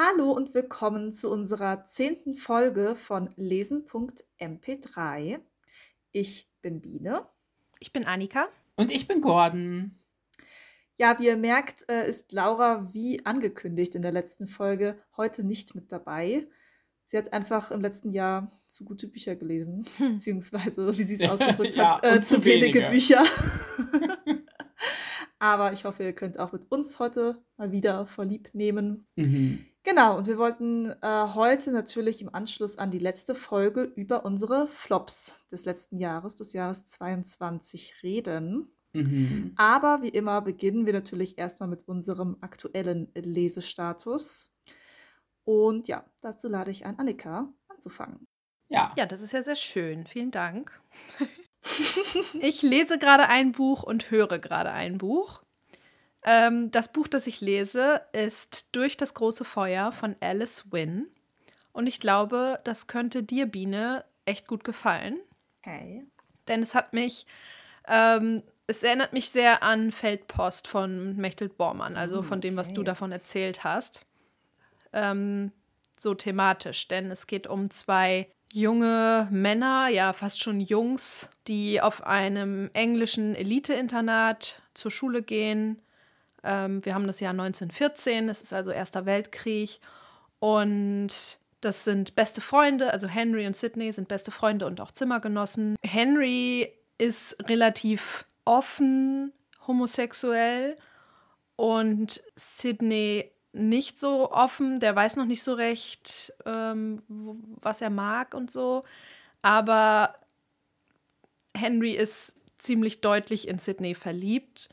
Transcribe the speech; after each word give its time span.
Hallo 0.00 0.30
und 0.30 0.54
willkommen 0.54 1.12
zu 1.12 1.28
unserer 1.28 1.84
zehnten 1.84 2.36
Folge 2.36 2.94
von 2.94 3.30
Lesen.mp3. 3.34 5.40
Ich 6.12 6.48
bin 6.62 6.80
Biene. 6.80 7.26
Ich 7.80 7.92
bin 7.92 8.04
Annika. 8.04 8.46
Und 8.76 8.92
ich 8.92 9.08
bin 9.08 9.20
Gordon. 9.20 9.90
Ja, 10.94 11.18
wie 11.18 11.26
ihr 11.26 11.36
merkt, 11.36 11.84
äh, 11.90 12.08
ist 12.08 12.30
Laura 12.30 12.94
wie 12.94 13.26
angekündigt 13.26 13.96
in 13.96 14.02
der 14.02 14.12
letzten 14.12 14.46
Folge 14.46 15.02
heute 15.16 15.42
nicht 15.42 15.74
mit 15.74 15.90
dabei. 15.90 16.46
Sie 17.04 17.18
hat 17.18 17.32
einfach 17.32 17.72
im 17.72 17.80
letzten 17.80 18.12
Jahr 18.12 18.52
zu 18.68 18.84
gute 18.84 19.08
Bücher 19.08 19.34
gelesen, 19.34 19.84
beziehungsweise, 19.98 20.96
wie 20.96 21.02
sie 21.02 21.16
es 21.16 21.22
ausgedrückt 21.28 21.74
ja, 21.74 21.96
hat, 21.96 22.04
äh, 22.04 22.22
zu, 22.22 22.36
zu 22.36 22.44
wenige 22.44 22.82
Bücher. 22.82 23.24
Aber 25.40 25.72
ich 25.72 25.84
hoffe, 25.84 26.04
ihr 26.04 26.12
könnt 26.12 26.38
auch 26.38 26.52
mit 26.52 26.70
uns 26.70 27.00
heute 27.00 27.42
mal 27.56 27.72
wieder 27.72 28.06
vorlieb 28.06 28.50
nehmen. 28.52 29.08
Mhm. 29.16 29.66
Genau, 29.84 30.18
und 30.18 30.26
wir 30.26 30.38
wollten 30.38 30.90
äh, 31.02 31.28
heute 31.34 31.72
natürlich 31.72 32.20
im 32.20 32.34
Anschluss 32.34 32.78
an 32.78 32.90
die 32.90 32.98
letzte 32.98 33.34
Folge 33.34 33.82
über 33.82 34.24
unsere 34.24 34.66
Flops 34.66 35.34
des 35.50 35.64
letzten 35.64 35.98
Jahres, 35.98 36.34
des 36.36 36.52
Jahres 36.52 36.84
22, 36.84 38.02
reden. 38.02 38.72
Mhm. 38.92 39.52
Aber 39.56 40.02
wie 40.02 40.08
immer 40.08 40.40
beginnen 40.42 40.86
wir 40.86 40.92
natürlich 40.92 41.38
erstmal 41.38 41.68
mit 41.68 41.86
unserem 41.86 42.36
aktuellen 42.40 43.10
Lesestatus. 43.14 44.52
Und 45.44 45.88
ja, 45.88 46.04
dazu 46.20 46.48
lade 46.48 46.70
ich 46.70 46.84
ein, 46.84 46.98
Annika 46.98 47.52
anzufangen. 47.68 48.26
Ja. 48.68 48.92
Ja, 48.96 49.06
das 49.06 49.22
ist 49.22 49.32
ja 49.32 49.42
sehr 49.42 49.56
schön. 49.56 50.06
Vielen 50.06 50.30
Dank. 50.30 50.78
ich 52.42 52.62
lese 52.62 52.98
gerade 52.98 53.28
ein 53.28 53.52
Buch 53.52 53.82
und 53.82 54.10
höre 54.10 54.38
gerade 54.38 54.72
ein 54.72 54.98
Buch. 54.98 55.42
Ähm, 56.24 56.70
das 56.70 56.92
Buch, 56.92 57.08
das 57.08 57.26
ich 57.26 57.40
lese, 57.40 58.02
ist 58.12 58.74
Durch 58.74 58.96
das 58.96 59.14
große 59.14 59.44
Feuer 59.44 59.92
von 59.92 60.16
Alice 60.20 60.64
Wynne. 60.70 61.06
Und 61.72 61.86
ich 61.86 62.00
glaube, 62.00 62.60
das 62.64 62.86
könnte 62.86 63.22
dir, 63.22 63.46
Biene, 63.46 64.04
echt 64.24 64.46
gut 64.46 64.64
gefallen. 64.64 65.18
Okay. 65.60 66.04
Denn 66.48 66.62
es 66.62 66.74
hat 66.74 66.92
mich, 66.92 67.26
ähm, 67.86 68.42
es 68.66 68.82
erinnert 68.82 69.12
mich 69.12 69.30
sehr 69.30 69.62
an 69.62 69.92
Feldpost 69.92 70.66
von 70.66 71.16
Mechthild 71.16 71.56
Bormann, 71.56 71.96
also 71.96 72.22
von 72.22 72.40
dem, 72.40 72.56
was 72.56 72.72
du 72.72 72.82
davon 72.82 73.12
erzählt 73.12 73.64
hast. 73.64 74.04
Ähm, 74.92 75.52
so 75.98 76.14
thematisch, 76.14 76.88
denn 76.88 77.10
es 77.10 77.26
geht 77.26 77.46
um 77.46 77.70
zwei 77.70 78.28
junge 78.50 79.28
Männer, 79.30 79.88
ja 79.88 80.12
fast 80.12 80.40
schon 80.40 80.60
Jungs, 80.60 81.28
die 81.46 81.80
auf 81.80 82.04
einem 82.04 82.70
englischen 82.72 83.34
Elite-Internat 83.34 84.62
zur 84.74 84.90
Schule 84.90 85.22
gehen 85.22 85.80
ähm, 86.48 86.82
wir 86.84 86.94
haben 86.94 87.06
das 87.06 87.20
Jahr 87.20 87.32
1914, 87.32 88.30
es 88.30 88.40
ist 88.40 88.54
also 88.54 88.70
Erster 88.70 89.04
Weltkrieg 89.04 89.80
und 90.38 91.08
das 91.60 91.84
sind 91.84 92.14
beste 92.16 92.40
Freunde, 92.40 92.92
also 92.92 93.06
Henry 93.06 93.46
und 93.46 93.54
Sidney 93.54 93.92
sind 93.92 94.08
beste 94.08 94.30
Freunde 94.30 94.64
und 94.66 94.80
auch 94.80 94.90
Zimmergenossen. 94.90 95.76
Henry 95.82 96.72
ist 96.96 97.36
relativ 97.48 98.24
offen 98.44 99.32
homosexuell 99.66 100.78
und 101.56 102.22
Sidney 102.34 103.30
nicht 103.52 103.98
so 103.98 104.32
offen, 104.32 104.80
der 104.80 104.96
weiß 104.96 105.16
noch 105.16 105.26
nicht 105.26 105.42
so 105.42 105.52
recht, 105.52 106.32
ähm, 106.46 107.02
was 107.08 107.82
er 107.82 107.90
mag 107.90 108.34
und 108.34 108.50
so. 108.50 108.84
Aber 109.42 110.14
Henry 111.54 111.92
ist 111.92 112.36
ziemlich 112.56 113.00
deutlich 113.02 113.48
in 113.48 113.58
Sidney 113.58 113.94
verliebt, 113.94 114.70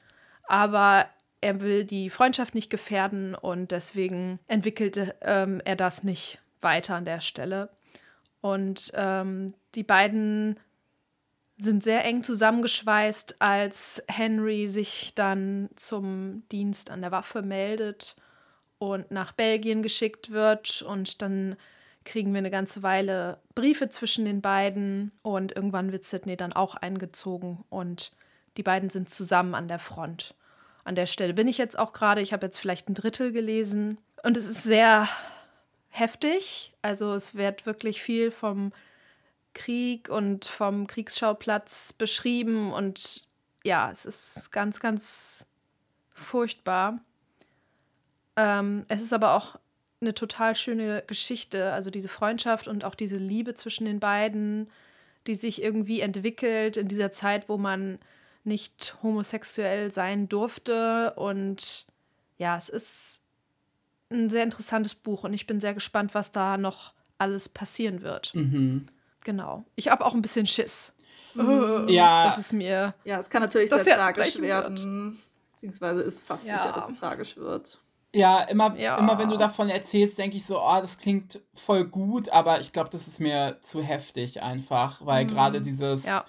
aber 0.48 1.08
er 1.42 1.62
will 1.62 1.84
die 1.84 2.10
Freundschaft 2.10 2.56
nicht 2.56 2.70
gefährden 2.70 3.36
und 3.36 3.72
deswegen 3.72 4.40
entwickelte 4.48 5.16
ähm, 5.22 5.62
er 5.66 5.76
das 5.76 6.04
nicht 6.04 6.40
weiter 6.62 6.96
an 6.96 7.06
der 7.06 7.22
Stelle. 7.22 7.70
Und 8.42 8.92
ähm, 8.96 9.54
die 9.76 9.84
beiden 9.84 10.60
sind 11.58 11.84
sehr 11.84 12.04
eng 12.06 12.24
zusammengeschweißt, 12.24 13.42
als 13.42 14.04
Henry 14.08 14.68
sich 14.68 15.14
dann 15.16 15.70
zum 15.76 16.44
Dienst 16.52 16.92
an 16.92 17.02
der 17.02 17.12
Waffe 17.12 17.42
meldet 17.42 18.16
und 18.78 19.12
nach 19.12 19.32
Belgien 19.32 19.82
geschickt 19.82 20.32
wird. 20.32 20.82
Und 20.82 21.22
dann 21.22 21.56
kriegen 22.04 22.34
wir 22.34 22.40
eine 22.40 22.52
ganze 22.52 22.84
Weile 22.84 23.40
Briefe 23.56 23.90
zwischen 23.90 24.26
den 24.26 24.42
beiden 24.42 25.12
und 25.22 25.56
irgendwann 25.56 25.92
wird 25.92 26.04
Sidney 26.04 26.38
dann 26.38 26.54
auch 26.54 26.76
eingezogen 26.76 27.64
und 27.70 28.12
die 28.58 28.64
beiden 28.64 28.90
sind 28.90 29.10
zusammen 29.10 29.56
an 29.56 29.68
der 29.68 29.80
Front 29.80 30.36
an 30.86 30.96
der 30.96 31.08
Stelle 31.08 31.34
bin 31.34 31.48
ich 31.48 31.58
jetzt 31.58 31.78
auch 31.78 31.92
gerade. 31.92 32.22
Ich 32.22 32.32
habe 32.32 32.46
jetzt 32.46 32.60
vielleicht 32.60 32.88
ein 32.88 32.94
Drittel 32.94 33.32
gelesen. 33.32 33.98
Und 34.24 34.38
es 34.38 34.48
ist 34.48 34.64
sehr 34.64 35.10
heftig. 35.90 36.74
Also 36.82 37.14
es 37.14 37.36
wird 37.36 37.66
wirklich 37.66 38.02
viel 38.02 38.32
vom 38.32 38.72
Krieg 39.54 40.10
und 40.10 40.46
vom 40.46 40.88
Kriegsschauplatz 40.88 41.92
beschrieben. 41.94 42.72
Und 42.72 43.28
ja, 43.64 43.90
es 43.92 44.06
ist 44.06 44.52
ganz, 44.52 44.80
ganz 44.80 45.48
furchtbar. 46.14 47.00
Ähm, 48.36 48.86
es 48.88 49.02
ist 49.02 49.14
aber 49.14 49.34
auch 49.34 49.58
eine 50.02 50.14
total 50.14 50.56
schöne 50.56 51.04
Geschichte. 51.08 51.74
Also 51.74 51.90
diese 51.90 52.10
Freundschaft 52.10 52.68
und 52.68 52.86
auch 52.86 52.96
diese 52.96 53.16
Liebe 53.16 53.56
zwischen 53.56 53.86
den 53.86 54.00
beiden, 54.00 54.70
die 55.26 55.36
sich 55.36 55.64
irgendwie 55.64 56.02
entwickelt 56.02 56.78
in 56.78 56.88
dieser 56.88 57.10
Zeit, 57.10 57.50
wo 57.50 57.58
man 57.58 57.98
nicht 58.46 58.98
homosexuell 59.02 59.92
sein 59.92 60.30
durfte. 60.30 61.14
Und 61.16 61.86
ja, 62.38 62.58
es 62.58 62.70
ist 62.70 63.22
ein 64.10 64.30
sehr 64.30 64.44
interessantes 64.44 64.96
Buch 64.96 65.24
und 65.24 65.34
ich 65.34 65.48
bin 65.48 65.60
sehr 65.60 65.74
gespannt, 65.74 66.14
was 66.14 66.32
da 66.32 66.58
noch 66.58 66.94
alles 67.18 67.50
passieren 67.50 68.02
wird. 68.02 68.34
Mhm. 68.36 68.86
Genau. 69.24 69.66
Ich 69.76 69.88
habe 69.88 70.06
auch 70.06 70.14
ein 70.14 70.22
bisschen 70.22 70.46
Schiss. 70.46 70.96
Mhm. 71.34 71.88
Ja. 71.90 72.28
Das 72.28 72.38
ist 72.38 72.54
mir. 72.54 72.94
Ja, 73.04 73.20
es 73.20 73.30
kann 73.30 73.42
natürlich 73.42 73.70
sehr 73.70 73.84
tragisch 73.84 74.40
werden. 74.40 74.78
Wird. 74.78 75.18
Beziehungsweise 75.52 76.02
ist 76.02 76.26
fast 76.26 76.46
ja. 76.46 76.58
sicher, 76.58 76.72
dass 76.74 76.90
es 76.90 77.00
tragisch 77.00 77.38
wird. 77.38 77.80
Ja 78.14 78.44
immer, 78.44 78.78
ja. 78.78 78.98
immer 78.98 79.18
wenn 79.18 79.30
du 79.30 79.36
davon 79.36 79.68
erzählst, 79.68 80.18
denke 80.18 80.38
ich 80.38 80.46
so, 80.46 80.62
oh, 80.62 80.78
das 80.80 80.98
klingt 80.98 81.42
voll 81.54 81.84
gut, 81.84 82.30
aber 82.30 82.62
ich 82.62 82.72
glaube, 82.72 82.90
das 82.90 83.08
ist 83.08 83.20
mir 83.20 83.58
zu 83.62 83.82
heftig 83.82 84.42
einfach, 84.42 85.06
weil 85.06 85.26
mhm. 85.26 85.30
gerade 85.30 85.62
dieses, 85.62 86.06
ja 86.06 86.24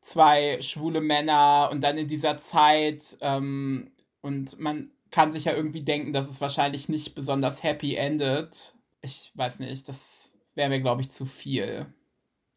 zwei 0.00 0.60
schwule 0.62 1.00
Männer 1.00 1.68
und 1.72 1.82
dann 1.82 1.98
in 1.98 2.08
dieser 2.08 2.38
Zeit 2.38 3.16
ähm, 3.20 3.90
und 4.20 4.58
man 4.58 4.90
kann 5.10 5.32
sich 5.32 5.44
ja 5.44 5.54
irgendwie 5.54 5.82
denken, 5.82 6.12
dass 6.12 6.28
es 6.28 6.40
wahrscheinlich 6.40 6.88
nicht 6.88 7.14
besonders 7.14 7.62
happy 7.62 7.94
endet. 7.94 8.74
Ich 9.00 9.32
weiß 9.34 9.58
nicht, 9.58 9.88
das 9.88 10.32
wäre 10.54 10.68
mir, 10.68 10.80
glaube 10.80 11.00
ich, 11.00 11.10
zu 11.10 11.24
viel 11.24 11.86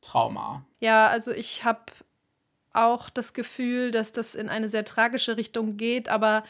Trauma. 0.01 0.65
Ja, 0.79 1.07
also 1.07 1.31
ich 1.31 1.63
habe 1.63 1.85
auch 2.73 3.09
das 3.09 3.33
Gefühl, 3.33 3.91
dass 3.91 4.11
das 4.11 4.35
in 4.35 4.49
eine 4.49 4.69
sehr 4.69 4.83
tragische 4.83 5.37
Richtung 5.37 5.77
geht, 5.77 6.09
aber 6.09 6.43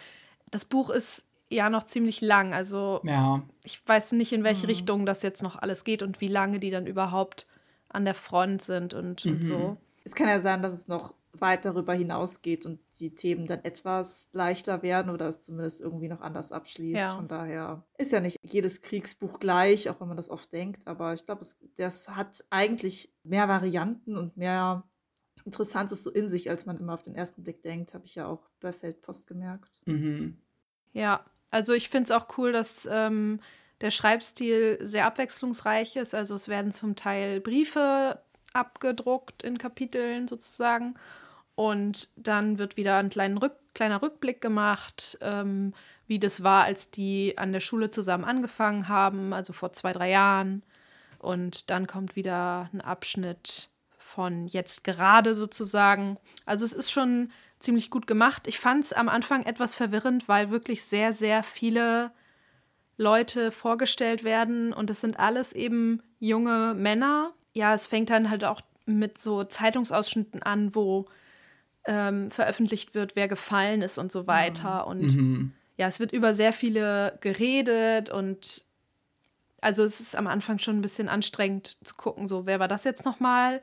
das 0.50 0.66
Buch 0.66 0.90
ist 0.90 1.26
ja 1.50 1.70
noch 1.70 1.84
ziemlich 1.84 2.22
lang. 2.22 2.54
Also 2.54 3.02
ja. 3.04 3.44
ich 3.64 3.86
weiß 3.86 4.14
nicht, 4.14 4.32
in 4.34 4.44
welche 4.44 4.64
mhm. 4.64 4.70
Richtung 4.70 5.06
das 5.06 5.22
jetzt 5.24 5.44
noch 5.44 5.56
alles 5.56 5.84
geht 5.84 6.02
und 6.02 6.22
wie 6.22 6.28
lange 6.28 6.60
die 6.60 6.70
dann 6.70 6.88
überhaupt 6.88 7.46
an 7.90 8.06
der 8.06 8.14
Front 8.16 8.62
sind 8.62 8.94
und, 8.94 9.26
mhm. 9.26 9.32
und 9.32 9.44
so 9.44 9.78
es 10.04 10.16
kann 10.16 10.28
ja 10.28 10.40
sein, 10.40 10.62
dass 10.62 10.74
es 10.74 10.88
noch 10.88 11.14
weit 11.34 11.66
darüber 11.66 11.94
hinausgeht 11.94 12.66
und 12.66 12.80
die 13.00 13.16
Themen 13.16 13.48
dann 13.48 13.64
etwas 13.64 14.30
leichter 14.34 14.84
werden 14.84 15.12
oder 15.12 15.28
es 15.28 15.40
zumindest 15.40 15.82
irgendwie 15.82 16.10
noch 16.10 16.22
anders 16.22 16.52
abschließt. 16.52 17.00
Ja. 17.00 17.16
Von 17.16 17.28
daher 17.28 17.84
ist 17.98 18.12
ja 18.12 18.20
nicht 18.20 18.38
jedes 18.44 18.82
Kriegsbuch 18.82 19.40
gleich, 19.40 19.90
auch 19.90 20.00
wenn 20.02 20.08
man 20.08 20.18
das 20.18 20.30
oft 20.30 20.52
denkt. 20.52 20.88
Aber 20.88 21.14
ich 21.14 21.26
glaube, 21.26 21.46
das 21.78 22.10
hat 22.10 22.44
eigentlich 22.50 23.14
mehr 23.24 23.48
Varianten 23.48 24.18
und 24.18 24.38
mehr 24.38 24.84
Interessantes 25.46 26.04
so 26.04 26.12
in 26.12 26.30
sich, 26.30 26.50
als 26.50 26.66
man 26.66 26.78
immer 26.78 26.94
auf 26.94 27.02
den 27.02 27.16
ersten 27.16 27.44
Blick 27.44 27.64
denkt. 27.64 27.94
Habe 27.94 28.06
ich 28.06 28.16
ja 28.16 28.28
auch 28.28 28.50
bei 28.60 28.72
Feldpost 28.74 29.28
gemerkt. 29.28 29.82
Mhm. 29.86 30.38
Ja, 30.94 31.26
also 31.50 31.74
ich 31.74 31.90
finde 31.90 32.06
es 32.06 32.12
auch 32.12 32.38
cool, 32.38 32.52
dass 32.52 32.88
ähm, 32.92 33.40
der 33.80 33.92
Schreibstil 33.92 34.78
sehr 34.82 35.06
abwechslungsreich 35.06 35.96
ist. 35.96 36.14
Also 36.14 36.36
es 36.36 36.48
werden 36.48 36.72
zum 36.72 36.96
Teil 36.96 37.42
Briefe 37.42 38.20
abgedruckt 38.54 39.44
in 39.44 39.58
Kapiteln 39.58 40.28
sozusagen. 40.28 40.96
Und 41.56 42.10
dann 42.16 42.58
wird 42.58 42.78
wieder 42.78 42.98
ein 42.98 43.10
kleiner, 43.10 43.42
Rück 43.42 43.58
kleiner 43.74 44.02
Rückblick 44.02 44.42
gemacht, 44.42 45.18
ähm, 45.22 45.74
wie 46.08 46.20
das 46.20 46.44
war, 46.44 46.64
als 46.64 46.92
die 46.92 47.38
an 47.38 47.54
der 47.54 47.62
Schule 47.62 47.90
zusammen 47.90 48.26
angefangen 48.26 48.90
haben, 48.90 49.34
also 49.34 49.54
vor 49.54 49.72
zwei, 49.72 49.94
drei 49.94 50.10
Jahren. 50.10 50.64
Und 51.20 51.70
dann 51.70 51.88
kommt 51.88 52.16
wieder 52.16 52.70
ein 52.74 52.82
Abschnitt 52.82 53.70
von 53.98 54.48
jetzt 54.48 54.84
gerade 54.84 55.36
sozusagen. 55.36 56.18
Also 56.46 56.66
es 56.66 56.74
ist 56.74 56.92
schon 56.92 57.30
ziemlich 57.60 57.90
gut 57.90 58.08
gemacht. 58.08 58.48
Ich 58.48 58.60
fand 58.60 58.84
es 58.84 58.94
am 58.94 59.08
Anfang 59.08 59.44
etwas 59.44 59.76
verwirrend, 59.76 60.28
weil 60.28 60.52
wirklich 60.52 60.84
sehr, 60.84 61.14
sehr 61.14 61.44
viele 61.44 62.12
Leute 62.98 63.52
vorgestellt 63.52 64.24
werden 64.24 64.74
und 64.74 64.90
es 64.90 65.02
sind 65.02 65.20
alles 65.20 65.54
eben 65.54 66.04
junge 66.20 66.74
Männer, 66.76 67.34
ja, 67.54 67.74
es 67.74 67.86
fängt 67.86 68.10
dann 68.10 68.30
halt 68.30 68.44
auch 68.44 68.62
mit 68.86 69.20
so 69.20 69.44
Zeitungsausschnitten 69.44 70.42
an, 70.44 70.76
wo 70.76 71.06
ähm, 71.86 72.32
veröffentlicht 72.32 72.94
wird, 72.94 73.16
wer 73.16 73.28
gefallen 73.28 73.82
ist 73.82 73.98
und 73.98 74.12
so 74.12 74.28
weiter. 74.28 74.88
Und 74.88 75.16
mhm. 75.16 75.54
ja, 75.78 75.88
es 75.88 76.00
wird 76.00 76.12
über 76.12 76.34
sehr 76.34 76.54
viele 76.54 77.18
geredet 77.22 78.10
und 78.10 78.66
Also 79.62 79.84
es 79.84 80.00
ist 80.00 80.16
am 80.16 80.28
Anfang 80.28 80.58
schon 80.60 80.78
ein 80.80 80.82
bisschen 80.82 81.08
anstrengend 81.08 81.78
zu 81.86 81.96
gucken, 81.96 82.28
so 82.28 82.46
wer 82.48 82.60
war 82.60 82.68
das 82.68 82.84
jetzt 82.84 83.06
nochmal? 83.06 83.62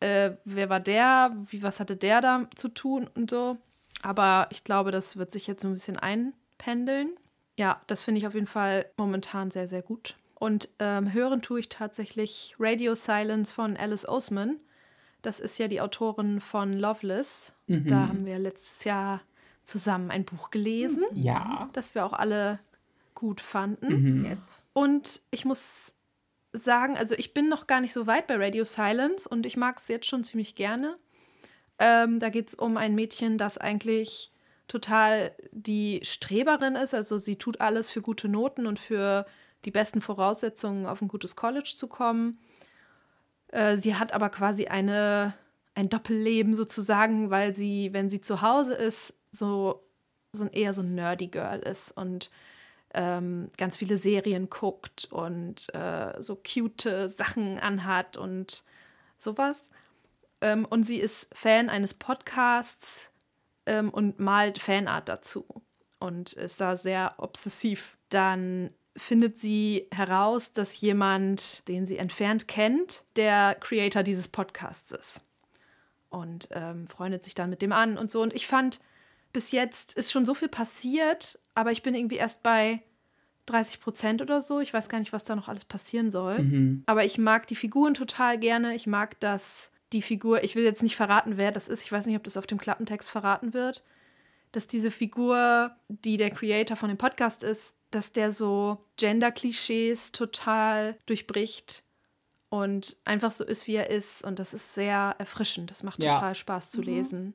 Äh, 0.00 0.32
wer 0.44 0.68
war 0.70 0.80
der? 0.80 1.36
Wie, 1.50 1.62
was 1.62 1.78
hatte 1.80 1.96
der 1.96 2.20
da 2.20 2.48
zu 2.54 2.68
tun 2.68 3.08
und 3.14 3.30
so? 3.30 3.58
Aber 4.02 4.46
ich 4.50 4.64
glaube, 4.64 4.90
das 4.92 5.16
wird 5.16 5.32
sich 5.32 5.46
jetzt 5.46 5.62
so 5.62 5.68
ein 5.68 5.74
bisschen 5.74 5.98
einpendeln. 5.98 7.10
Ja, 7.58 7.80
das 7.86 8.02
finde 8.02 8.18
ich 8.18 8.26
auf 8.26 8.34
jeden 8.34 8.46
Fall 8.46 8.86
momentan 8.96 9.50
sehr, 9.50 9.68
sehr 9.68 9.82
gut. 9.82 10.16
Und 10.38 10.68
ähm, 10.78 11.12
hören 11.12 11.40
tue 11.40 11.60
ich 11.60 11.68
tatsächlich 11.68 12.54
Radio 12.58 12.94
Silence 12.94 13.52
von 13.52 13.76
Alice 13.76 14.06
Oseman. 14.06 14.60
Das 15.22 15.40
ist 15.40 15.58
ja 15.58 15.66
die 15.66 15.80
Autorin 15.80 16.40
von 16.40 16.74
Loveless. 16.74 17.54
Mhm. 17.66 17.86
Da 17.86 18.08
haben 18.08 18.26
wir 18.26 18.38
letztes 18.38 18.84
Jahr 18.84 19.22
zusammen 19.64 20.10
ein 20.10 20.24
Buch 20.24 20.50
gelesen. 20.50 21.04
Ja. 21.14 21.70
Das 21.72 21.94
wir 21.94 22.04
auch 22.04 22.12
alle 22.12 22.60
gut 23.14 23.40
fanden. 23.40 23.88
Mhm. 23.88 24.38
Und 24.72 25.22
ich 25.30 25.46
muss 25.46 25.94
sagen, 26.52 26.96
also 26.96 27.14
ich 27.16 27.34
bin 27.34 27.48
noch 27.48 27.66
gar 27.66 27.80
nicht 27.80 27.92
so 27.92 28.06
weit 28.06 28.26
bei 28.26 28.36
Radio 28.36 28.64
Silence 28.64 29.28
und 29.28 29.46
ich 29.46 29.56
mag 29.56 29.78
es 29.78 29.88
jetzt 29.88 30.06
schon 30.06 30.22
ziemlich 30.22 30.54
gerne. 30.54 30.96
Ähm, 31.78 32.20
da 32.20 32.28
geht 32.28 32.48
es 32.48 32.54
um 32.54 32.76
ein 32.76 32.94
Mädchen, 32.94 33.38
das 33.38 33.58
eigentlich 33.58 34.30
total 34.68 35.32
die 35.50 36.00
Streberin 36.02 36.76
ist. 36.76 36.94
Also 36.94 37.18
sie 37.18 37.36
tut 37.36 37.60
alles 37.60 37.90
für 37.90 38.02
gute 38.02 38.28
Noten 38.28 38.66
und 38.66 38.78
für 38.78 39.26
die 39.66 39.72
besten 39.72 40.00
Voraussetzungen, 40.00 40.86
auf 40.86 41.02
ein 41.02 41.08
gutes 41.08 41.36
College 41.36 41.74
zu 41.76 41.88
kommen. 41.88 42.38
Äh, 43.48 43.76
sie 43.76 43.96
hat 43.96 44.12
aber 44.12 44.30
quasi 44.30 44.66
eine, 44.68 45.34
ein 45.74 45.88
Doppelleben 45.88 46.54
sozusagen, 46.54 47.30
weil 47.30 47.52
sie, 47.54 47.92
wenn 47.92 48.08
sie 48.08 48.20
zu 48.20 48.40
Hause 48.42 48.74
ist, 48.74 49.18
so, 49.30 49.82
so 50.32 50.46
eher 50.46 50.72
so 50.72 50.82
ein 50.82 50.94
nerdy 50.94 51.26
Girl 51.26 51.58
ist 51.58 51.90
und 51.90 52.30
ähm, 52.94 53.50
ganz 53.58 53.76
viele 53.76 53.96
Serien 53.96 54.48
guckt 54.48 55.08
und 55.10 55.74
äh, 55.74 56.14
so 56.22 56.36
cute 56.36 57.10
Sachen 57.10 57.58
anhat 57.58 58.16
und 58.16 58.64
sowas. 59.18 59.70
Ähm, 60.40 60.64
und 60.64 60.84
sie 60.84 60.98
ist 60.98 61.34
Fan 61.36 61.68
eines 61.68 61.92
Podcasts 61.92 63.12
ähm, 63.66 63.90
und 63.90 64.20
malt 64.20 64.58
Fanart 64.58 65.08
dazu 65.08 65.44
und 65.98 66.34
ist 66.34 66.60
da 66.60 66.76
sehr 66.76 67.14
obsessiv. 67.18 67.98
Dann 68.10 68.70
findet 68.96 69.38
sie 69.38 69.86
heraus, 69.90 70.52
dass 70.52 70.80
jemand, 70.80 71.66
den 71.68 71.86
sie 71.86 71.98
entfernt 71.98 72.48
kennt, 72.48 73.04
der 73.16 73.56
Creator 73.60 74.02
dieses 74.02 74.28
Podcasts 74.28 74.92
ist. 74.92 75.22
Und 76.08 76.48
ähm, 76.52 76.86
freundet 76.86 77.22
sich 77.24 77.34
dann 77.34 77.50
mit 77.50 77.62
dem 77.62 77.72
an 77.72 77.98
und 77.98 78.10
so. 78.10 78.22
Und 78.22 78.34
ich 78.34 78.46
fand, 78.46 78.80
bis 79.32 79.52
jetzt 79.52 79.96
ist 79.96 80.12
schon 80.12 80.24
so 80.24 80.34
viel 80.34 80.48
passiert, 80.48 81.38
aber 81.54 81.72
ich 81.72 81.82
bin 81.82 81.94
irgendwie 81.94 82.16
erst 82.16 82.42
bei 82.42 82.82
30 83.46 83.80
Prozent 83.80 84.22
oder 84.22 84.40
so. 84.40 84.60
Ich 84.60 84.72
weiß 84.72 84.88
gar 84.88 84.98
nicht, 84.98 85.12
was 85.12 85.24
da 85.24 85.36
noch 85.36 85.48
alles 85.48 85.64
passieren 85.64 86.10
soll. 86.10 86.40
Mhm. 86.40 86.82
Aber 86.86 87.04
ich 87.04 87.18
mag 87.18 87.46
die 87.46 87.54
Figuren 87.54 87.94
total 87.94 88.38
gerne. 88.38 88.74
Ich 88.74 88.86
mag, 88.86 89.18
dass 89.20 89.70
die 89.92 90.02
Figur, 90.02 90.42
ich 90.42 90.56
will 90.56 90.64
jetzt 90.64 90.82
nicht 90.82 90.96
verraten, 90.96 91.36
wer 91.36 91.52
das 91.52 91.68
ist. 91.68 91.82
Ich 91.84 91.92
weiß 91.92 92.06
nicht, 92.06 92.16
ob 92.16 92.24
das 92.24 92.36
auf 92.36 92.46
dem 92.46 92.58
Klappentext 92.58 93.08
verraten 93.08 93.54
wird. 93.54 93.82
Dass 94.56 94.66
diese 94.66 94.90
Figur, 94.90 95.76
die 95.88 96.16
der 96.16 96.30
Creator 96.30 96.76
von 96.76 96.88
dem 96.88 96.98
Podcast 96.98 97.42
ist, 97.42 97.76
dass 97.90 98.12
der 98.12 98.30
so 98.30 98.84
Gender-Klischees 98.96 100.12
total 100.12 100.96
durchbricht 101.04 101.84
und 102.48 102.96
einfach 103.04 103.32
so 103.32 103.44
ist, 103.44 103.66
wie 103.66 103.74
er 103.74 103.90
ist. 103.90 104.24
Und 104.24 104.38
das 104.38 104.54
ist 104.54 104.74
sehr 104.74 105.14
erfrischend. 105.18 105.70
Das 105.70 105.82
macht 105.82 106.02
ja. 106.02 106.14
total 106.14 106.34
Spaß 106.34 106.70
zu 106.70 106.80
mhm. 106.80 106.86
lesen 106.86 107.34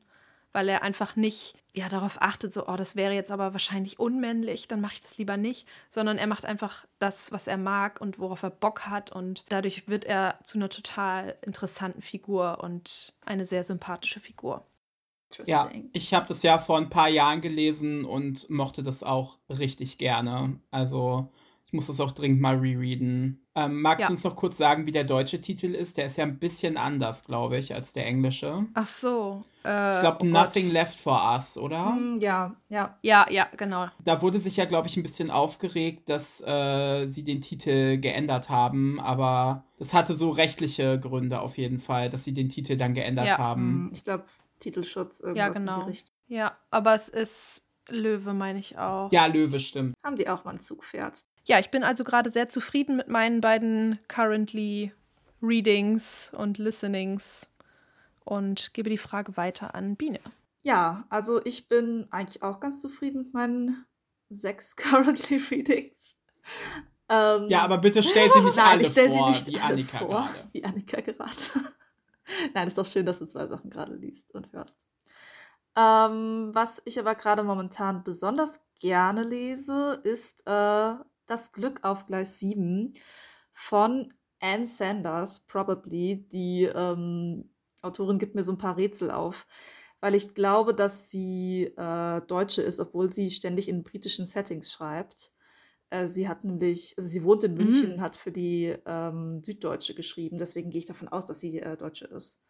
weil 0.53 0.69
er 0.69 0.83
einfach 0.83 1.15
nicht 1.15 1.56
ja 1.73 1.88
darauf 1.88 2.21
achtet, 2.21 2.53
so, 2.53 2.68
oh, 2.68 2.75
das 2.75 2.97
wäre 2.97 3.13
jetzt 3.13 3.31
aber 3.31 3.53
wahrscheinlich 3.53 3.97
unmännlich, 3.97 4.67
dann 4.67 4.81
mache 4.81 4.95
ich 4.95 5.01
das 5.01 5.17
lieber 5.17 5.38
nicht, 5.38 5.65
sondern 5.89 6.17
er 6.17 6.27
macht 6.27 6.45
einfach 6.45 6.85
das, 7.00 7.31
was 7.31 7.47
er 7.47 7.56
mag 7.56 8.01
und 8.01 8.19
worauf 8.19 8.44
er 8.44 8.50
Bock 8.50 8.88
hat 8.88 9.12
und 9.12 9.45
dadurch 9.47 9.88
wird 9.88 10.03
er 10.03 10.38
zu 10.44 10.57
einer 10.57 10.67
total 10.67 11.38
interessanten 11.41 12.01
Figur 12.01 12.62
und 12.62 13.13
eine 13.25 13.45
sehr 13.45 13.63
sympathische 13.63 14.19
Figur. 14.19 14.65
Ja, 15.45 15.69
ich 15.94 16.13
habe 16.13 16.28
das 16.28 16.44
ja 16.44 16.57
vor 16.57 16.78
ein 16.78 16.89
paar 16.89 17.10
Jahren 17.10 17.42
gelesen 17.42 18.06
und 18.06 18.50
mochte 18.50 18.83
das 18.83 19.04
auch 19.04 19.38
richtig 19.50 19.98
gerne. 19.98 20.60
Also 20.72 21.30
ich 21.72 21.74
muss 21.74 21.88
das 21.88 22.01
auch 22.01 22.12
dringend 22.12 22.42
mal 22.42 22.57
rereaden. 22.57 23.45
Ähm, 23.56 23.81
magst 23.81 24.01
ja. 24.01 24.07
du 24.07 24.13
uns 24.13 24.25
noch 24.25 24.36
kurz 24.36 24.57
sagen, 24.57 24.86
wie 24.86 24.92
der 24.92 25.06
deutsche 25.06 25.39
Titel 25.39 25.74
ist? 25.74 25.98
Der 25.98 26.07
ist 26.07 26.18
ja 26.18 26.25
ein 26.25 26.38
bisschen 26.38 26.75
anders, 26.75 27.24
glaube 27.24 27.57
ich, 27.57 27.74
als 27.74 27.94
der 27.94 28.06
englische. 28.06 28.66
Ach 28.74 28.86
so. 28.86 29.44
Äh, 29.63 29.95
ich 29.95 30.00
glaube, 30.01 30.18
oh 30.22 30.25
Nothing 30.25 30.66
Gott. 30.66 30.74
Left 30.74 31.00
for 31.00 31.34
Us, 31.34 31.57
oder? 31.57 31.92
Mm, 31.92 32.16
ja, 32.19 32.56
ja. 32.68 32.98
Ja, 33.04 33.25
ja, 33.30 33.48
genau. 33.56 33.88
Da 34.04 34.22
wurde 34.22 34.39
sich 34.39 34.57
ja, 34.57 34.66
glaube 34.66 34.89
ich, 34.89 34.98
ein 34.98 35.04
bisschen 35.04 35.31
aufgeregt, 35.31 36.10
dass 36.10 36.42
äh, 36.42 37.07
sie 37.07 37.24
den 37.24 37.39
Titel 37.39 37.98
geändert 37.98 38.50
haben, 38.50 39.00
aber 39.00 39.63
das 39.80 39.94
hatte 39.94 40.18
so 40.18 40.30
rechtliche 40.30 41.00
Gründe 41.00 41.39
auf 41.39 41.57
jeden 41.57 41.80
Fall, 41.80 42.10
dass 42.10 42.25
sie 42.25 42.34
den 42.34 42.50
Titel 42.50 42.75
dann 42.75 42.94
geändert 42.94 43.27
ja. 43.27 43.38
haben. 43.38 43.84
Mm, 43.84 43.92
ich 43.94 44.04
glaube, 44.04 44.25
Titelschutz, 44.62 45.19
irgendwas 45.19 45.38
ja, 45.38 45.50
genau. 45.50 45.80
in 45.80 45.86
die 45.86 45.90
Richtung. 45.92 46.16
Ja, 46.28 46.58
aber 46.69 46.94
es 46.94 47.10
ist 47.10 47.68
Löwe, 47.90 48.34
meine 48.34 48.60
ich 48.60 48.78
auch. 48.78 49.12
Ja, 49.12 49.25
Löwe, 49.25 49.60
stimmt. 49.60 49.96
Haben 50.04 50.16
die 50.16 50.30
auch 50.30 50.46
mal 50.46 50.52
ein 50.52 50.62
Zugpferd? 50.62 51.19
Ja, 51.46 51.60
ich 51.60 51.72
bin 51.72 51.84
also 51.84 52.04
gerade 52.04 52.30
sehr 52.30 52.50
zufrieden 52.50 52.96
mit 52.96 53.08
meinen 53.08 53.42
beiden 53.42 54.00
currently 54.08 54.94
Readings 55.42 56.31
und 56.36 56.58
Listenings 56.58 57.50
und 58.24 58.74
gebe 58.74 58.90
die 58.90 58.98
Frage 58.98 59.36
weiter 59.36 59.75
an 59.75 59.96
Biene. 59.96 60.19
Ja, 60.63 61.06
also 61.10 61.44
ich 61.44 61.68
bin 61.68 62.08
eigentlich 62.12 62.44
auch 62.44 62.60
ganz 62.60 62.81
zufrieden 62.81 63.24
mit 63.24 63.34
meinen 63.34 63.86
sechs 64.30 64.75
currently 64.75 65.38
Readings. 65.50 66.16
Ähm, 67.10 67.50
ja, 67.50 67.63
aber 67.63 67.80
bitte 67.80 68.02
stell 68.04 68.31
sie 68.31 68.42
nicht 68.42 68.56
Nein, 68.56 68.68
alle 68.68 68.81
ich 68.84 68.90
stell 68.90 69.10
vor, 69.10 69.25
sie 69.25 69.31
nicht 69.31 69.48
die 69.48 69.60
Annika 69.60 69.98
vor, 69.98 70.08
gerade. 70.08 70.50
Die 70.54 70.63
Annika 70.63 71.02
gerade. 71.02 71.36
Nein, 72.54 72.68
ist 72.68 72.78
doch 72.78 72.86
schön, 72.86 73.06
dass 73.06 73.19
du 73.19 73.25
zwei 73.25 73.48
Sachen 73.48 73.69
gerade 73.69 73.95
liest 73.95 74.33
und 74.33 74.51
hörst. 74.54 74.88
Ähm, 75.75 76.51
was 76.54 76.81
ich 76.86 77.00
aber 77.00 77.16
gerade 77.16 77.44
momentan 77.44 78.04
besonders 78.04 78.62
gerne 78.80 79.24
lese, 79.24 80.01
ist 80.04 80.42
äh, 80.45 80.95
Das 81.25 81.51
Glück 81.54 81.83
auf 81.83 82.07
Gleis 82.07 82.39
7 82.39 82.92
von 83.54 84.13
Anne 84.42 84.66
Sanders, 84.66 85.45
probably. 85.48 86.28
Die 86.28 86.63
ähm, 86.63 87.50
Autorin 87.81 88.19
gibt 88.19 88.36
mir 88.36 88.44
so 88.44 88.51
ein 88.51 88.57
paar 88.57 88.77
Rätsel 88.77 89.12
auf, 89.12 89.48
weil 90.01 90.16
ich 90.16 90.34
glaube, 90.34 90.74
dass 90.74 91.10
sie 91.10 91.74
äh, 91.77 92.22
Deutsche 92.27 92.62
ist, 92.62 92.80
obwohl 92.80 93.12
sie 93.13 93.30
ständig 93.30 93.69
in 93.69 93.84
britischen 93.84 94.25
Settings 94.25 94.72
schreibt. 94.72 95.31
Äh, 95.91 96.07
sie 96.07 96.27
hat 96.27 96.43
nämlich, 96.43 96.95
also 96.97 97.07
sie 97.07 97.23
wohnt 97.23 97.43
in 97.43 97.53
München 97.53 97.89
mhm. 97.89 97.93
und 97.95 98.01
hat 98.01 98.15
für 98.15 98.31
die 98.31 98.75
ähm, 98.86 99.43
Süddeutsche 99.43 99.93
geschrieben, 99.93 100.39
deswegen 100.39 100.71
gehe 100.71 100.79
ich 100.79 100.86
davon 100.86 101.10
aus, 101.10 101.25
dass 101.25 101.39
sie 101.39 101.60
äh, 101.60 101.77
Deutsche 101.77 102.05
ist. 102.05 102.41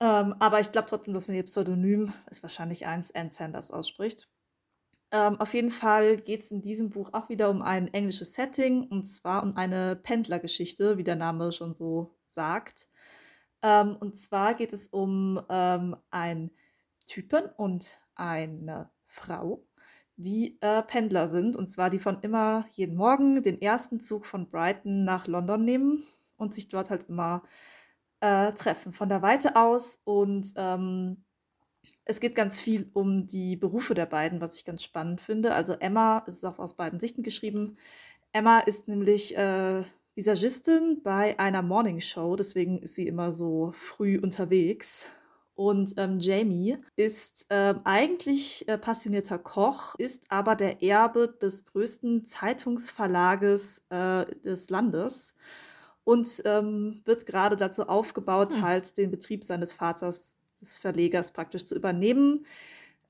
Ähm, 0.00 0.34
aber 0.40 0.58
ich 0.58 0.72
glaube 0.72 0.88
trotzdem, 0.88 1.14
dass 1.14 1.28
man 1.28 1.36
ihr 1.36 1.44
Pseudonym 1.44 2.12
ist 2.28 2.42
wahrscheinlich 2.42 2.86
eins, 2.86 3.14
Anne 3.14 3.30
Sanders 3.30 3.70
ausspricht. 3.70 4.28
Ähm, 5.12 5.38
auf 5.38 5.54
jeden 5.54 5.70
Fall 5.70 6.16
geht 6.16 6.40
es 6.40 6.50
in 6.50 6.62
diesem 6.62 6.90
Buch 6.90 7.10
auch 7.12 7.28
wieder 7.28 7.50
um 7.50 7.62
ein 7.62 7.92
englisches 7.92 8.34
Setting 8.34 8.88
und 8.88 9.04
zwar 9.04 9.44
um 9.44 9.56
eine 9.56 9.94
Pendlergeschichte, 9.94 10.98
wie 10.98 11.04
der 11.04 11.16
Name 11.16 11.52
schon 11.52 11.74
so 11.74 12.16
sagt. 12.26 12.88
Ähm, 13.62 13.96
und 13.96 14.16
zwar 14.16 14.54
geht 14.54 14.72
es 14.72 14.88
um 14.88 15.40
ähm, 15.48 15.94
einen 16.10 16.50
Typen 17.06 17.44
und 17.56 18.00
eine 18.14 18.90
Frau, 19.04 19.64
die 20.16 20.58
äh, 20.60 20.82
Pendler 20.82 21.28
sind 21.28 21.56
und 21.56 21.70
zwar 21.70 21.90
die 21.90 21.98
von 21.98 22.20
immer 22.20 22.64
jeden 22.70 22.96
Morgen 22.96 23.42
den 23.42 23.60
ersten 23.60 24.00
Zug 24.00 24.26
von 24.26 24.48
Brighton 24.48 25.04
nach 25.04 25.26
London 25.26 25.64
nehmen 25.64 26.04
und 26.36 26.54
sich 26.54 26.68
dort 26.68 26.90
halt 26.90 27.08
immer 27.08 27.42
äh, 28.20 28.52
treffen, 28.52 28.92
von 28.92 29.08
der 29.08 29.22
Weite 29.22 29.56
aus. 29.56 30.00
Und 30.04 30.52
ähm, 30.56 31.24
es 32.04 32.20
geht 32.20 32.34
ganz 32.34 32.60
viel 32.60 32.90
um 32.94 33.26
die 33.26 33.56
Berufe 33.56 33.94
der 33.94 34.06
beiden, 34.06 34.40
was 34.40 34.56
ich 34.56 34.64
ganz 34.64 34.82
spannend 34.82 35.20
finde. 35.20 35.54
Also 35.54 35.74
Emma, 35.74 36.24
es 36.26 36.36
ist 36.36 36.44
auch 36.44 36.58
aus 36.58 36.74
beiden 36.74 37.00
Sichten 37.00 37.22
geschrieben. 37.22 37.76
Emma 38.32 38.60
ist 38.60 38.88
nämlich 38.88 39.36
äh, 39.36 39.82
Visagistin 40.14 41.00
bei 41.02 41.38
einer 41.38 41.62
Morning 41.62 42.00
Show, 42.00 42.36
deswegen 42.36 42.78
ist 42.78 42.94
sie 42.94 43.06
immer 43.06 43.32
so 43.32 43.72
früh 43.72 44.18
unterwegs. 44.18 45.08
Und 45.54 45.94
ähm, 45.98 46.18
Jamie 46.18 46.78
ist 46.96 47.46
äh, 47.48 47.74
eigentlich 47.84 48.68
äh, 48.68 48.76
passionierter 48.76 49.38
Koch, 49.38 49.94
ist 49.96 50.30
aber 50.30 50.56
der 50.56 50.82
Erbe 50.82 51.28
des 51.40 51.64
größten 51.66 52.26
Zeitungsverlages 52.26 53.82
äh, 53.90 54.26
des 54.42 54.68
Landes 54.68 55.36
und 56.02 56.42
ähm, 56.44 57.02
wird 57.04 57.26
gerade 57.26 57.54
dazu 57.54 57.88
aufgebaut, 57.88 58.54
hm. 58.54 58.62
halt 58.62 58.98
den 58.98 59.10
Betrieb 59.10 59.44
seines 59.44 59.72
Vaters, 59.72 60.36
des 60.60 60.78
Verlegers 60.78 61.32
praktisch 61.32 61.66
zu 61.66 61.74
übernehmen. 61.76 62.46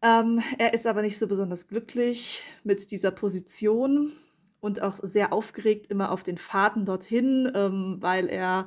Ähm, 0.03 0.43
er 0.59 0.75
ist 0.75 0.87
aber 0.87 1.03
nicht 1.03 1.19
so 1.19 1.27
besonders 1.27 1.69
glücklich 1.69 2.43
mit 2.63 2.91
dieser 2.91 3.11
Position 3.11 4.13
und 4.61 4.83
auch 4.83 4.99
sehr 5.03 5.33
aufgeregt 5.33 5.87
immer 5.91 6.11
auf 6.11 6.23
den 6.23 6.39
Fahrten 6.39 6.85
dorthin, 6.85 7.51
ähm, 7.55 7.97
weil 8.01 8.29
er 8.29 8.67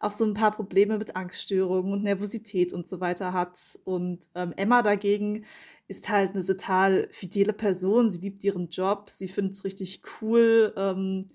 auch 0.00 0.10
so 0.10 0.24
ein 0.24 0.34
paar 0.34 0.52
Probleme 0.52 0.98
mit 0.98 1.16
Angststörungen 1.16 1.92
und 1.92 2.02
Nervosität 2.02 2.72
und 2.72 2.88
so 2.88 3.00
weiter 3.00 3.32
hat. 3.32 3.78
Und 3.84 4.28
ähm, 4.34 4.52
Emma 4.56 4.82
dagegen 4.82 5.44
ist 5.88 6.08
halt 6.08 6.34
eine 6.34 6.44
total 6.44 7.08
fidele 7.10 7.52
Person. 7.52 8.10
Sie 8.10 8.20
liebt 8.20 8.44
ihren 8.44 8.68
Job, 8.68 9.10
sie 9.10 9.28
findet 9.28 9.54
es 9.54 9.64
richtig 9.64 10.02
cool. 10.20 10.72
Ähm, 10.76 11.30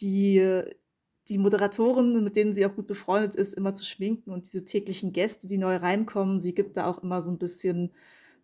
die, 0.00 0.62
die 1.28 1.38
Moderatoren, 1.38 2.24
mit 2.24 2.36
denen 2.36 2.54
sie 2.54 2.66
auch 2.66 2.74
gut 2.74 2.86
befreundet 2.86 3.34
ist, 3.34 3.54
immer 3.54 3.74
zu 3.74 3.84
schminken 3.84 4.30
und 4.30 4.46
diese 4.46 4.64
täglichen 4.64 5.12
Gäste, 5.12 5.46
die 5.46 5.58
neu 5.58 5.76
reinkommen. 5.76 6.40
Sie 6.40 6.54
gibt 6.54 6.76
da 6.76 6.86
auch 6.86 7.02
immer 7.02 7.22
so 7.22 7.30
ein 7.30 7.38
bisschen 7.38 7.92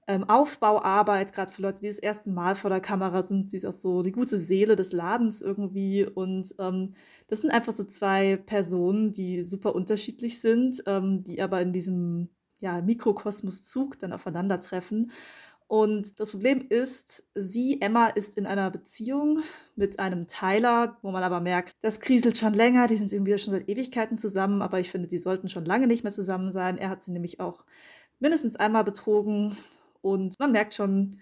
ähm, 0.09 0.25
Aufbauarbeit, 0.25 1.33
gerade 1.33 1.53
für 1.53 1.63
Leute, 1.63 1.81
die 1.81 1.89
das 1.89 1.99
erste 1.99 2.31
Mal 2.31 2.55
vor 2.55 2.71
der 2.71 2.81
Kamera 2.81 3.23
sind. 3.23 3.51
Sie 3.51 3.57
ist 3.57 3.67
auch 3.67 3.73
so 3.73 4.03
die 4.03 4.13
gute 4.13 4.39
Seele 4.39 4.77
des 4.77 4.93
Ladens 4.93 5.43
irgendwie. 5.43 6.07
Und 6.07 6.55
ähm, 6.59 6.95
das 7.29 7.41
sind 7.41 7.51
einfach 7.51 7.73
so 7.73 7.85
zwei 7.85 8.37
Personen, 8.37 9.13
die 9.13 9.43
super 9.43 9.75
unterschiedlich 9.75 10.41
sind, 10.41 10.83
ähm, 10.87 11.25
die 11.25 11.43
aber 11.43 11.61
in 11.61 11.73
diesem 11.73 12.29
ja, 12.61 12.81
Mikrokosmos-Zug 12.83 13.99
dann 13.99 14.13
aufeinandertreffen. 14.13 15.11
Und 15.69 16.21
das 16.21 16.31
Problem 16.31 16.65
ist, 16.69 17.25
sie, 17.35 17.81
Emma, 17.81 18.07
ist 18.07 18.37
in 18.37 18.47
einer 18.47 18.71
Beziehung 18.71 19.41
mit 19.75 19.99
einem 19.99 20.29
Tyler, 20.29 20.97
wo 21.03 21.11
man 21.11 21.25
aber 21.25 21.41
merkt, 21.41 21.73
das 21.83 21.99
kriselt 21.99 22.37
schon 22.37 22.55
länger, 22.55 22.87
die 22.87 22.95
sind 22.95 23.13
irgendwie 23.13 23.37
schon 23.37 23.53
seit 23.53 23.69
Ewigkeiten 23.69 24.17
zusammen, 24.17 24.63
aber 24.63 24.79
ich 24.79 24.93
finde, 24.93 25.09
die 25.09 25.19
sollten 25.19 25.49
schon 25.49 25.65
lange 25.65 25.89
nicht 25.89 26.05
mehr 26.05 26.13
zusammen 26.13 26.53
sein. 26.53 26.79
Er 26.79 26.89
hat 26.89 27.03
sie 27.03 27.11
nämlich 27.11 27.41
auch 27.41 27.65
mindestens 28.21 28.55
einmal 28.55 28.85
betrogen 28.85 29.57
und 30.07 30.39
man 30.39 30.53
merkt 30.53 30.75
schon, 30.75 31.17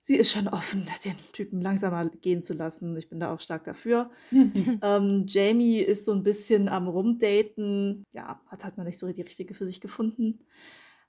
sie 0.00 0.16
ist 0.16 0.32
schon 0.32 0.48
offen, 0.48 0.86
den 1.04 1.16
Typen 1.32 1.60
langsamer 1.60 2.08
gehen 2.08 2.42
zu 2.42 2.54
lassen. 2.54 2.96
Ich 2.96 3.10
bin 3.10 3.20
da 3.20 3.34
auch 3.34 3.40
stark 3.40 3.64
dafür. 3.64 4.10
ähm, 4.32 5.24
Jamie 5.28 5.80
ist 5.80 6.06
so 6.06 6.12
ein 6.12 6.22
bisschen 6.22 6.68
am 6.68 6.88
Rumdaten. 6.88 8.02
Ja, 8.12 8.40
hat 8.46 8.64
halt 8.64 8.78
noch 8.78 8.84
nicht 8.84 8.98
so 8.98 9.12
die 9.12 9.20
richtige 9.20 9.52
für 9.52 9.66
sich 9.66 9.82
gefunden. 9.82 10.40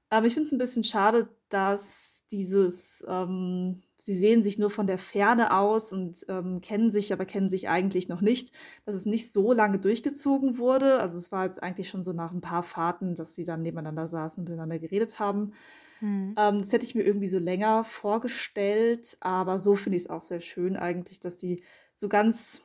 Aber 0.10 0.28
ich 0.28 0.34
finde 0.34 0.48
es 0.48 0.52
ein 0.52 0.58
bisschen 0.58 0.84
schade, 0.84 1.30
dass 1.48 2.26
dieses, 2.32 3.02
ähm, 3.08 3.82
sie 3.98 4.14
sehen 4.14 4.44
sich 4.44 4.60
nur 4.60 4.70
von 4.70 4.86
der 4.86 4.98
Ferne 4.98 5.56
aus 5.58 5.94
und 5.94 6.26
ähm, 6.28 6.60
kennen 6.60 6.92
sich, 6.92 7.14
aber 7.14 7.24
kennen 7.24 7.50
sich 7.50 7.70
eigentlich 7.70 8.10
noch 8.10 8.20
nicht, 8.20 8.54
dass 8.86 8.94
es 8.94 9.06
nicht 9.06 9.32
so 9.32 9.54
lange 9.54 9.80
durchgezogen 9.80 10.58
wurde. 10.58 11.00
Also 11.00 11.18
es 11.18 11.32
war 11.32 11.46
jetzt 11.46 11.64
eigentlich 11.64 11.88
schon 11.88 12.04
so 12.04 12.12
nach 12.12 12.34
ein 12.34 12.42
paar 12.42 12.64
Fahrten, 12.64 13.16
dass 13.16 13.36
sie 13.36 13.46
dann 13.46 13.62
nebeneinander 13.62 14.06
saßen 14.06 14.42
und 14.42 14.50
miteinander 14.50 14.80
geredet 14.80 15.18
haben. 15.18 15.54
Mhm. 16.02 16.36
Ähm, 16.38 16.58
das 16.60 16.74
hätte 16.74 16.86
ich 16.86 16.96
mir 16.96 17.04
irgendwie 17.04 17.28
so 17.28 17.40
länger 17.40 17.84
vorgestellt, 17.84 19.18
aber 19.22 19.60
so 19.60 19.76
finde 19.76 19.98
ich 19.98 20.04
es 20.04 20.10
auch 20.10 20.24
sehr 20.24 20.42
schön 20.42 20.76
eigentlich, 20.76 21.20
dass 21.20 21.38
die 21.38 21.64
so 21.96 22.10
ganz 22.10 22.62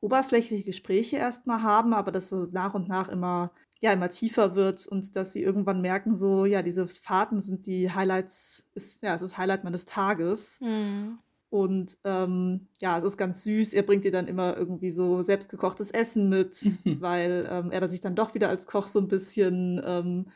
oberflächliche 0.00 0.64
Gespräche 0.64 1.16
erstmal 1.16 1.62
haben, 1.62 1.92
aber 1.92 2.12
dass 2.12 2.28
so 2.28 2.46
nach 2.50 2.74
und 2.74 2.88
nach 2.88 3.08
immer 3.08 3.52
ja 3.80 3.92
immer 3.92 4.10
tiefer 4.10 4.54
wird 4.54 4.86
und 4.86 5.16
dass 5.16 5.32
sie 5.32 5.42
irgendwann 5.42 5.80
merken, 5.80 6.14
so, 6.14 6.44
ja, 6.44 6.62
diese 6.62 6.86
Fahrten 6.86 7.40
sind 7.40 7.66
die 7.66 7.90
Highlights, 7.90 8.66
ist, 8.74 9.02
ja, 9.02 9.14
es 9.14 9.22
ist 9.22 9.38
Highlight 9.38 9.64
meines 9.64 9.86
Tages. 9.86 10.60
Mhm. 10.60 11.18
Und 11.48 11.98
ähm, 12.04 12.68
ja, 12.80 12.98
es 12.98 13.04
ist 13.04 13.16
ganz 13.16 13.42
süß. 13.42 13.72
Er 13.74 13.82
bringt 13.82 14.04
ihr 14.04 14.12
dann 14.12 14.28
immer 14.28 14.56
irgendwie 14.56 14.90
so 14.90 15.22
selbstgekochtes 15.22 15.90
Essen 15.90 16.28
mit, 16.28 16.62
weil 17.00 17.48
ähm, 17.50 17.70
er 17.72 17.88
sich 17.88 18.00
dann 18.00 18.14
doch 18.14 18.34
wieder 18.34 18.48
als 18.48 18.66
Koch 18.66 18.86
so 18.86 19.00
ein 19.00 19.08
bisschen 19.08 19.80
ähm, 19.84 20.26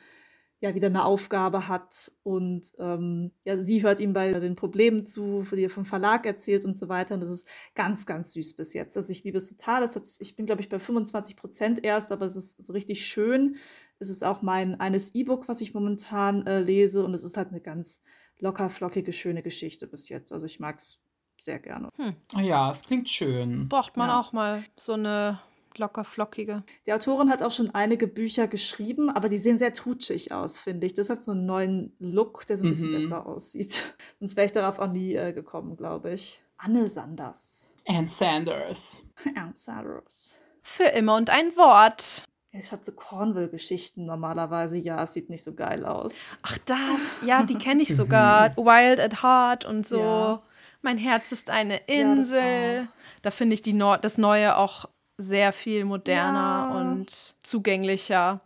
ja 0.64 0.74
wieder 0.74 0.86
eine 0.86 1.04
Aufgabe 1.04 1.68
hat 1.68 2.10
und 2.22 2.72
ähm, 2.78 3.32
ja, 3.44 3.58
sie 3.58 3.82
hört 3.82 4.00
ihm 4.00 4.14
bei 4.14 4.32
den 4.32 4.56
Problemen 4.56 5.04
zu, 5.04 5.46
die 5.52 5.64
er 5.64 5.70
vom 5.70 5.84
Verlag 5.84 6.24
erzählt 6.24 6.64
und 6.64 6.76
so 6.76 6.88
weiter. 6.88 7.14
Und 7.14 7.20
das 7.20 7.30
ist 7.30 7.46
ganz, 7.74 8.06
ganz 8.06 8.32
süß 8.32 8.56
bis 8.56 8.72
jetzt. 8.72 8.96
Also 8.96 9.12
ich 9.12 9.22
liebe 9.24 9.38
es 9.38 9.50
total. 9.50 9.82
Das 9.82 9.94
hat, 9.94 10.04
ich 10.18 10.36
bin, 10.36 10.46
glaube 10.46 10.62
ich, 10.62 10.70
bei 10.70 10.78
25 10.78 11.36
Prozent 11.36 11.84
erst, 11.84 12.12
aber 12.12 12.24
es 12.24 12.34
ist 12.34 12.64
so 12.64 12.72
richtig 12.72 13.06
schön. 13.06 13.56
Es 13.98 14.08
ist 14.08 14.24
auch 14.24 14.40
mein 14.40 14.80
eines 14.80 15.14
E-Book, 15.14 15.48
was 15.48 15.60
ich 15.60 15.74
momentan 15.74 16.46
äh, 16.46 16.60
lese 16.60 17.04
und 17.04 17.12
es 17.12 17.24
ist 17.24 17.36
halt 17.36 17.50
eine 17.50 17.60
ganz 17.60 18.02
locker, 18.38 18.70
flockige, 18.70 19.12
schöne 19.12 19.42
Geschichte 19.42 19.86
bis 19.86 20.08
jetzt. 20.08 20.32
Also 20.32 20.46
ich 20.46 20.60
mag 20.60 20.78
es 20.78 20.98
sehr 21.38 21.58
gerne. 21.58 21.90
Hm. 21.96 22.16
Ah 22.34 22.40
ja, 22.40 22.72
es 22.72 22.82
klingt 22.82 23.10
schön. 23.10 23.68
Braucht 23.68 23.98
man 23.98 24.08
ja. 24.08 24.18
auch 24.18 24.32
mal 24.32 24.64
so 24.76 24.94
eine 24.94 25.40
locker 25.78 26.04
flockige. 26.04 26.62
Die 26.86 26.92
Autorin 26.92 27.30
hat 27.30 27.42
auch 27.42 27.50
schon 27.50 27.74
einige 27.74 28.06
Bücher 28.06 28.46
geschrieben, 28.48 29.10
aber 29.10 29.28
die 29.28 29.38
sehen 29.38 29.58
sehr 29.58 29.72
tutschig 29.72 30.32
aus, 30.32 30.58
finde 30.58 30.86
ich. 30.86 30.94
Das 30.94 31.10
hat 31.10 31.22
so 31.22 31.32
einen 31.32 31.46
neuen 31.46 31.96
Look, 31.98 32.46
der 32.46 32.58
so 32.58 32.64
ein 32.64 32.70
bisschen 32.70 32.90
mhm. 32.90 32.96
besser 32.96 33.26
aussieht. 33.26 33.96
Sonst 34.18 34.36
wäre 34.36 34.46
ich 34.46 34.52
darauf 34.52 34.78
auch 34.78 34.90
nie 34.90 35.14
äh, 35.14 35.32
gekommen, 35.32 35.76
glaube 35.76 36.12
ich. 36.12 36.42
Anne 36.56 36.88
Sanders. 36.88 37.72
Anne 37.86 38.08
Sanders. 38.08 39.02
Anne 39.34 39.54
Sanders. 39.56 40.34
Für 40.62 40.84
immer 40.84 41.16
und 41.16 41.30
ein 41.30 41.56
Wort. 41.56 42.24
Ich 42.56 42.70
hatte 42.70 42.84
so 42.84 42.92
Cornwall-Geschichten 42.92 44.06
normalerweise. 44.06 44.78
Ja, 44.78 45.02
es 45.02 45.12
sieht 45.12 45.28
nicht 45.28 45.42
so 45.42 45.54
geil 45.54 45.84
aus. 45.84 46.38
Ach, 46.42 46.56
das. 46.64 47.20
Ja, 47.26 47.42
die 47.42 47.56
kenne 47.56 47.82
ich 47.82 47.94
sogar. 47.96 48.56
Wild 48.56 49.00
at 49.00 49.22
Heart 49.22 49.64
und 49.64 49.86
so. 49.86 49.98
Ja. 49.98 50.42
Mein 50.80 50.98
Herz 50.98 51.32
ist 51.32 51.50
eine 51.50 51.78
Insel. 51.86 52.82
Ja, 52.82 52.88
da 53.22 53.30
finde 53.30 53.54
ich 53.54 53.62
die 53.62 53.72
Nord 53.72 54.04
das 54.04 54.18
Neue 54.18 54.56
auch 54.56 54.84
sehr 55.18 55.52
viel 55.52 55.84
moderner 55.84 56.70
ja. 56.70 56.80
und 56.80 57.34
zugänglicher. 57.42 58.40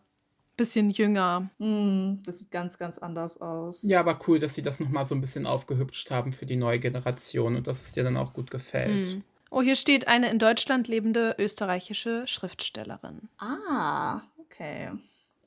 Bisschen 0.56 0.90
jünger. 0.90 1.48
Mm, 1.58 2.22
das 2.26 2.40
sieht 2.40 2.50
ganz, 2.50 2.78
ganz 2.78 2.98
anders 2.98 3.40
aus. 3.40 3.84
Ja, 3.84 4.00
aber 4.00 4.18
cool, 4.26 4.40
dass 4.40 4.56
sie 4.56 4.62
das 4.62 4.80
nochmal 4.80 5.06
so 5.06 5.14
ein 5.14 5.20
bisschen 5.20 5.46
aufgehübscht 5.46 6.10
haben 6.10 6.32
für 6.32 6.46
die 6.46 6.56
neue 6.56 6.80
Generation 6.80 7.54
und 7.54 7.68
dass 7.68 7.80
es 7.82 7.92
dir 7.92 8.02
dann 8.02 8.16
auch 8.16 8.32
gut 8.32 8.50
gefällt. 8.50 9.18
Mm. 9.18 9.22
Oh, 9.50 9.62
hier 9.62 9.76
steht 9.76 10.08
eine 10.08 10.30
in 10.30 10.40
Deutschland 10.40 10.88
lebende 10.88 11.36
österreichische 11.38 12.26
Schriftstellerin. 12.26 13.28
Ah, 13.38 14.22
okay. 14.38 14.90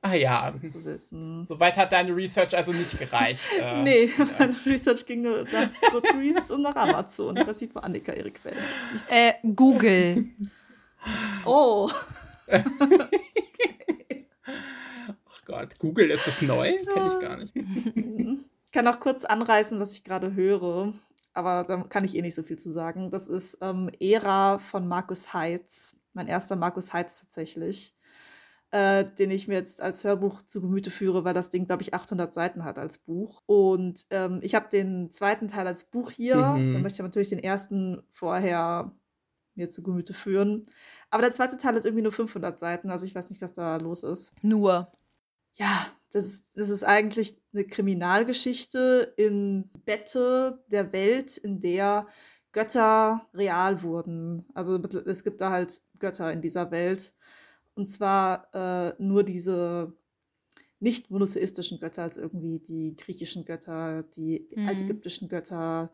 Ah 0.04 0.16
ja, 0.16 0.52
zu 0.66 0.84
wissen. 0.84 1.44
Soweit 1.44 1.78
hat 1.78 1.92
deine 1.92 2.16
Research 2.16 2.58
also 2.58 2.72
nicht 2.72 2.98
gereicht. 2.98 3.44
Äh, 3.62 3.84
nee, 3.84 4.06
ja. 4.18 4.26
meine 4.40 4.56
Research 4.66 5.06
ging 5.06 5.22
nur 5.22 5.44
nach 5.44 5.70
Goodreads 5.92 6.50
und 6.50 6.64
nach 6.64 6.76
Amazon. 6.76 7.38
Ich 7.38 7.46
weiß 7.46 7.62
nicht, 7.62 7.76
wo 7.76 7.80
Annika 7.80 8.14
ihre 8.14 8.32
Quellen 8.32 8.58
bezieht. 8.92 9.16
Äh, 9.16 9.34
Google. 9.56 10.26
Oh. 11.46 11.90
Ach 15.28 15.46
Gott, 15.46 15.80
Google 15.80 16.12
ist 16.12 16.28
das 16.28 16.42
neu? 16.42 16.72
Kenne 16.72 17.12
ich 17.14 17.22
gar 17.22 17.38
nicht. 17.38 17.56
Ich 18.72 18.72
kann 18.72 18.88
auch 18.88 19.00
kurz 19.02 19.26
anreißen, 19.26 19.80
was 19.80 19.94
ich 19.94 20.04
gerade 20.06 20.34
höre, 20.34 20.94
aber 21.34 21.66
da 21.66 21.78
kann 21.90 22.06
ich 22.06 22.16
eh 22.16 22.22
nicht 22.22 22.36
so 22.36 22.44
viel 22.44 22.58
zu 22.58 22.72
sagen. 22.72 23.12
Das 23.12 23.28
ist 23.28 23.58
ähm, 23.62 23.90
Ära 24.00 24.60
von 24.60 24.88
Markus 24.88 25.34
Heitz, 25.34 25.98
mein 26.14 26.28
erster 26.28 26.56
Markus 26.56 26.94
Heitz 26.94 27.20
tatsächlich, 27.20 27.96
äh, 28.72 29.04
den 29.04 29.30
ich 29.32 29.50
mir 29.50 29.56
jetzt 29.56 29.82
als 29.82 30.06
Hörbuch 30.06 30.42
zu 30.44 30.62
Gemüte 30.62 30.90
führe, 30.90 31.26
weil 31.26 31.34
das 31.34 31.50
Ding, 31.50 31.66
glaube 31.66 31.82
ich, 31.82 31.94
800 31.94 32.34
Seiten 32.34 32.64
hat 32.64 32.80
als 32.80 32.98
Buch. 32.98 33.42
Und 33.46 34.06
ähm, 34.10 34.40
ich 34.42 34.56
habe 34.56 34.70
den 34.70 35.12
zweiten 35.12 35.50
Teil 35.50 35.68
als 35.68 35.84
Buch 35.84 36.12
hier. 36.12 36.38
Mhm. 36.38 36.74
Dann 36.74 36.82
möchte 36.82 37.02
ich 37.02 37.04
natürlich 37.04 37.30
den 37.30 37.40
ersten 37.40 38.04
vorher 38.10 38.94
mir 39.56 39.70
zu 39.70 39.84
Gemüte 39.84 40.14
führen. 40.14 40.64
Aber 41.10 41.22
der 41.22 41.32
zweite 41.32 41.58
Teil 41.58 41.76
hat 41.76 41.86
irgendwie 41.86 42.04
nur 42.04 42.12
500 42.12 42.60
Seiten, 42.60 42.90
also 42.90 43.06
ich 43.06 43.16
weiß 43.16 43.30
nicht, 43.30 43.42
was 43.42 43.54
da 43.54 43.78
los 43.78 44.04
ist. 44.04 44.34
Nur. 44.44 44.92
Ja, 45.54 45.88
das 46.12 46.26
ist, 46.26 46.52
das 46.56 46.70
ist 46.70 46.84
eigentlich 46.84 47.38
eine 47.54 47.66
Kriminalgeschichte 47.66 49.14
im 49.18 49.70
Bette 49.86 50.64
der 50.72 50.94
Welt, 50.94 51.38
in 51.38 51.60
der 51.60 52.08
Götter 52.52 53.28
real 53.34 53.82
wurden. 53.82 54.46
Also 54.54 54.78
es 54.78 55.24
gibt 55.24 55.42
da 55.42 55.52
halt 55.52 55.82
Götter 56.00 56.32
in 56.32 56.42
dieser 56.42 56.72
Welt. 56.72 57.14
Und 57.76 57.90
zwar 57.90 58.54
äh, 58.54 58.94
nur 59.02 59.24
diese 59.24 59.94
nicht 60.80 61.12
monotheistischen 61.12 61.80
Götter, 61.80 62.04
als 62.04 62.18
irgendwie 62.18 62.60
die 62.60 62.96
griechischen 62.96 63.46
Götter, 63.46 64.04
die 64.04 64.50
mhm. 64.56 64.68
altägyptischen 64.68 65.30
Götter, 65.30 65.92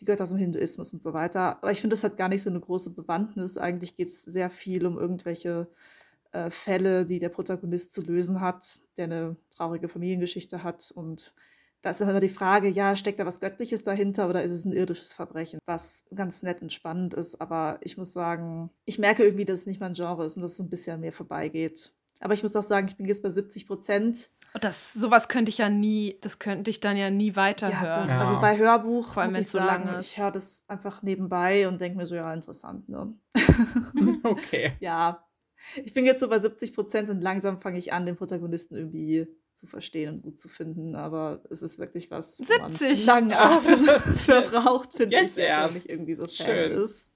die 0.00 0.04
Götter 0.04 0.26
dem 0.26 0.38
Hinduismus 0.38 0.92
und 0.92 1.02
so 1.02 1.12
weiter. 1.12 1.58
Aber 1.58 1.70
ich 1.70 1.80
finde, 1.80 1.94
das 1.94 2.04
hat 2.04 2.16
gar 2.16 2.28
nicht 2.28 2.42
so 2.42 2.50
eine 2.50 2.60
große 2.60 2.90
Bewandtnis. 2.90 3.58
Eigentlich 3.58 3.94
geht 3.94 4.08
es 4.08 4.22
sehr 4.22 4.50
viel 4.50 4.86
um 4.86 4.98
irgendwelche 4.98 5.68
äh, 6.32 6.50
Fälle, 6.50 7.06
die 7.06 7.18
der 7.18 7.28
Protagonist 7.28 7.92
zu 7.92 8.02
lösen 8.02 8.40
hat, 8.40 8.80
der 8.96 9.04
eine 9.04 9.36
traurige 9.54 9.88
Familiengeschichte 9.88 10.62
hat. 10.62 10.90
Und 10.94 11.34
da 11.82 11.90
ist 11.90 12.00
immer 12.00 12.20
die 12.20 12.28
Frage, 12.28 12.68
ja, 12.68 12.96
steckt 12.96 13.18
da 13.18 13.26
was 13.26 13.40
Göttliches 13.40 13.82
dahinter 13.82 14.28
oder 14.28 14.42
ist 14.42 14.52
es 14.52 14.64
ein 14.64 14.72
irdisches 14.72 15.14
Verbrechen? 15.14 15.58
Was 15.66 16.04
ganz 16.14 16.42
nett 16.42 16.62
und 16.62 16.72
spannend 16.72 17.12
ist. 17.12 17.40
Aber 17.40 17.78
ich 17.82 17.98
muss 17.98 18.12
sagen, 18.12 18.70
ich 18.84 18.98
merke 18.98 19.24
irgendwie, 19.24 19.44
dass 19.44 19.60
es 19.60 19.66
nicht 19.66 19.80
mein 19.80 19.94
Genre 19.94 20.24
ist 20.24 20.36
und 20.36 20.42
dass 20.42 20.52
es 20.52 20.60
ein 20.60 20.70
bisschen 20.70 21.00
mir 21.00 21.12
vorbeigeht. 21.12 21.92
Aber 22.20 22.34
ich 22.34 22.42
muss 22.42 22.54
auch 22.54 22.62
sagen, 22.62 22.86
ich 22.88 22.96
bin 22.96 23.06
jetzt 23.06 23.22
bei 23.22 23.30
70 23.30 23.66
Prozent. 23.66 24.30
Das, 24.60 24.92
sowas 24.92 25.28
könnte 25.28 25.48
ich 25.48 25.58
ja 25.58 25.70
nie, 25.70 26.18
das 26.20 26.38
könnte 26.38 26.70
ich 26.70 26.80
dann 26.80 26.96
ja 26.96 27.10
nie 27.10 27.36
weiterhören. 27.36 28.08
Ja, 28.08 28.20
also 28.20 28.38
bei 28.40 28.58
Hörbuch, 28.58 29.14
vor 29.14 29.22
allem 29.22 29.32
wenn 29.32 29.40
es 29.40 29.50
so 29.50 29.58
lang 29.58 29.88
ist. 29.96 30.12
Ich 30.12 30.18
höre 30.18 30.30
das 30.30 30.64
einfach 30.68 31.02
nebenbei 31.02 31.66
und 31.68 31.80
denke 31.80 31.96
mir 31.96 32.06
so, 32.06 32.14
ja, 32.14 32.32
interessant, 32.34 32.88
ne? 32.88 33.14
okay. 34.24 34.72
ja. 34.80 35.26
Ich 35.82 35.94
bin 35.94 36.04
jetzt 36.04 36.20
so 36.20 36.28
bei 36.28 36.38
70 36.38 36.74
Prozent 36.74 37.08
und 37.08 37.20
langsam 37.20 37.58
fange 37.58 37.78
ich 37.78 37.92
an, 37.92 38.04
den 38.04 38.16
Protagonisten 38.16 38.76
irgendwie 38.76 39.28
zu 39.54 39.66
verstehen 39.66 40.14
und 40.14 40.22
gut 40.22 40.40
zu 40.40 40.48
finden, 40.48 40.96
aber 40.96 41.42
es 41.50 41.62
ist 41.62 41.78
wirklich 41.78 42.10
was, 42.10 42.36
70. 42.36 42.58
man 42.58 43.06
langen 43.06 43.32
Atem 43.32 43.84
verbraucht, 44.16 44.94
finde 44.94 45.20
ich, 45.20 45.36
wenn 45.36 45.50
man 45.50 45.74
nicht 45.74 45.88
irgendwie 45.88 46.14
so 46.14 46.24
Fan 46.24 46.46
Schön. 46.46 46.72
ist. 46.72 47.10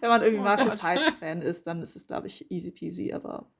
Wenn 0.00 0.08
man 0.08 0.22
irgendwie 0.22 0.40
oh 0.40 0.44
Markus 0.44 0.82
Heitz-Fan 0.82 1.42
ist, 1.42 1.66
dann 1.66 1.82
ist 1.82 1.96
es, 1.96 2.06
glaube 2.06 2.26
ich, 2.26 2.50
easy 2.50 2.70
peasy, 2.70 3.12
aber 3.12 3.50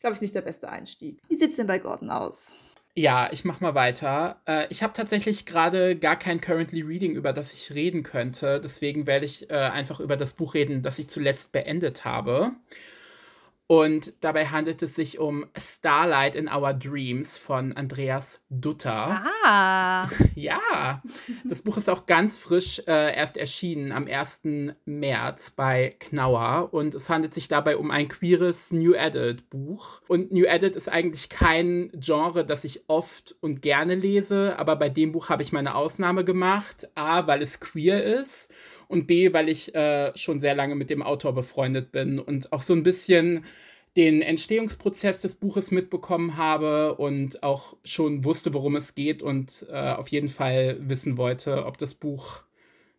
glaube 0.00 0.14
ich, 0.14 0.20
nicht 0.20 0.34
der 0.34 0.42
beste 0.42 0.68
Einstieg. 0.68 1.20
Wie 1.28 1.38
sieht 1.38 1.50
es 1.50 1.56
denn 1.56 1.66
bei 1.66 1.78
Gordon 1.78 2.10
aus? 2.10 2.56
Ja, 2.94 3.28
ich 3.30 3.44
mach 3.44 3.60
mal 3.60 3.74
weiter. 3.74 4.40
Äh, 4.46 4.66
ich 4.68 4.82
habe 4.82 4.92
tatsächlich 4.92 5.46
gerade 5.46 5.96
gar 5.96 6.16
kein 6.18 6.40
Currently 6.40 6.82
Reading, 6.82 7.12
über 7.12 7.32
das 7.32 7.52
ich 7.52 7.72
reden 7.72 8.02
könnte. 8.02 8.60
Deswegen 8.60 9.06
werde 9.06 9.26
ich 9.26 9.48
äh, 9.48 9.54
einfach 9.54 10.00
über 10.00 10.16
das 10.16 10.32
Buch 10.32 10.54
reden, 10.54 10.82
das 10.82 10.98
ich 10.98 11.08
zuletzt 11.08 11.52
beendet 11.52 12.04
habe. 12.04 12.52
Und 13.70 14.14
dabei 14.20 14.48
handelt 14.48 14.82
es 14.82 14.96
sich 14.96 15.20
um 15.20 15.46
Starlight 15.56 16.34
in 16.34 16.48
Our 16.48 16.74
Dreams 16.74 17.38
von 17.38 17.72
Andreas 17.72 18.40
Dutter. 18.50 19.24
Ah. 19.46 20.08
Ja, 20.34 21.02
das 21.44 21.62
Buch 21.62 21.76
ist 21.76 21.90
auch 21.90 22.06
ganz 22.06 22.38
frisch 22.38 22.82
äh, 22.86 23.14
erst 23.14 23.36
erschienen 23.36 23.92
am 23.92 24.06
1. 24.08 24.40
März 24.86 25.50
bei 25.50 25.94
Knauer. 26.00 26.70
Und 26.72 26.94
es 26.94 27.10
handelt 27.10 27.34
sich 27.34 27.46
dabei 27.46 27.76
um 27.76 27.90
ein 27.90 28.08
queeres 28.08 28.72
New 28.72 28.96
Adult 28.96 29.50
Buch. 29.50 30.00
Und 30.08 30.32
New 30.32 30.48
Adult 30.48 30.76
ist 30.76 30.88
eigentlich 30.88 31.28
kein 31.28 31.92
Genre, 31.94 32.44
das 32.44 32.64
ich 32.64 32.84
oft 32.88 33.36
und 33.40 33.60
gerne 33.62 33.94
lese. 33.94 34.58
Aber 34.58 34.76
bei 34.76 34.88
dem 34.88 35.12
Buch 35.12 35.28
habe 35.28 35.42
ich 35.42 35.52
meine 35.52 35.74
Ausnahme 35.76 36.24
gemacht. 36.24 36.88
A, 36.96 37.26
weil 37.28 37.42
es 37.42 37.60
queer 37.60 38.02
ist 38.02 38.48
und 38.90 39.06
B, 39.06 39.32
weil 39.32 39.48
ich 39.48 39.72
äh, 39.74 40.10
schon 40.16 40.40
sehr 40.40 40.56
lange 40.56 40.74
mit 40.74 40.90
dem 40.90 41.02
Autor 41.02 41.32
befreundet 41.32 41.92
bin 41.92 42.18
und 42.18 42.52
auch 42.52 42.62
so 42.62 42.74
ein 42.74 42.82
bisschen 42.82 43.44
den 43.96 44.20
Entstehungsprozess 44.20 45.20
des 45.20 45.36
Buches 45.36 45.70
mitbekommen 45.70 46.36
habe 46.36 46.96
und 46.96 47.42
auch 47.44 47.76
schon 47.84 48.24
wusste, 48.24 48.52
worum 48.52 48.74
es 48.74 48.96
geht 48.96 49.22
und 49.22 49.64
äh, 49.70 49.92
auf 49.92 50.08
jeden 50.08 50.28
Fall 50.28 50.76
wissen 50.80 51.16
wollte, 51.16 51.66
ob 51.66 51.78
das 51.78 51.94
Buch 51.94 52.42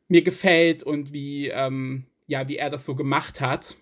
mir 0.07 0.21
gefällt 0.21 0.81
und 0.81 1.11
wie, 1.11 1.49
ähm, 1.49 2.05
ja, 2.25 2.47
wie 2.47 2.57
er 2.57 2.69
das 2.69 2.85
so 2.85 2.95
gemacht 2.95 3.41
hat. 3.41 3.75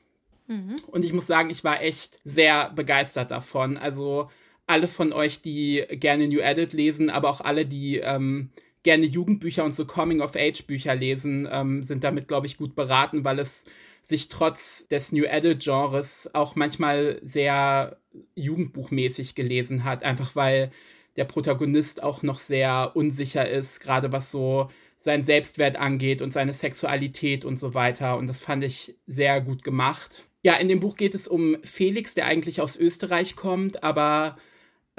Mhm. 0.47 0.77
Und 0.87 1.05
ich 1.05 1.13
muss 1.13 1.27
sagen, 1.27 1.51
ich 1.51 1.63
war 1.63 1.81
echt 1.81 2.19
sehr 2.23 2.71
begeistert 2.71 3.29
davon. 3.29 3.77
Also 3.77 4.29
alle 4.65 4.87
von 4.87 5.13
euch, 5.13 5.41
die 5.41 5.83
gerne 5.91 6.27
New 6.27 6.39
Edit 6.39 6.73
lesen, 6.73 7.11
aber 7.11 7.29
auch 7.29 7.41
alle, 7.41 7.67
die 7.67 7.97
ähm, 7.97 8.49
gerne 8.83 9.05
Jugendbücher 9.05 9.65
und 9.65 9.75
so 9.75 9.85
Coming-of-Age-Bücher 9.85 10.95
lesen, 10.95 11.47
ähm, 11.51 11.83
sind 11.83 12.03
damit, 12.03 12.27
glaube 12.27 12.47
ich, 12.47 12.57
gut 12.57 12.75
beraten, 12.75 13.23
weil 13.23 13.39
es 13.39 13.65
sich 14.03 14.27
trotz 14.27 14.87
des 14.87 15.11
New 15.11 15.25
Adult-Genres 15.27 16.29
auch 16.33 16.55
manchmal 16.55 17.19
sehr 17.23 17.97
jugendbuchmäßig 18.35 19.35
gelesen 19.35 19.83
hat, 19.83 20.03
einfach 20.03 20.35
weil 20.35 20.71
der 21.15 21.25
Protagonist 21.25 22.01
auch 22.01 22.23
noch 22.23 22.39
sehr 22.39 22.91
unsicher 22.95 23.47
ist, 23.47 23.79
gerade 23.79 24.11
was 24.11 24.31
so 24.31 24.69
sein 24.99 25.23
Selbstwert 25.23 25.77
angeht 25.77 26.21
und 26.21 26.33
seine 26.33 26.53
Sexualität 26.53 27.45
und 27.45 27.57
so 27.57 27.73
weiter. 27.73 28.17
Und 28.17 28.27
das 28.27 28.41
fand 28.41 28.63
ich 28.63 28.95
sehr 29.07 29.41
gut 29.41 29.63
gemacht. 29.63 30.27
Ja, 30.43 30.55
in 30.55 30.67
dem 30.67 30.79
Buch 30.79 30.95
geht 30.95 31.15
es 31.15 31.27
um 31.27 31.57
Felix, 31.63 32.13
der 32.13 32.25
eigentlich 32.25 32.61
aus 32.61 32.75
Österreich 32.75 33.35
kommt, 33.35 33.83
aber 33.83 34.37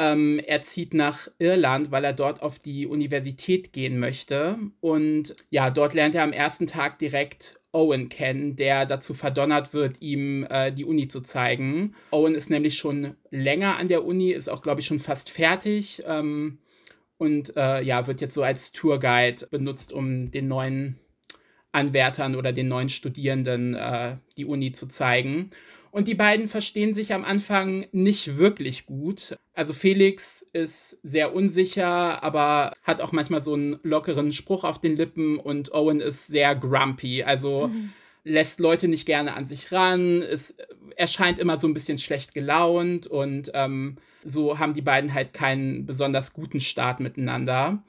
ähm, 0.00 0.40
er 0.47 0.62
zieht 0.62 0.95
nach 0.95 1.28
Irland, 1.38 1.90
weil 1.90 2.04
er 2.04 2.14
dort 2.14 2.40
auf 2.40 2.59
die 2.59 2.87
Universität 2.87 3.75
gehen 3.75 3.99
möchte. 3.99 4.57
Und 4.80 5.37
ja, 5.50 5.69
dort 5.69 5.92
lernt 5.92 6.14
er 6.14 6.23
am 6.23 6.33
ersten 6.33 6.66
Tag 6.66 6.99
direkt 6.99 7.61
Owen 7.73 8.09
kennen, 8.09 8.57
der 8.57 8.87
dazu 8.87 9.12
verdonnert 9.12 9.75
wird, 9.75 10.00
ihm 10.00 10.47
äh, 10.49 10.73
die 10.73 10.87
Uni 10.87 11.09
zu 11.09 11.21
zeigen. 11.21 11.95
Owen 12.12 12.35
ist 12.35 12.49
nämlich 12.49 12.78
schon 12.78 13.14
länger 13.30 13.76
an 13.76 13.88
der 13.88 14.07
Uni, 14.07 14.30
ist 14.30 14.49
auch, 14.49 14.62
glaube 14.62 14.80
ich, 14.80 14.87
schon 14.87 15.00
fast 15.00 15.28
fertig. 15.28 16.02
Ähm, 16.07 16.61
und 17.19 17.54
äh, 17.59 17.83
ja, 17.83 18.07
wird 18.07 18.23
jetzt 18.23 18.33
so 18.33 18.42
als 18.42 18.73
Tourguide 18.73 19.49
benutzt, 19.50 19.92
um 19.92 20.30
den 20.30 20.49
neuen 20.49 20.99
Anwärtern 21.73 22.37
oder 22.37 22.52
den 22.52 22.69
neuen 22.69 22.88
Studierenden 22.88 23.75
äh, 23.75 24.16
die 24.38 24.47
Uni 24.47 24.73
zu 24.73 24.88
zeigen. 24.88 25.50
Und 25.90 26.06
die 26.06 26.14
beiden 26.14 26.47
verstehen 26.47 26.94
sich 26.94 27.12
am 27.12 27.25
Anfang 27.25 27.87
nicht 27.90 28.38
wirklich 28.38 28.87
gut. 28.87 29.37
Also 29.54 29.73
Felix 29.73 30.47
ist 30.52 30.99
sehr 31.02 31.35
unsicher, 31.35 32.23
aber 32.23 32.73
hat 32.82 33.00
auch 33.00 33.11
manchmal 33.11 33.42
so 33.42 33.54
einen 33.54 33.80
lockeren 33.82 34.32
Spruch 34.32 34.62
auf 34.62 34.80
den 34.80 34.97
Lippen 34.97 35.38
und 35.38 35.73
Owen 35.73 36.00
ist 36.00 36.28
sehr 36.28 36.54
grumpy. 36.54 37.25
Also 37.25 37.68
mhm. 37.68 37.92
lässt 38.23 38.61
Leute 38.61 38.87
nicht 38.87 39.04
gerne 39.04 39.35
an 39.35 39.47
sich 39.47 39.73
ran, 39.73 40.23
ist, 40.23 40.54
erscheint 40.97 41.40
immer 41.40 41.59
so 41.59 41.66
ein 41.66 41.75
bisschen 41.75 41.99
schlecht 41.99 42.34
gelaunt 42.34 43.08
und 43.08 43.50
ähm, 43.54 43.97
so 44.25 44.60
haben 44.60 44.75
die 44.75 44.82
beiden 44.82 45.12
halt 45.12 45.32
keinen 45.32 45.86
besonders 45.86 46.32
guten 46.32 46.60
Start 46.60 47.00
miteinander. 47.00 47.82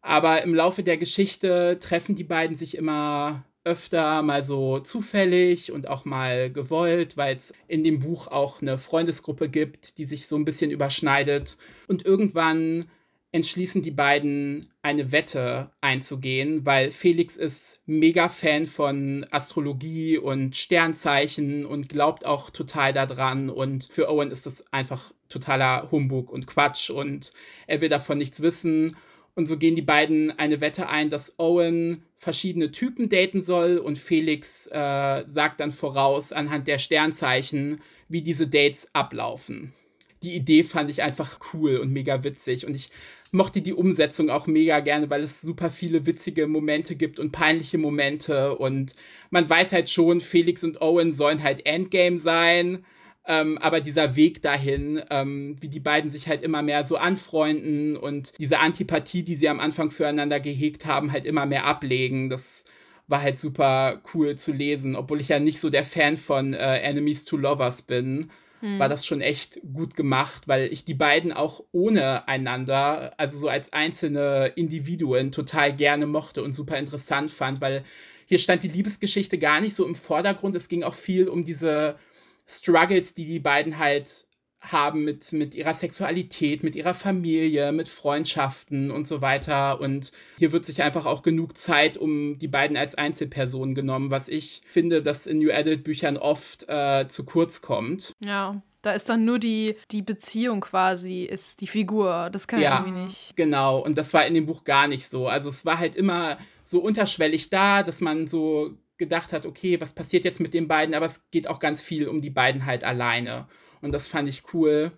Aber 0.00 0.42
im 0.42 0.54
Laufe 0.54 0.82
der 0.82 0.96
Geschichte 0.96 1.78
treffen 1.78 2.14
die 2.14 2.24
beiden 2.24 2.56
sich 2.56 2.76
immer 2.76 3.44
öfter 3.64 4.22
mal 4.22 4.44
so 4.44 4.78
zufällig 4.80 5.72
und 5.72 5.88
auch 5.88 6.04
mal 6.04 6.50
gewollt, 6.50 7.16
weil 7.16 7.36
es 7.36 7.52
in 7.66 7.82
dem 7.82 8.00
Buch 8.00 8.28
auch 8.28 8.60
eine 8.60 8.78
Freundesgruppe 8.78 9.48
gibt, 9.48 9.98
die 9.98 10.04
sich 10.04 10.26
so 10.26 10.36
ein 10.36 10.44
bisschen 10.44 10.70
überschneidet. 10.70 11.56
Und 11.88 12.04
irgendwann 12.04 12.86
entschließen 13.32 13.82
die 13.82 13.90
beiden 13.90 14.68
eine 14.82 15.10
Wette 15.10 15.70
einzugehen, 15.80 16.64
weil 16.64 16.90
Felix 16.90 17.36
ist 17.36 17.80
mega 17.84 18.28
Fan 18.28 18.66
von 18.66 19.26
Astrologie 19.30 20.18
und 20.18 20.56
Sternzeichen 20.56 21.66
und 21.66 21.88
glaubt 21.88 22.24
auch 22.26 22.50
total 22.50 22.92
daran 22.92 23.50
und 23.50 23.88
für 23.90 24.08
Owen 24.08 24.30
ist 24.30 24.46
das 24.46 24.62
einfach 24.72 25.12
totaler 25.28 25.88
Humbug 25.90 26.30
und 26.30 26.46
Quatsch. 26.46 26.90
Und 26.90 27.32
er 27.66 27.80
will 27.80 27.88
davon 27.88 28.18
nichts 28.18 28.40
wissen 28.40 28.96
und 29.34 29.46
so 29.46 29.58
gehen 29.58 29.74
die 29.74 29.82
beiden 29.82 30.30
eine 30.38 30.60
Wette 30.60 30.88
ein, 30.88 31.10
dass 31.10 31.38
Owen 31.38 32.02
verschiedene 32.18 32.70
Typen 32.70 33.08
daten 33.08 33.42
soll 33.42 33.78
und 33.78 33.98
Felix 33.98 34.66
äh, 34.68 35.24
sagt 35.26 35.60
dann 35.60 35.72
voraus 35.72 36.32
anhand 36.32 36.68
der 36.68 36.78
Sternzeichen, 36.78 37.80
wie 38.08 38.22
diese 38.22 38.46
Dates 38.46 38.88
ablaufen. 38.92 39.74
Die 40.22 40.34
Idee 40.34 40.62
fand 40.62 40.88
ich 40.88 41.02
einfach 41.02 41.38
cool 41.52 41.76
und 41.76 41.92
mega 41.92 42.24
witzig. 42.24 42.64
Und 42.64 42.74
ich 42.74 42.90
mochte 43.32 43.60
die 43.60 43.74
Umsetzung 43.74 44.30
auch 44.30 44.46
mega 44.46 44.80
gerne, 44.80 45.10
weil 45.10 45.22
es 45.22 45.42
super 45.42 45.70
viele 45.70 46.06
witzige 46.06 46.46
Momente 46.46 46.96
gibt 46.96 47.18
und 47.18 47.32
peinliche 47.32 47.76
Momente. 47.76 48.56
Und 48.56 48.94
man 49.30 49.50
weiß 49.50 49.72
halt 49.72 49.90
schon, 49.90 50.20
Felix 50.22 50.64
und 50.64 50.80
Owen 50.80 51.12
sollen 51.12 51.42
halt 51.42 51.66
Endgame 51.66 52.16
sein 52.16 52.84
ähm, 53.26 53.58
aber 53.58 53.80
dieser 53.80 54.16
Weg 54.16 54.42
dahin, 54.42 55.02
ähm, 55.10 55.56
wie 55.60 55.68
die 55.68 55.80
beiden 55.80 56.10
sich 56.10 56.28
halt 56.28 56.42
immer 56.42 56.62
mehr 56.62 56.84
so 56.84 56.96
anfreunden 56.96 57.96
und 57.96 58.32
diese 58.38 58.58
Antipathie, 58.58 59.22
die 59.22 59.36
sie 59.36 59.48
am 59.48 59.60
Anfang 59.60 59.90
füreinander 59.90 60.40
gehegt 60.40 60.84
haben, 60.84 61.10
halt 61.10 61.24
immer 61.24 61.46
mehr 61.46 61.64
ablegen, 61.64 62.28
das 62.28 62.64
war 63.06 63.22
halt 63.22 63.38
super 63.40 64.02
cool 64.12 64.36
zu 64.36 64.52
lesen. 64.52 64.94
Obwohl 64.94 65.20
ich 65.20 65.28
ja 65.28 65.38
nicht 65.38 65.60
so 65.60 65.70
der 65.70 65.84
Fan 65.84 66.16
von 66.16 66.52
äh, 66.52 66.80
Enemies 66.80 67.24
to 67.24 67.36
Lovers 67.36 67.82
bin, 67.82 68.30
hm. 68.60 68.78
war 68.78 68.90
das 68.90 69.06
schon 69.06 69.22
echt 69.22 69.60
gut 69.72 69.96
gemacht, 69.96 70.46
weil 70.46 70.70
ich 70.70 70.84
die 70.84 70.94
beiden 70.94 71.32
auch 71.32 71.64
ohne 71.72 72.28
einander, 72.28 73.14
also 73.16 73.38
so 73.38 73.48
als 73.48 73.72
einzelne 73.72 74.52
Individuen, 74.54 75.32
total 75.32 75.74
gerne 75.74 76.06
mochte 76.06 76.42
und 76.42 76.52
super 76.52 76.78
interessant 76.78 77.30
fand, 77.30 77.62
weil 77.62 77.84
hier 78.26 78.38
stand 78.38 78.62
die 78.62 78.68
Liebesgeschichte 78.68 79.38
gar 79.38 79.60
nicht 79.60 79.74
so 79.74 79.86
im 79.86 79.94
Vordergrund. 79.94 80.56
Es 80.56 80.68
ging 80.68 80.82
auch 80.82 80.94
viel 80.94 81.28
um 81.28 81.44
diese 81.44 81.96
Struggles, 82.46 83.14
die 83.14 83.26
die 83.26 83.40
beiden 83.40 83.78
halt 83.78 84.26
haben 84.72 85.04
mit, 85.04 85.32
mit 85.32 85.54
ihrer 85.54 85.74
Sexualität, 85.74 86.62
mit 86.62 86.76
ihrer 86.76 86.94
Familie, 86.94 87.72
mit 87.72 87.88
Freundschaften 87.88 88.90
und 88.90 89.06
so 89.06 89.20
weiter. 89.20 89.80
Und 89.80 90.12
hier 90.38 90.52
wird 90.52 90.64
sich 90.64 90.82
einfach 90.82 91.06
auch 91.06 91.22
genug 91.22 91.56
Zeit 91.56 91.96
um 91.96 92.38
die 92.38 92.48
beiden 92.48 92.76
als 92.76 92.94
Einzelpersonen 92.94 93.74
genommen, 93.74 94.10
was 94.10 94.28
ich 94.28 94.62
finde, 94.68 95.02
dass 95.02 95.26
in 95.26 95.38
New 95.38 95.52
Adult 95.52 95.84
Büchern 95.84 96.16
oft 96.16 96.68
äh, 96.68 97.06
zu 97.08 97.24
kurz 97.24 97.60
kommt. 97.60 98.12
Ja. 98.24 98.62
Da 98.82 98.92
ist 98.92 99.08
dann 99.08 99.24
nur 99.24 99.38
die, 99.38 99.76
die 99.90 100.02
Beziehung 100.02 100.60
quasi, 100.60 101.22
ist 101.22 101.62
die 101.62 101.66
Figur. 101.66 102.28
Das 102.30 102.46
kann 102.46 102.60
ja, 102.60 102.80
irgendwie 102.80 103.04
nicht. 103.04 103.34
Genau, 103.34 103.78
und 103.78 103.96
das 103.96 104.12
war 104.12 104.26
in 104.26 104.34
dem 104.34 104.44
Buch 104.44 104.64
gar 104.64 104.88
nicht 104.88 105.10
so. 105.10 105.26
Also 105.26 105.48
es 105.48 105.64
war 105.64 105.78
halt 105.78 105.96
immer 105.96 106.36
so 106.64 106.80
unterschwellig 106.80 107.48
da, 107.48 107.82
dass 107.82 108.02
man 108.02 108.26
so 108.26 108.76
gedacht 109.04 109.32
hat, 109.32 109.46
okay, 109.46 109.80
was 109.80 109.92
passiert 109.92 110.24
jetzt 110.24 110.40
mit 110.40 110.54
den 110.54 110.68
beiden, 110.68 110.94
aber 110.94 111.06
es 111.06 111.30
geht 111.30 111.48
auch 111.48 111.60
ganz 111.60 111.82
viel 111.82 112.08
um 112.08 112.20
die 112.20 112.30
beiden 112.30 112.66
halt 112.66 112.84
alleine. 112.84 113.46
Und 113.80 113.92
das 113.92 114.08
fand 114.08 114.28
ich 114.28 114.42
cool. 114.52 114.92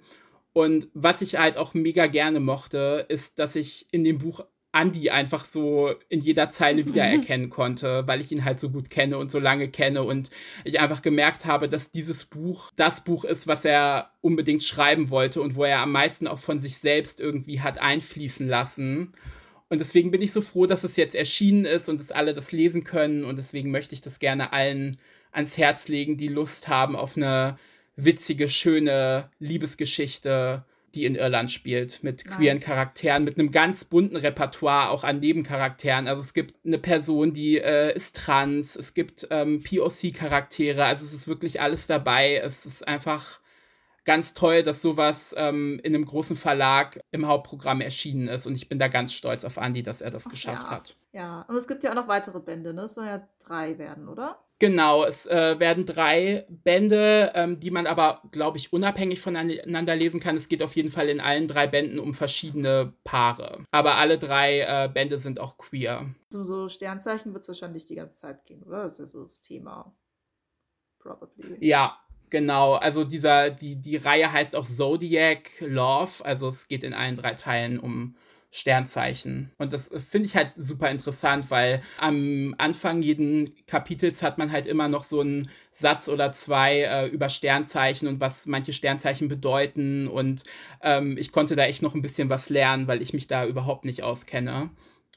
Und 0.53 0.89
was 0.95 1.21
ich 1.21 1.37
halt 1.37 1.59
auch 1.59 1.75
mega 1.75 2.07
gerne 2.07 2.41
mochte, 2.41 3.05
ist, 3.09 3.39
dass 3.39 3.57
ich 3.57 3.89
in 3.91 4.05
dem 4.05 4.19
Buch 4.19 4.45
Andy 4.73 5.11
einfach 5.11 5.45
so 5.45 5.95
in 6.09 6.21
jeder 6.21 6.51
Zeile 6.51 6.87
wiedererkennen 6.87 7.51
konnte, 7.51 8.07
weil 8.07 8.21
ich 8.21 8.31
ihn 8.33 8.45
halt 8.45 8.61
so 8.61 8.71
gut 8.71 8.91
kenne 8.91 9.19
und 9.19 9.33
so 9.33 9.39
lange 9.39 9.69
kenne 9.69 10.03
und 10.03 10.31
ich 10.65 10.81
einfach 10.81 11.03
gemerkt 11.03 11.45
habe, 11.47 11.69
dass 11.69 11.91
dieses 11.91 12.25
Buch 12.25 12.71
das 12.77 13.03
Buch 13.03 13.25
ist, 13.25 13.47
was 13.47 13.65
er 13.65 14.11
unbedingt 14.21 14.63
schreiben 14.63 15.11
wollte 15.11 15.41
und 15.41 15.57
wo 15.57 15.65
er 15.65 15.81
am 15.81 15.93
meisten 15.93 16.27
auch 16.27 16.39
von 16.39 16.61
sich 16.61 16.79
selbst 16.79 17.21
irgendwie 17.21 17.61
hat 17.61 17.79
einfließen 17.79 18.47
lassen. 18.47 19.13
Und 19.69 19.81
deswegen 19.81 20.11
bin 20.11 20.23
ich 20.23 20.33
so 20.33 20.41
froh, 20.41 20.67
dass 20.67 20.85
es 20.85 20.97
jetzt 20.97 21.15
erschienen 21.15 21.65
ist 21.65 21.89
und 21.89 21.99
dass 22.01 22.13
alle 22.13 22.35
das 22.35 22.53
lesen 22.53 22.85
können. 22.85 23.25
Und 23.25 23.37
deswegen 23.37 23.71
möchte 23.71 23.95
ich 23.95 24.01
das 24.01 24.19
gerne 24.19 24.53
allen 24.53 24.99
ans 25.33 25.59
Herz 25.59 25.89
legen, 25.89 26.17
die 26.17 26.29
Lust 26.29 26.69
haben 26.69 26.97
auf 26.97 27.17
eine 27.17 27.59
witzige, 27.97 28.49
schöne 28.49 29.31
Liebesgeschichte, 29.39 30.65
die 30.95 31.05
in 31.05 31.15
Irland 31.15 31.51
spielt, 31.51 32.03
mit 32.03 32.25
queeren 32.25 32.57
nice. 32.57 32.67
Charakteren, 32.67 33.25
mit 33.25 33.39
einem 33.39 33.51
ganz 33.51 33.85
bunten 33.85 34.17
Repertoire 34.17 34.91
auch 34.91 35.05
an 35.05 35.21
Nebencharakteren. 35.21 36.07
Also 36.07 36.23
es 36.23 36.33
gibt 36.33 36.55
eine 36.65 36.79
Person, 36.79 37.33
die 37.33 37.59
äh, 37.59 37.95
ist 37.95 38.17
trans, 38.17 38.77
es 38.77 38.95
gibt 38.95 39.27
ähm, 39.31 39.63
POC-Charaktere, 39.63 40.85
also 40.85 41.05
es 41.05 41.13
ist 41.13 41.29
wirklich 41.29 41.61
alles 41.61 41.87
dabei. 41.87 42.37
Es 42.37 42.65
ist 42.65 42.87
einfach 42.87 43.41
ganz 44.07 44.33
toll, 44.33 44.63
dass 44.63 44.81
sowas 44.81 45.35
ähm, 45.37 45.79
in 45.83 45.95
einem 45.95 46.07
großen 46.07 46.37
Verlag 46.37 47.01
im 47.11 47.27
Hauptprogramm 47.27 47.81
erschienen 47.81 48.29
ist. 48.29 48.47
Und 48.47 48.55
ich 48.55 48.69
bin 48.69 48.79
da 48.79 48.89
ganz 48.89 49.13
stolz 49.13 49.45
auf 49.45 49.59
Andy, 49.59 49.83
dass 49.83 50.01
er 50.01 50.11
das 50.11 50.27
Ach, 50.27 50.31
geschafft 50.31 50.69
ja. 50.69 50.71
hat. 50.71 50.97
Ja, 51.13 51.43
und 51.49 51.57
es 51.57 51.67
gibt 51.67 51.85
ja 51.85 51.91
auch 51.91 51.95
noch 51.95 52.09
weitere 52.09 52.41
Bände, 52.41 52.73
ne? 52.73 52.83
Es 52.83 52.95
soll 52.95 53.07
ja 53.07 53.29
drei 53.45 53.79
werden, 53.79 54.09
oder? 54.09 54.39
Genau, 54.59 55.05
es 55.05 55.27
äh, 55.27 55.59
werden 55.59 55.85
drei 55.85 56.47
Bände, 56.49 57.33
ähm, 57.35 57.61
die 57.61 57.71
man 57.71 57.87
aber, 57.87 58.23
glaube 58.33 58.57
ich, 58.57 58.73
unabhängig 58.73 59.21
voneinander 59.21 59.95
lesen 59.95 60.19
kann. 60.19 60.37
Es 60.37 60.49
geht 60.49 60.63
auf 60.63 60.75
jeden 60.77 60.91
Fall 60.91 61.11
in 61.11 61.21
allen 61.21 61.47
drei 61.47 61.67
Bänden 61.67 61.99
um 61.99 62.15
verschiedene 62.15 62.95
Paare. 63.05 63.65
Aber 63.71 63.97
alle 63.97 64.19
drei 64.19 64.61
äh, 64.61 64.89
Bände 64.89 65.19
sind 65.19 65.41
auch 65.41 65.59
queer. 65.59 66.07
So, 66.31 66.45
so 66.45 66.71
Sternzeichen 66.71 67.35
wird 67.35 67.43
es 67.43 67.49
wahrscheinlich 67.49 67.85
die 67.85 67.97
ganze 67.97 68.17
Zeit 68.17 68.47
gehen, 68.47 68.63
oder? 68.63 68.85
Das 68.85 68.95
ist 68.95 68.99
ja 69.01 69.07
so 69.07 69.23
das 69.25 69.43
Thema. 69.43 69.95
Probably. 70.99 71.59
Ja, 71.61 71.99
Genau, 72.37 72.75
also 72.75 73.03
dieser, 73.03 73.49
die, 73.49 73.77
die 73.77 73.97
Reihe 73.97 74.31
heißt 74.31 74.57
auch 74.57 74.67
Zodiac 74.67 75.53
Love, 75.61 76.23
also 76.23 76.49
es 76.49 76.69
geht 76.69 76.85
in 76.85 76.93
allen 76.93 77.17
drei 77.17 77.33
Teilen 77.33 77.81
um 77.81 78.15
Sternzeichen. 78.51 79.53
Und 79.57 79.73
das 79.73 79.89
finde 79.89 80.27
ich 80.27 80.37
halt 80.37 80.53
super 80.55 80.91
interessant, 80.91 81.51
weil 81.51 81.81
am 81.97 82.55
Anfang 82.59 83.01
jeden 83.01 83.55
Kapitels 83.67 84.23
hat 84.23 84.37
man 84.37 84.53
halt 84.53 84.67
immer 84.67 84.87
noch 84.87 85.05
so 85.05 85.23
einen 85.23 85.49
Satz 85.73 86.11
oder 86.11 86.31
zwei 86.33 86.83
äh, 86.83 87.07
über 87.07 87.31
Sternzeichen 87.31 88.07
und 88.07 88.21
was 88.21 88.45
manche 88.45 88.75
Sternzeichen 88.75 89.29
bedeuten. 89.29 90.07
Und 90.07 90.45
ähm, 90.83 91.17
ich 91.17 91.33
konnte 91.33 91.57
da 91.57 91.65
echt 91.65 91.81
noch 91.81 91.95
ein 91.95 92.03
bisschen 92.03 92.29
was 92.29 92.51
lernen, 92.51 92.87
weil 92.87 93.01
ich 93.01 93.15
mich 93.15 93.29
da 93.29 93.47
überhaupt 93.47 93.87
nicht 93.87 94.03
auskenne. 94.03 94.69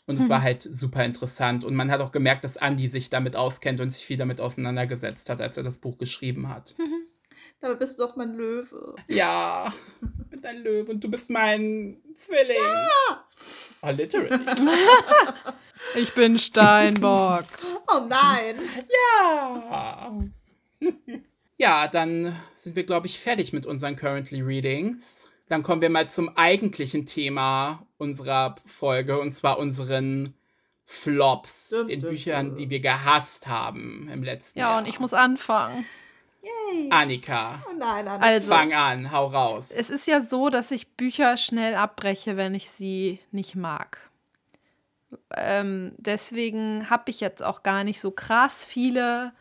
Und 0.05 0.17
es 0.17 0.23
mhm. 0.23 0.29
war 0.29 0.41
halt 0.41 0.62
super 0.63 1.03
interessant. 1.03 1.65
Und 1.65 1.75
man 1.75 1.91
hat 1.91 1.99
auch 1.99 2.13
gemerkt, 2.13 2.45
dass 2.45 2.55
Andy 2.55 2.88
sich 2.88 3.10
damit 3.10 3.36
auskennt 3.36 3.82
und 3.82 3.89
sich 3.89 4.05
viel 4.05 4.15
damit 4.15 4.39
auseinandergesetzt 4.39 5.29
hat, 5.29 5.41
als 5.41 5.58
er 5.58 5.63
das 5.63 5.79
Buch 5.79 5.97
geschrieben 5.97 6.47
hat. 6.47 6.75
Mhm. 6.79 7.09
Dabei 7.62 7.76
bist 7.76 8.00
du 8.00 8.04
doch 8.04 8.15
mein 8.15 8.36
Löwe. 8.36 8.95
Ja, 9.08 9.74
ich 10.02 10.30
bin 10.30 10.41
dein 10.41 10.63
Löwe 10.63 10.91
und 10.91 11.04
du 11.04 11.10
bist 11.10 11.30
mein 11.30 11.98
Zwilling. 12.15 12.56
Ja. 12.58 13.26
Oh, 13.82 13.89
literally. 13.91 14.30
ich 15.95 16.13
bin 16.13 16.39
Steinbock. 16.39 17.45
Oh 17.88 18.06
nein. 18.08 18.56
Ja. 19.19 20.13
Ja, 21.58 21.88
dann 21.89 22.39
sind 22.56 22.78
wir, 22.78 22.86
glaube 22.86 23.08
ich, 23.08 23.19
fertig 23.19 23.52
mit 23.52 23.65
unseren 23.65 23.98
Currently 23.98 24.41
Readings. 24.41 25.30
Dann 25.50 25.62
kommen 25.62 25.82
wir 25.82 25.89
mal 25.89 26.10
zum 26.10 26.38
eigentlichen 26.38 27.06
Thema 27.06 27.86
unserer 27.98 28.56
Folge 28.65 29.19
und 29.19 29.34
zwar 29.34 29.60
unseren 29.60 30.36
Flops, 30.86 31.69
dum, 31.69 31.88
Büchern, 31.88 32.56
die 32.56 32.69
wir 32.69 32.80
gehasst 32.80 33.48
haben 33.48 34.10
im 34.10 34.24
letzten 34.24 34.58
ja, 34.58 34.65
Jahr. 34.65 34.74
Ja, 34.74 34.80
und 34.80 34.86
ich 34.88 35.00
muss 35.00 35.13
anfangen. 35.13 35.86
Yay. 36.41 36.89
Annika. 36.89 37.62
Oh 37.69 37.73
nein, 37.78 38.08
Annika. 38.08 38.25
Also, 38.25 38.54
Fang 38.54 38.73
an, 38.73 39.12
hau 39.12 39.28
raus. 39.28 39.71
Es 39.71 39.89
ist 39.89 40.08
ja 40.08 40.21
so, 40.21 40.49
dass 40.49 40.71
ich 40.71 40.95
Bücher 40.95 41.38
schnell 41.38 41.75
abbreche, 41.75 42.38
wenn 42.38 42.56
ich 42.56 42.69
sie 42.69 43.19
nicht 43.32 43.56
mag. 43.56 44.10
Ähm, 45.36 45.93
deswegen 45.97 46.89
habe 46.89 47.10
ich 47.10 47.19
jetzt 47.19 47.43
auch 47.43 47.63
gar 47.63 47.84
nicht 47.84 47.99
so 47.99 48.12
krass 48.12 48.63
viele 48.63 49.34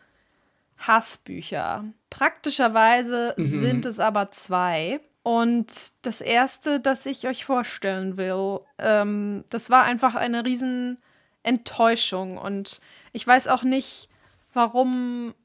Hassbücher. 0.77 1.85
Praktischerweise 2.09 3.35
mhm. 3.37 3.43
sind 3.43 3.85
es 3.85 3.99
aber 3.99 4.31
zwei. 4.31 4.99
Und 5.23 5.71
das 6.05 6.21
erste, 6.21 6.79
das 6.79 7.05
ich 7.05 7.27
euch 7.27 7.45
vorstellen 7.45 8.17
will, 8.17 8.61
ähm, 8.77 9.43
das 9.49 9.69
war 9.69 9.83
einfach 9.83 10.15
eine 10.15 10.45
riesen 10.45 10.97
Enttäuschung. 11.43 12.37
Und 12.37 12.81
ich 13.11 13.27
weiß 13.27 13.47
auch 13.47 13.63
nicht, 13.63 14.09
warum 14.53 15.35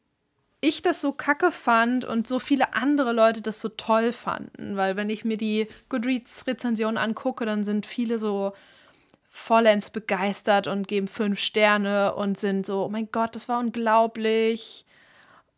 ich 0.65 0.81
das 0.81 1.03
so 1.03 1.13
kacke 1.13 1.53
fand 1.53 2.07
und 2.07 2.27
so 2.27 2.39
viele 2.39 2.75
andere 2.75 3.13
Leute 3.13 3.43
das 3.43 3.61
so 3.61 3.69
toll 3.69 4.13
fanden. 4.13 4.77
Weil 4.77 4.97
wenn 4.97 5.11
ich 5.11 5.25
mir 5.25 5.37
die 5.37 5.69
Goodreads-Rezensionen 5.91 6.97
angucke, 6.97 7.45
dann 7.45 7.65
sind 7.65 7.85
viele 7.85 8.19
so 8.19 8.55
vollends 9.29 9.91
begeistert 9.91 10.67
und 10.67 10.89
geben 10.89 11.07
fünf 11.07 11.39
Sterne 11.39 12.15
und 12.15 12.39
sind 12.39 12.65
so, 12.65 12.85
oh 12.85 12.89
mein 12.89 13.11
Gott, 13.13 13.35
das 13.35 13.49
war 13.49 13.59
unglaublich 13.59 14.87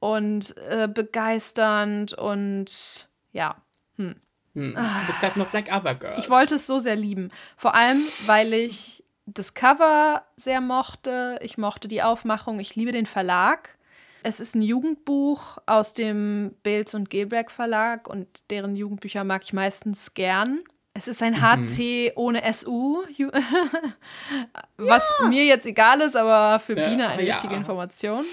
und 0.00 0.56
äh, 0.68 0.88
begeisternd 0.88 2.12
und 2.12 3.08
ja. 3.32 3.56
Hm. 3.96 4.16
Hm. 4.54 4.74
Du 4.74 5.06
bist 5.06 5.22
halt 5.22 5.36
noch 5.36 5.52
like 5.52 5.70
other 5.72 5.94
girls. 5.94 6.18
Ich 6.18 6.30
wollte 6.30 6.56
es 6.56 6.66
so 6.66 6.80
sehr 6.80 6.96
lieben. 6.96 7.30
Vor 7.56 7.76
allem, 7.76 8.02
weil 8.26 8.52
ich 8.52 9.04
das 9.26 9.54
Cover 9.54 10.24
sehr 10.36 10.60
mochte. 10.60 11.38
Ich 11.42 11.58
mochte 11.58 11.86
die 11.86 12.02
Aufmachung. 12.02 12.58
Ich 12.58 12.74
liebe 12.74 12.90
den 12.92 13.06
Verlag. 13.06 13.75
Es 14.28 14.40
ist 14.40 14.56
ein 14.56 14.62
Jugendbuch 14.62 15.58
aus 15.66 15.94
dem 15.94 16.56
Bills 16.64 16.96
und 16.96 17.10
Gilberg 17.10 17.48
Verlag 17.48 18.08
und 18.08 18.26
deren 18.50 18.74
Jugendbücher 18.74 19.22
mag 19.22 19.44
ich 19.44 19.52
meistens 19.52 20.14
gern. 20.14 20.64
Es 20.94 21.06
ist 21.06 21.22
ein 21.22 21.40
HC 21.40 22.08
mhm. 22.08 22.12
ohne 22.16 22.52
SU, 22.52 23.04
was 24.78 25.04
ja. 25.20 25.28
mir 25.28 25.44
jetzt 25.44 25.64
egal 25.64 26.00
ist, 26.00 26.16
aber 26.16 26.58
für 26.58 26.76
ja, 26.76 26.88
Biene 26.88 27.08
eine 27.08 27.22
ja. 27.22 27.34
wichtige 27.34 27.54
Information. 27.54 28.24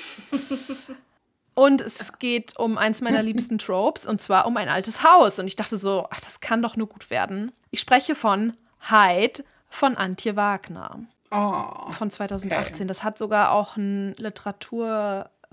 Und 1.54 1.82
es 1.82 2.18
geht 2.18 2.58
um 2.58 2.80
eins 2.80 3.02
meiner 3.02 3.22
liebsten 3.22 3.60
Tropes, 3.60 4.08
und 4.08 4.20
zwar 4.20 4.48
um 4.48 4.58
ein 4.58 4.70
altes 4.70 5.04
Haus. 5.04 5.38
Und 5.38 5.46
ich 5.46 5.56
dachte 5.56 5.78
so, 5.78 6.08
ach, 6.10 6.20
das 6.20 6.40
kann 6.40 6.64
doch 6.64 6.76
nur 6.76 6.88
gut 6.88 7.12
werden. 7.12 7.52
Ich 7.70 7.80
spreche 7.80 8.16
von 8.16 8.58
Hyde 8.90 9.44
von 9.70 9.96
Antje 9.96 10.36
Wagner. 10.36 11.02
Oh, 11.30 11.92
von 11.92 12.10
2018. 12.10 12.74
Okay. 12.74 12.86
Das 12.88 13.04
hat 13.04 13.20
sogar 13.20 13.52
auch 13.52 13.78
einen 13.78 14.16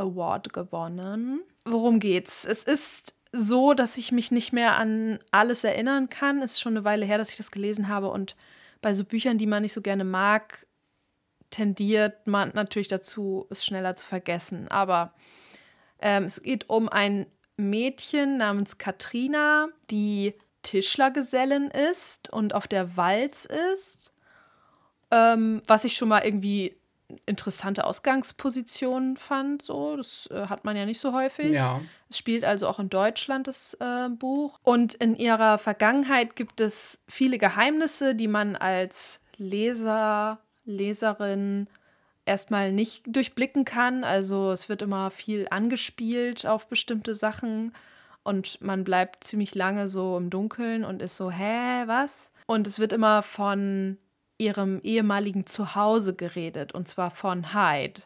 Literatur-Award 0.01 0.53
gewonnen. 0.53 1.43
Worum 1.65 2.01
geht's? 2.01 2.45
Es 2.45 2.65
ist 2.65 3.17
so, 3.33 3.75
dass 3.75 3.99
ich 3.99 4.13
mich 4.13 4.31
nicht 4.31 4.53
mehr 4.53 4.77
an 4.77 5.21
alles 5.31 5.65
erinnern 5.65 6.09
kann. 6.09 6.43
Es 6.43 6.53
ist 6.53 6.61
schon 6.61 6.77
eine 6.77 6.85
Weile 6.85 7.07
her, 7.07 7.19
dass 7.19 7.31
ich 7.31 7.37
das 7.37 7.51
gelesen 7.51 7.89
habe. 7.89 8.11
Und 8.11 8.37
bei 8.81 8.93
so 8.95 9.05
Büchern, 9.05 9.39
die 9.39 9.47
man 9.47 9.63
nicht 9.63 9.73
so 9.73 9.83
gerne 9.83 10.05
mag, 10.05 10.67
tendiert 11.51 12.27
man 12.27 12.51
natürlich 12.55 12.89
dazu, 12.89 13.47
es 13.51 13.65
schneller 13.65 13.97
zu 13.97 14.07
vergessen. 14.07 14.69
Aber 14.69 15.15
ähm, 16.01 16.25
es 16.25 16.43
geht 16.43 16.69
um 16.69 16.89
ein 16.89 17.27
Mädchen 17.57 18.39
namens 18.39 18.79
Katrina, 18.79 19.69
die 19.91 20.35
Tischlergesellin 20.63 21.71
ist 21.95 22.33
und 22.33 22.55
auf 22.55 22.67
der 22.67 22.97
Walz 22.97 23.47
ist. 23.75 24.13
Ähm, 25.11 25.63
was 25.67 25.85
ich 25.85 25.97
schon 25.97 26.09
mal 26.09 26.25
irgendwie 26.25 26.80
interessante 27.27 27.85
Ausgangsposition 27.85 29.17
fand. 29.17 29.63
So, 29.63 29.97
das 29.97 30.29
äh, 30.33 30.47
hat 30.47 30.65
man 30.65 30.77
ja 30.77 30.87
nicht 30.87 31.01
so 31.01 31.13
häufig. 31.13 31.53
Ja. 31.53 31.81
Es 32.09 32.19
spielt 32.19 32.45
also 32.45 32.69
auch 32.69 32.79
in 32.79 32.89
Deutschland 32.89 33.47
das 33.47 33.75
äh, 33.81 34.09
Buch. 34.09 34.59
Und 34.63 34.95
in 34.95 35.17
ihrer 35.17 35.59
Vergangenheit 35.59 36.37
gibt 36.37 36.61
es 36.61 37.03
viele 37.09 37.39
Geheimnisse, 37.39 38.15
die 38.15 38.29
man 38.29 38.57
als 38.57 39.21
Leser, 39.37 40.39
Leserin 40.65 41.69
erstmal 42.27 42.73
nicht 42.73 43.05
durchblicken 43.07 43.65
kann. 43.65 44.05
Also 44.05 44.53
es 44.53 44.69
wird 44.69 44.83
immer 44.83 45.11
viel 45.11 45.47
angespielt 45.51 46.47
auf 46.47 46.69
bestimmte 46.69 47.15
Sachen 47.15 47.73
und 48.23 48.61
man 48.61 48.85
bleibt 48.85 49.25
ziemlich 49.25 49.55
lange 49.55 49.89
so 49.89 50.17
im 50.17 50.31
Dunkeln 50.31 50.85
und 50.85 51.03
ist 51.03 51.17
so, 51.17 51.31
hä, 51.31 51.85
was? 51.87 52.33
Und 52.47 52.67
es 52.67 52.79
wird 52.79 52.93
immer 52.93 53.23
von 53.23 53.99
ihrem 54.41 54.81
ehemaligen 54.83 55.47
Zuhause 55.47 56.15
geredet 56.15 56.73
und 56.73 56.89
zwar 56.89 57.11
von 57.11 57.55
Hyde, 57.55 58.03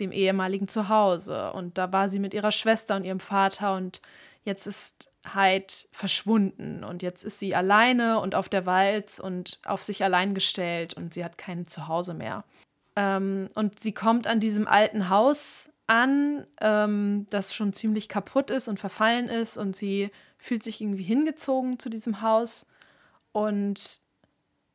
dem 0.00 0.12
ehemaligen 0.12 0.68
Zuhause. 0.68 1.52
Und 1.52 1.78
da 1.78 1.92
war 1.92 2.08
sie 2.08 2.18
mit 2.18 2.34
ihrer 2.34 2.52
Schwester 2.52 2.96
und 2.96 3.04
ihrem 3.04 3.20
Vater 3.20 3.74
und 3.76 4.02
jetzt 4.44 4.66
ist 4.66 5.10
Hyde 5.34 5.72
verschwunden 5.92 6.84
und 6.84 7.02
jetzt 7.02 7.24
ist 7.24 7.38
sie 7.38 7.54
alleine 7.54 8.20
und 8.20 8.34
auf 8.34 8.48
der 8.48 8.66
Walz 8.66 9.18
und 9.18 9.60
auf 9.64 9.82
sich 9.82 10.04
allein 10.04 10.34
gestellt 10.34 10.94
und 10.94 11.14
sie 11.14 11.24
hat 11.24 11.38
kein 11.38 11.66
Zuhause 11.66 12.14
mehr. 12.14 12.44
Ähm, 12.96 13.48
und 13.54 13.80
sie 13.80 13.92
kommt 13.92 14.26
an 14.26 14.40
diesem 14.40 14.66
alten 14.66 15.08
Haus 15.08 15.70
an, 15.86 16.46
ähm, 16.60 17.26
das 17.30 17.54
schon 17.54 17.72
ziemlich 17.72 18.08
kaputt 18.08 18.50
ist 18.50 18.68
und 18.68 18.80
verfallen 18.80 19.28
ist. 19.28 19.56
Und 19.56 19.76
sie 19.76 20.10
fühlt 20.38 20.62
sich 20.62 20.80
irgendwie 20.80 21.04
hingezogen 21.04 21.78
zu 21.78 21.88
diesem 21.88 22.22
Haus. 22.22 22.66
Und 23.32 24.00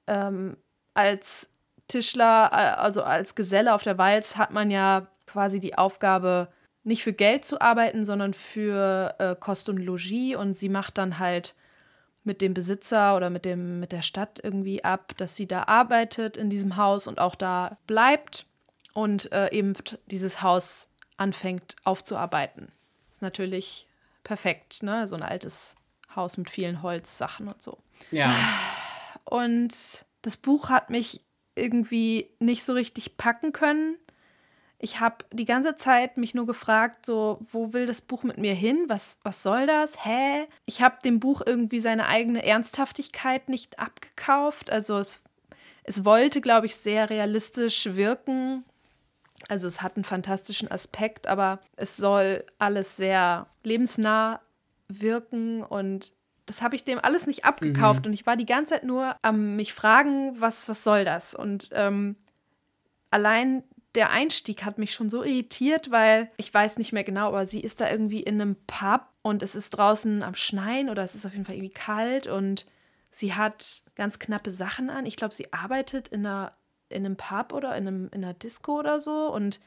ähm, 0.08 0.58
als 0.94 1.54
Tischler, 1.88 2.54
also 2.80 3.04
als 3.04 3.36
Geselle 3.36 3.74
auf 3.74 3.84
der 3.84 3.98
Walz, 3.98 4.38
hat 4.38 4.52
man 4.52 4.72
ja 4.72 5.08
quasi 5.26 5.60
die 5.60 5.78
Aufgabe, 5.78 6.48
nicht 6.84 7.04
für 7.04 7.14
Geld 7.14 7.46
zu 7.46 7.62
arbeiten, 7.62 8.06
sondern 8.06 8.34
für 8.34 9.16
äh, 9.20 9.36
Kost 9.40 9.70
und 9.70 9.78
Logis. 9.78 10.36
Und 10.36 10.56
sie 10.56 10.70
macht 10.70 10.98
dann 10.98 11.20
halt 11.20 11.54
mit 12.24 12.42
dem 12.42 12.54
Besitzer 12.54 13.16
oder 13.16 13.30
mit, 13.30 13.46
dem, 13.46 13.80
mit 13.80 13.92
der 13.92 14.02
Stadt 14.02 14.40
irgendwie 14.44 14.84
ab, 14.84 15.14
dass 15.18 15.36
sie 15.36 15.48
da 15.48 15.64
arbeitet 15.64 16.38
in 16.38 16.50
diesem 16.50 16.78
Haus 16.78 17.08
und 17.08 17.20
auch 17.20 17.36
da 17.36 17.78
bleibt 17.88 18.46
und 18.94 19.32
äh, 19.32 19.52
eben 19.52 19.74
dieses 20.06 20.42
Haus 20.42 20.90
anfängt 21.18 21.76
aufzuarbeiten. 21.84 22.72
Das 23.08 23.18
ist 23.18 23.22
natürlich 23.22 23.88
perfekt, 24.24 24.84
ne? 24.84 25.08
So 25.08 25.16
ein 25.16 25.24
altes 25.24 25.76
Haus 26.16 26.38
mit 26.38 26.50
vielen 26.50 26.82
Holzsachen 26.82 27.48
und 27.48 27.62
so. 27.62 27.78
Ja. 28.12 28.34
Und 29.26 30.06
das 30.22 30.38
Buch 30.38 30.70
hat 30.70 30.90
mich 30.90 31.22
irgendwie 31.56 32.30
nicht 32.40 32.64
so 32.64 32.74
richtig 32.74 33.18
packen 33.18 33.52
können. 33.52 33.98
Ich 34.84 35.00
habe 35.00 35.26
die 35.32 35.46
ganze 35.46 35.76
Zeit 35.76 36.18
mich 36.18 36.34
nur 36.34 36.48
gefragt, 36.48 37.06
so, 37.06 37.40
wo 37.52 37.72
will 37.72 37.86
das 37.86 38.02
Buch 38.02 38.24
mit 38.24 38.38
mir 38.38 38.56
hin? 38.56 38.86
Was, 38.88 39.20
was 39.22 39.44
soll 39.44 39.68
das? 39.68 40.04
Hä? 40.04 40.48
Ich 40.66 40.82
habe 40.82 40.98
dem 41.04 41.20
Buch 41.20 41.42
irgendwie 41.46 41.80
seine 41.80 42.08
eigene 42.08 42.44
Ernsthaftigkeit 42.44 43.48
nicht 43.48 43.78
abgekauft. 43.78 44.72
Also 44.72 44.98
es, 44.98 45.22
es 45.84 46.04
wollte, 46.04 46.42
glaube 46.42 46.66
ich, 46.66 46.76
sehr 46.76 47.12
realistisch 47.12 47.94
wirken. 47.94 48.66
Also 49.50 49.68
es 49.68 49.84
hat 49.84 49.98
einen 49.98 50.04
fantastischen 50.04 50.72
Aspekt, 50.72 51.28
aber 51.28 51.60
es 51.76 51.98
soll 51.98 52.44
alles 52.58 52.98
sehr 52.98 53.48
lebensnah 53.64 54.42
wirken 54.88 55.64
und 55.64 56.12
das 56.52 56.62
habe 56.62 56.76
ich 56.76 56.84
dem 56.84 57.00
alles 57.00 57.28
nicht 57.28 57.46
abgekauft 57.46 58.02
mhm. 58.02 58.08
und 58.08 58.14
ich 58.14 58.26
war 58.26 58.36
die 58.36 58.46
ganze 58.46 58.74
Zeit 58.74 58.84
nur 58.84 59.16
am 59.22 59.56
mich 59.56 59.74
fragen, 59.74 60.36
was, 60.42 60.68
was 60.68 60.84
soll 60.84 61.06
das? 61.06 61.34
Und 61.34 61.70
ähm, 61.72 62.18
allein 63.10 63.64
der 63.96 64.10
Einstieg 64.10 64.66
hat 64.66 64.78
mich 64.78 64.94
schon 64.94 65.10
so 65.10 65.24
irritiert, 65.24 65.92
weil 65.92 66.30
ich 66.36 66.54
weiß 66.54 66.78
nicht 66.78 66.92
mehr 66.92 67.06
genau, 67.06 67.28
aber 67.28 67.46
sie 67.46 67.62
ist 67.62 67.80
da 67.80 67.90
irgendwie 67.90 68.20
in 68.20 68.42
einem 68.42 68.58
Pub 68.68 69.08
und 69.22 69.44
es 69.44 69.56
ist 69.56 69.70
draußen 69.70 70.24
am 70.24 70.36
Schneien 70.36 70.90
oder 70.90 71.04
es 71.04 71.16
ist 71.16 71.26
auf 71.26 71.32
jeden 71.32 71.46
Fall 71.46 71.56
irgendwie 71.56 71.74
kalt 71.74 72.28
und 72.28 72.66
sie 73.12 73.34
hat 73.34 73.84
ganz 73.96 74.20
knappe 74.20 74.52
Sachen 74.52 74.90
an. 74.90 75.06
Ich 75.06 75.16
glaube, 75.16 75.34
sie 75.34 75.54
arbeitet 75.54 76.10
in 76.10 76.26
einer 76.26 76.52
in 76.90 77.06
einem 77.06 77.16
Pub 77.16 77.54
oder 77.54 77.78
in, 77.78 77.88
einem, 77.88 78.10
in 78.12 78.26
einer 78.26 78.34
Disco 78.34 78.78
oder 78.78 79.00
so 79.00 79.34
und 79.34 79.62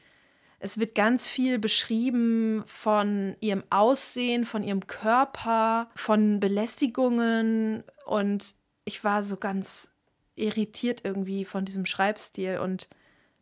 es 0.59 0.79
wird 0.79 0.95
ganz 0.95 1.27
viel 1.27 1.59
beschrieben 1.59 2.63
von 2.65 3.35
ihrem 3.39 3.63
Aussehen, 3.69 4.45
von 4.45 4.63
ihrem 4.63 4.87
Körper, 4.87 5.89
von 5.95 6.39
Belästigungen 6.39 7.83
und 8.05 8.55
ich 8.85 9.03
war 9.03 9.23
so 9.23 9.37
ganz 9.37 9.91
irritiert 10.35 11.01
irgendwie 11.03 11.45
von 11.45 11.65
diesem 11.65 11.85
Schreibstil 11.85 12.59
und 12.59 12.89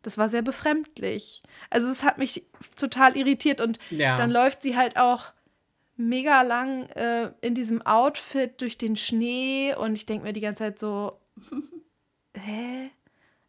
das 0.02 0.18
war 0.18 0.28
sehr 0.28 0.42
befremdlich. 0.42 1.42
Also 1.70 1.90
es 1.90 2.04
hat 2.04 2.18
mich 2.18 2.44
total 2.76 3.16
irritiert 3.16 3.60
und 3.60 3.78
ja. 3.90 4.16
dann 4.16 4.30
läuft 4.30 4.62
sie 4.62 4.76
halt 4.76 4.96
auch 4.96 5.32
mega 5.96 6.42
lang 6.42 6.88
äh, 6.90 7.30
in 7.40 7.54
diesem 7.54 7.82
Outfit 7.82 8.60
durch 8.60 8.76
den 8.78 8.96
Schnee 8.96 9.74
und 9.74 9.94
ich 9.94 10.06
denke 10.06 10.24
mir 10.24 10.32
die 10.32 10.40
ganze 10.40 10.64
Zeit 10.64 10.78
so, 10.78 11.18
hä? 12.36 12.90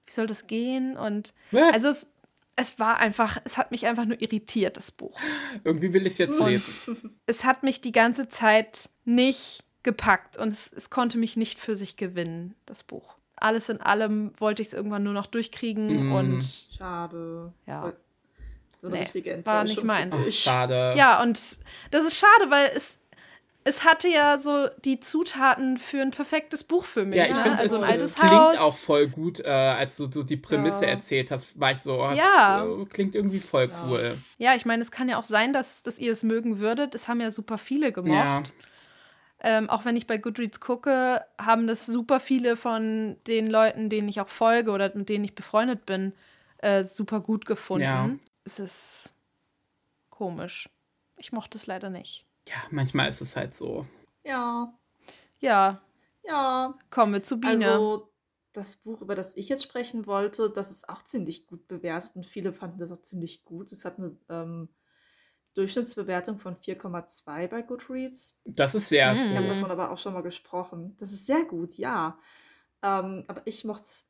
Wie 0.05 0.11
soll 0.11 0.27
das 0.27 0.45
gehen? 0.45 0.97
Und 0.97 1.33
also 1.51 1.89
es, 1.89 2.13
es 2.55 2.79
war 2.79 2.97
einfach, 2.97 3.37
es 3.43 3.57
hat 3.57 3.71
mich 3.71 3.85
einfach 3.85 4.05
nur 4.05 4.21
irritiert, 4.21 4.77
das 4.77 4.91
Buch. 4.91 5.19
Irgendwie 5.63 5.93
will 5.93 6.05
ich 6.05 6.13
es 6.13 6.19
jetzt 6.19 6.39
lesen. 6.39 7.19
Es 7.25 7.43
hat 7.43 7.63
mich 7.63 7.81
die 7.81 7.91
ganze 7.91 8.29
Zeit 8.29 8.89
nicht 9.03 9.63
gepackt 9.83 10.37
und 10.37 10.47
es, 10.47 10.71
es 10.71 10.89
konnte 10.89 11.17
mich 11.17 11.35
nicht 11.37 11.59
für 11.59 11.75
sich 11.75 11.97
gewinnen, 11.97 12.55
das 12.65 12.83
Buch 12.83 13.15
alles 13.37 13.69
in 13.69 13.81
allem 13.81 14.31
wollte 14.39 14.61
ich 14.61 14.69
es 14.69 14.73
irgendwann 14.73 15.03
nur 15.03 15.13
noch 15.13 15.27
durchkriegen 15.27 16.09
mm. 16.09 16.11
und. 16.13 16.67
Schade. 16.77 17.53
Ja. 17.65 17.93
So 18.79 18.87
eine 18.87 18.97
nee, 18.97 19.03
richtige 19.03 19.33
Enttäuschung. 19.33 19.55
War 19.55 19.63
nicht 19.63 19.83
meins. 19.83 20.35
Schade. 20.35 20.93
Ja, 20.97 21.21
und 21.21 21.39
das 21.91 22.05
ist 22.05 22.17
schade, 22.17 22.49
weil 22.49 22.71
es, 22.75 22.99
es 23.67 23.83
hatte 23.83 24.07
ja 24.07 24.37
so 24.37 24.69
die 24.85 24.99
Zutaten 24.99 25.79
für 25.79 25.99
ein 25.99 26.11
perfektes 26.11 26.63
Buch 26.63 26.85
für 26.85 27.03
mich. 27.03 27.15
Ja, 27.15 27.23
ich 27.23 27.35
ne? 27.35 27.41
finde, 27.41 27.57
also 27.57 27.83
es, 27.83 27.97
es 27.97 28.15
klingt 28.15 28.31
Haus. 28.31 28.59
auch 28.59 28.77
voll 28.77 29.07
gut, 29.07 29.39
äh, 29.39 29.49
als 29.49 29.97
du 29.97 30.09
so 30.09 30.21
die 30.21 30.37
Prämisse 30.37 30.83
ja. 30.83 30.91
erzählt 30.91 31.31
hast, 31.31 31.59
war 31.59 31.71
ich 31.71 31.79
so, 31.79 31.99
oh, 31.99 32.11
ja. 32.11 32.63
Das, 32.63 32.81
äh, 32.81 32.85
klingt 32.85 33.15
irgendwie 33.15 33.39
voll 33.39 33.67
ja. 33.71 33.87
cool. 33.87 34.17
Ja, 34.37 34.53
ich 34.53 34.65
meine, 34.65 34.83
es 34.83 34.91
kann 34.91 35.09
ja 35.09 35.17
auch 35.17 35.23
sein, 35.23 35.51
dass, 35.51 35.81
dass 35.81 35.97
ihr 35.97 36.11
es 36.11 36.21
mögen 36.21 36.59
würdet. 36.59 36.93
Es 36.93 37.07
haben 37.07 37.19
ja 37.19 37.31
super 37.31 37.57
viele 37.57 37.91
gemocht. 37.91 38.13
Ja. 38.13 38.43
Ähm, 39.39 39.67
auch 39.67 39.83
wenn 39.83 39.97
ich 39.97 40.05
bei 40.05 40.19
Goodreads 40.19 40.59
gucke, 40.59 41.25
haben 41.39 41.65
das 41.65 41.87
super 41.87 42.19
viele 42.19 42.57
von 42.57 43.17
den 43.25 43.47
Leuten, 43.47 43.89
denen 43.89 44.07
ich 44.07 44.21
auch 44.21 44.29
folge 44.29 44.69
oder 44.69 44.91
mit 44.95 45.09
denen 45.09 45.25
ich 45.25 45.33
befreundet 45.33 45.87
bin, 45.87 46.13
äh, 46.59 46.83
super 46.83 47.19
gut 47.19 47.47
gefunden. 47.47 47.83
Ja. 47.83 48.09
Es 48.43 48.59
ist 48.59 49.13
komisch. 50.11 50.69
Ich 51.17 51.31
mochte 51.31 51.57
es 51.57 51.65
leider 51.65 51.89
nicht. 51.89 52.25
Ja, 52.47 52.55
manchmal 52.71 53.09
ist 53.09 53.21
es 53.21 53.35
halt 53.35 53.55
so. 53.55 53.85
Ja. 54.23 54.73
Ja. 55.39 55.81
Ja. 56.23 56.77
Kommen 56.89 57.13
wir 57.13 57.23
zu 57.23 57.39
Biene. 57.39 57.67
Also, 57.67 58.11
das 58.53 58.77
Buch, 58.77 59.01
über 59.01 59.15
das 59.15 59.35
ich 59.35 59.49
jetzt 59.49 59.63
sprechen 59.63 60.07
wollte, 60.07 60.49
das 60.49 60.71
ist 60.71 60.87
auch 60.87 61.01
ziemlich 61.01 61.45
gut 61.45 61.67
bewertet 61.67 62.15
und 62.15 62.25
viele 62.25 62.53
fanden 62.53 62.79
das 62.79 62.91
auch 62.91 63.01
ziemlich 63.01 63.43
gut. 63.43 63.71
Es 63.71 63.83
hat 63.83 63.97
eine 63.97 64.17
ähm, 64.29 64.69
Durchschnittsbewertung 65.55 66.37
von 66.37 66.55
4,2 66.55 67.47
bei 67.47 67.61
Goodreads. 67.61 68.39
Das 68.45 68.75
ist 68.75 68.89
sehr 68.89 69.13
Ich 69.13 69.35
habe 69.35 69.47
davon 69.47 69.71
aber 69.71 69.91
auch 69.91 69.97
schon 69.97 70.13
mal 70.13 70.23
gesprochen. 70.23 70.95
Das 70.97 71.11
ist 71.11 71.25
sehr 71.25 71.43
gut, 71.45 71.77
ja. 71.77 72.17
Ähm, 72.81 73.23
aber 73.27 73.41
ich 73.45 73.65
mochte 73.65 73.83
es 73.83 74.09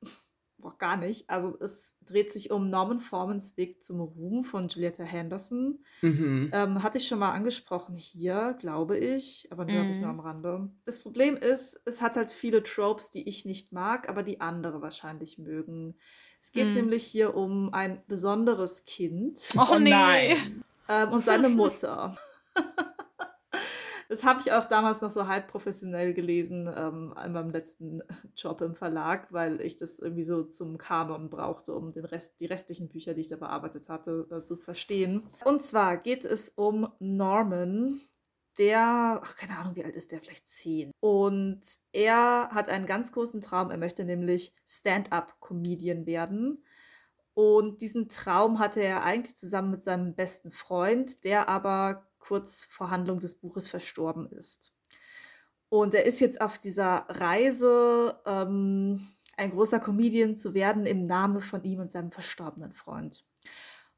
gar 0.78 0.98
nicht. 0.98 1.30
Also 1.30 1.58
es 1.60 1.98
dreht 2.06 2.32
sich 2.32 2.52
um 2.52 2.70
Norman 2.70 3.00
Formans 3.00 3.56
Weg 3.58 3.84
zum 3.84 4.02
Ruhm 4.02 4.44
von 4.44 4.68
Julietta 4.68 5.04
Henderson. 5.04 5.80
Mhm. 6.02 6.52
Ähm, 6.54 6.84
hatte 6.84 6.98
ich 6.98 7.08
schon 7.08 7.20
mal 7.20 7.32
angesprochen 7.32 7.96
hier, 7.96 8.56
glaube 8.60 8.98
ich, 8.98 9.48
aber 9.52 9.66
nur, 9.66 9.84
mhm. 9.84 10.00
nur 10.00 10.10
am 10.10 10.20
Rande. 10.20 10.70
Das 10.86 11.00
Problem 11.00 11.38
ist, 11.38 11.82
es 11.86 12.02
hat 12.02 12.16
halt 12.16 12.32
viele 12.32 12.64
Tropes, 12.64 13.12
die 13.12 13.28
ich 13.28 13.46
nicht 13.46 13.72
mag, 13.72 14.10
aber 14.10 14.24
die 14.24 14.42
andere 14.42 14.82
wahrscheinlich 14.82 15.38
mögen. 15.38 15.96
Es 16.42 16.52
geht 16.52 16.68
mhm. 16.68 16.74
nämlich 16.74 17.06
hier 17.06 17.36
um 17.36 17.74
ein 17.74 18.02
besonderes 18.08 18.86
Kind. 18.86 19.40
Oh, 19.58 19.66
oh 19.72 19.80
nee. 19.80 19.90
Nein 19.90 20.64
ähm, 20.88 21.12
und 21.12 21.26
seine 21.26 21.50
Mutter. 21.50 22.18
das 24.10 24.24
habe 24.24 24.40
ich 24.42 24.52
auch 24.52 24.66
damals 24.66 25.02
noch 25.02 25.12
so 25.12 25.28
halb 25.28 25.48
professionell 25.48 26.14
gelesen, 26.14 26.72
ähm, 26.76 27.14
in 27.24 27.32
meinem 27.32 27.50
letzten 27.50 28.02
Job 28.36 28.62
im 28.62 28.76
Verlag, 28.76 29.32
weil 29.32 29.62
ich 29.62 29.76
das 29.76 30.00
irgendwie 30.00 30.24
so 30.24 30.44
zum 30.44 30.78
Kanon 30.78 31.30
brauchte, 31.30 31.74
um 31.74 31.92
den 31.92 32.06
Rest, 32.06 32.40
die 32.40 32.46
restlichen 32.46 32.90
Bücher, 32.90 33.14
die 33.14 33.22
ich 33.22 33.30
da 33.30 33.38
bearbeitet 33.38 33.90
hatte, 33.90 34.28
äh, 34.32 34.42
zu 34.42 34.58
verstehen. 34.58 35.28
Und 35.44 35.64
zwar 35.64 35.98
geht 35.98 36.26
es 36.26 36.50
um 36.50 36.88
Norman, 37.00 38.02
der, 38.58 39.22
ach, 39.24 39.36
keine 39.36 39.58
Ahnung, 39.58 39.76
wie 39.76 39.84
alt 39.84 39.96
ist 39.96 40.12
der, 40.12 40.22
vielleicht 40.22 40.48
zehn. 40.48 40.92
Und 41.00 41.62
er 41.92 42.50
hat 42.52 42.70
einen 42.70 42.86
ganz 42.86 43.12
großen 43.12 43.42
Traum, 43.42 43.70
er 43.70 43.78
möchte 43.78 44.06
nämlich 44.06 44.54
Stand-up-Comedian 44.66 46.06
werden. 46.06 46.64
Und 47.34 47.82
diesen 47.82 48.08
Traum 48.08 48.60
hatte 48.60 48.82
er 48.82 49.04
eigentlich 49.04 49.36
zusammen 49.36 49.72
mit 49.72 49.84
seinem 49.84 50.16
besten 50.16 50.52
Freund, 50.52 51.26
der 51.26 51.50
aber 51.50 52.08
kurz 52.28 52.66
vor 52.66 52.90
Handlung 52.90 53.20
des 53.20 53.36
Buches 53.36 53.68
verstorben 53.68 54.30
ist. 54.32 54.74
Und 55.70 55.94
er 55.94 56.06
ist 56.06 56.20
jetzt 56.20 56.42
auf 56.42 56.58
dieser 56.58 57.06
Reise, 57.10 58.20
ähm, 58.26 59.08
ein 59.38 59.52
großer 59.52 59.80
Comedian 59.80 60.38
zu 60.38 60.54
werden 60.54 60.86
im 60.86 61.04
Namen 61.04 61.42
von 61.42 61.64
ihm 61.64 61.80
und 61.80 61.92
seinem 61.92 62.12
verstorbenen 62.12 62.74
Freund. 62.74 63.26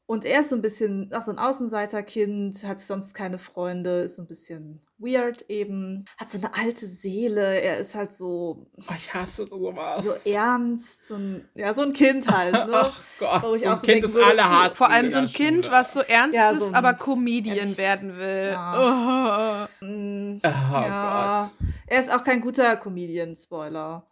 Und 0.10 0.24
er 0.24 0.40
ist 0.40 0.52
so 0.52 0.56
ein 0.56 0.62
bisschen, 0.62 1.14
auch 1.14 1.22
so 1.22 1.32
ein 1.32 1.38
Außenseiterkind, 1.38 2.64
hat 2.64 2.80
sonst 2.80 3.14
keine 3.14 3.38
Freunde, 3.38 4.04
ist 4.04 4.16
so 4.16 4.22
ein 4.22 4.28
bisschen 4.28 4.82
weird 4.98 5.42
eben, 5.50 6.06
hat 6.18 6.32
so 6.32 6.38
eine 6.38 6.56
alte 6.56 6.86
Seele, 6.86 7.60
er 7.60 7.78
ist 7.78 7.94
halt 7.94 8.14
so. 8.14 8.68
Oh, 8.78 8.94
ich 8.96 9.14
hasse 9.14 9.46
sowas. 9.48 10.06
So 10.06 10.14
ernst, 10.32 11.06
so 11.06 11.16
ein, 11.16 11.50
ja, 11.56 11.74
so 11.74 11.82
ein 11.82 11.92
Kind 11.92 12.26
halt. 12.30 12.54
Ne? 12.68 12.74
Ach 12.74 13.02
Gott, 13.20 13.44
Wo 13.44 13.56
ich 13.56 13.64
so 13.64 13.68
ein 13.68 13.78
auch 13.78 13.82
Kind 13.82 14.06
ist 14.06 14.16
alle 14.16 14.50
hassen. 14.50 14.76
Vor 14.76 14.90
allem 14.90 15.10
so 15.10 15.20
ein 15.20 15.28
Kind, 15.28 15.70
was 15.70 15.94
so 15.94 16.00
ernst 16.00 16.38
ja, 16.38 16.52
ist, 16.52 16.68
so 16.68 16.74
aber 16.74 16.94
Comedian 16.94 17.78
werden 17.78 18.18
will. 18.18 18.52
Ja. 18.54 19.68
Oh. 19.82 19.86
Mm, 19.86 20.40
oh 20.42 20.48
ja. 20.48 21.52
Gott. 21.60 21.70
Er 21.86 22.00
ist 22.00 22.12
auch 22.12 22.24
kein 22.24 22.40
guter 22.40 22.78
Comedian, 22.78 23.36
Spoiler 23.36 24.08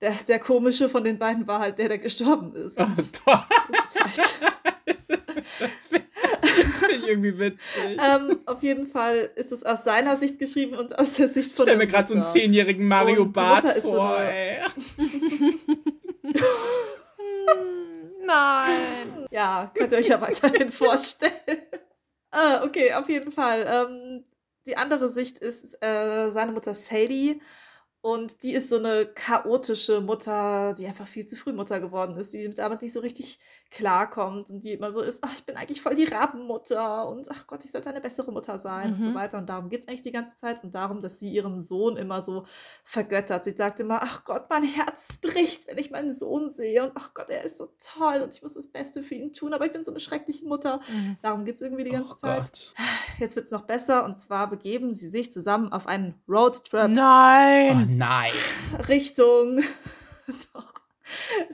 der, 0.00 0.12
der 0.28 0.38
komische 0.38 0.88
von 0.88 1.04
den 1.04 1.18
beiden 1.18 1.46
war 1.46 1.60
halt 1.60 1.78
der, 1.78 1.88
der 1.88 1.98
gestorben 1.98 2.54
ist. 2.54 2.78
Oh, 2.80 2.86
toll. 3.24 3.40
ist 3.84 4.00
halt 4.00 4.55
Finde 5.88 6.06
ich 6.96 7.06
irgendwie 7.06 7.38
witzig. 7.38 7.98
ähm, 8.02 8.40
auf 8.46 8.62
jeden 8.62 8.86
Fall 8.86 9.30
ist 9.36 9.52
es 9.52 9.64
aus 9.64 9.84
seiner 9.84 10.16
Sicht 10.16 10.38
geschrieben 10.38 10.76
und 10.76 10.98
aus 10.98 11.14
der 11.14 11.28
Sicht 11.28 11.54
von 11.54 11.66
ich 11.66 11.70
stell 11.72 11.78
mir 11.78 11.86
gerade 11.86 12.08
so 12.08 12.14
einen 12.14 12.32
zehnjährigen 12.32 12.86
Mario 12.86 13.22
und 13.22 13.32
Bart 13.32 13.64
vor, 13.80 14.20
ey. 14.20 14.60
Nein. 18.24 19.26
Ja, 19.30 19.70
könnt 19.74 19.92
ihr 19.92 19.98
euch 19.98 20.08
ja 20.08 20.20
weiterhin 20.20 20.70
vorstellen. 20.72 21.32
ah, 22.30 22.64
okay, 22.64 22.92
auf 22.94 23.08
jeden 23.08 23.30
Fall. 23.30 23.64
Ähm, 23.68 24.24
die 24.66 24.76
andere 24.76 25.08
Sicht 25.08 25.38
ist 25.38 25.80
äh, 25.82 26.30
seine 26.30 26.52
Mutter 26.52 26.74
Sadie 26.74 27.40
und 28.06 28.44
die 28.44 28.52
ist 28.52 28.68
so 28.68 28.76
eine 28.76 29.04
chaotische 29.04 30.00
Mutter, 30.00 30.74
die 30.74 30.86
einfach 30.86 31.08
viel 31.08 31.26
zu 31.26 31.34
früh 31.34 31.52
Mutter 31.52 31.80
geworden 31.80 32.16
ist, 32.16 32.32
die 32.32 32.48
damit 32.54 32.80
nicht 32.82 32.92
so 32.92 33.00
richtig 33.00 33.40
klarkommt 33.72 34.48
und 34.48 34.64
die 34.64 34.74
immer 34.74 34.92
so 34.92 35.00
ist, 35.00 35.24
ach, 35.24 35.34
ich 35.34 35.44
bin 35.44 35.56
eigentlich 35.56 35.82
voll 35.82 35.96
die 35.96 36.04
Rabenmutter 36.04 37.08
und 37.08 37.28
ach 37.32 37.48
Gott, 37.48 37.64
ich 37.64 37.72
sollte 37.72 37.90
eine 37.90 38.00
bessere 38.00 38.30
Mutter 38.30 38.60
sein 38.60 38.90
mhm. 38.90 38.94
und 38.94 39.02
so 39.02 39.08
mhm. 39.10 39.14
weiter. 39.16 39.38
Und 39.38 39.48
darum 39.48 39.68
geht 39.70 39.80
es 39.80 39.88
eigentlich 39.88 40.02
die 40.02 40.12
ganze 40.12 40.36
Zeit 40.36 40.62
und 40.62 40.72
darum, 40.72 41.00
dass 41.00 41.18
sie 41.18 41.32
ihren 41.32 41.60
Sohn 41.60 41.96
immer 41.96 42.22
so 42.22 42.44
vergöttert. 42.84 43.44
Sie 43.44 43.50
sagt 43.50 43.80
immer, 43.80 44.00
ach 44.00 44.24
Gott, 44.24 44.44
mein 44.50 44.62
Herz 44.62 45.16
bricht, 45.16 45.66
wenn 45.66 45.78
ich 45.78 45.90
meinen 45.90 46.14
Sohn 46.14 46.52
sehe 46.52 46.84
und 46.84 46.92
ach 46.94 47.12
Gott, 47.12 47.28
er 47.28 47.42
ist 47.42 47.58
so 47.58 47.70
toll 47.80 48.20
und 48.22 48.32
ich 48.32 48.40
muss 48.40 48.54
das 48.54 48.68
Beste 48.68 49.02
für 49.02 49.16
ihn 49.16 49.32
tun, 49.32 49.52
aber 49.52 49.66
ich 49.66 49.72
bin 49.72 49.84
so 49.84 49.90
eine 49.90 49.98
schreckliche 49.98 50.46
Mutter. 50.46 50.78
Mhm. 50.88 51.16
Darum 51.22 51.44
geht 51.44 51.56
es 51.56 51.62
irgendwie 51.62 51.82
die 51.82 51.90
ganze 51.90 52.12
oh 52.12 52.16
Zeit. 52.16 52.40
Gott. 52.40 52.74
Jetzt 53.18 53.34
wird 53.34 53.46
es 53.46 53.52
noch 53.52 53.62
besser 53.62 54.04
und 54.04 54.20
zwar 54.20 54.48
begeben 54.48 54.94
sie 54.94 55.08
sich 55.08 55.32
zusammen 55.32 55.72
auf 55.72 55.88
einen 55.88 56.14
Roadtrip. 56.28 56.88
Nein! 56.88 57.94
Oh, 57.94 57.95
nein. 57.96 58.32
Richtung, 58.88 59.60
doch, 60.52 60.72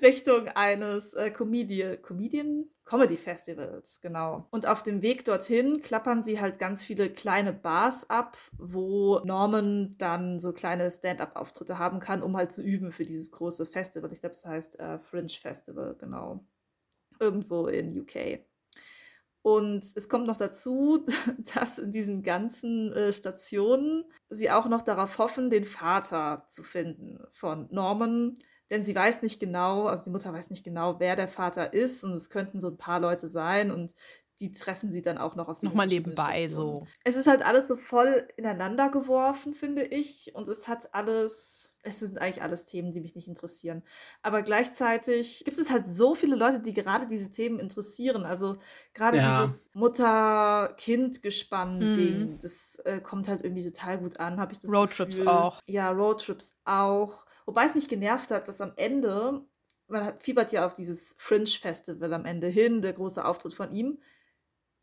Richtung 0.00 0.48
eines 0.48 1.14
äh, 1.14 1.31
Comedian, 1.31 2.00
Comedian, 2.02 2.66
Comedy-Festivals, 2.85 4.00
genau. 4.00 4.46
Und 4.50 4.66
auf 4.66 4.83
dem 4.83 5.02
Weg 5.02 5.24
dorthin 5.24 5.81
klappern 5.81 6.22
sie 6.22 6.40
halt 6.40 6.59
ganz 6.59 6.85
viele 6.85 7.11
kleine 7.11 7.52
Bars 7.52 8.11
ab, 8.11 8.37
wo 8.59 9.20
Norman 9.24 9.96
dann 9.98 10.40
so 10.40 10.52
kleine 10.52 10.90
Stand-up-Auftritte 10.90 11.78
haben 11.78 12.00
kann, 12.00 12.22
um 12.22 12.37
halt 12.37 12.52
zu 12.52 12.62
üben 12.62 12.92
für 12.92 13.05
dieses 13.05 13.31
große 13.31 13.66
Festival. 13.66 14.12
Ich 14.12 14.20
glaube, 14.20 14.35
es 14.35 14.44
heißt 14.44 14.81
äh, 14.81 14.98
Fringe 14.98 15.28
Festival, 15.28 15.96
genau. 15.98 16.44
Irgendwo 17.18 17.66
in 17.66 18.00
UK. 18.00 18.40
Und 19.42 19.85
es 19.96 20.09
kommt 20.09 20.26
noch 20.26 20.37
dazu, 20.37 21.05
dass 21.55 21.78
in 21.78 21.90
diesen 21.90 22.22
ganzen 22.22 22.92
äh, 22.92 23.12
Stationen 23.12 24.05
sie 24.31 24.50
auch 24.50 24.68
noch 24.68 24.83
darauf 24.83 25.18
hoffen, 25.18 25.50
den 25.50 25.64
Vater 25.64 26.44
zu 26.48 26.62
finden 26.62 27.18
von 27.31 27.68
Norman, 27.70 28.38
denn 28.70 28.83
sie 28.83 28.94
weiß 28.94 29.20
nicht 29.20 29.38
genau, 29.38 29.87
also 29.87 30.05
die 30.05 30.11
Mutter 30.11 30.33
weiß 30.33 30.48
nicht 30.48 30.64
genau, 30.64 30.98
wer 30.98 31.14
der 31.14 31.28
Vater 31.28 31.74
ist 31.74 32.05
und 32.05 32.14
es 32.14 32.31
könnten 32.31 32.59
so 32.59 32.68
ein 32.68 32.78
paar 32.78 33.00
Leute 33.00 33.26
sein 33.26 33.70
und 33.70 33.94
die 34.40 34.50
treffen 34.50 34.90
sie 34.90 35.02
dann 35.02 35.18
auch 35.18 35.37
noch 35.37 35.48
auf 35.48 35.59
die 35.59 35.66
Nochmal 35.66 35.87
nebenbei 35.87 36.44
Station. 36.44 36.76
so. 36.76 36.87
Es 37.05 37.16
ist 37.16 37.26
halt 37.26 37.42
alles 37.42 37.68
so 37.68 37.76
voll 37.76 38.26
ineinander 38.37 38.88
geworfen, 38.88 39.55
finde 39.55 39.85
ich. 39.85 40.35
Und 40.35 40.48
es 40.48 40.68
hat 40.68 40.94
alles, 40.94 41.71
es 41.83 41.99
sind 41.99 42.18
eigentlich 42.18 42.42
alles 42.42 42.64
Themen, 42.64 42.92
die 42.92 43.01
mich 43.01 43.14
nicht 43.14 43.29
interessieren. 43.29 43.83
Aber 44.23 44.40
gleichzeitig 44.42 45.45
gibt 45.45 45.59
es 45.59 45.71
halt 45.71 45.87
so 45.87 46.14
viele 46.14 46.37
Leute, 46.37 46.61
die 46.61 46.73
gerade 46.73 47.07
diese 47.07 47.31
Themen 47.33 47.59
interessieren. 47.59 48.25
Also 48.25 48.57
gerade 48.95 49.18
ja. 49.18 49.42
dieses 49.42 49.68
Mutter-Kind-Gespann-Ding, 49.75 52.18
mhm. 52.18 52.38
das 52.38 52.77
äh, 52.85 53.01
kommt 53.01 53.27
halt 53.29 53.42
irgendwie 53.42 53.64
total 53.64 53.99
gut 53.99 54.21
an, 54.21 54.38
habe 54.38 54.53
ich 54.53 54.61
das 54.61 54.73
Roadtrips 54.73 55.27
auch. 55.27 55.61
Ja, 55.66 55.90
Roadtrips 55.90 56.57
auch. 56.64 57.27
Wobei 57.47 57.64
es 57.64 57.75
mich 57.75 57.88
genervt 57.88 58.31
hat, 58.31 58.47
dass 58.47 58.61
am 58.61 58.75
Ende, 58.77 59.40
man 59.88 60.16
fiebert 60.21 60.53
ja 60.53 60.64
auf 60.64 60.75
dieses 60.75 61.16
Fringe-Festival 61.18 62.14
am 62.14 62.25
Ende 62.25 62.47
hin, 62.47 62.81
der 62.81 62.92
große 62.92 63.25
Auftritt 63.25 63.55
von 63.55 63.73
ihm, 63.73 63.99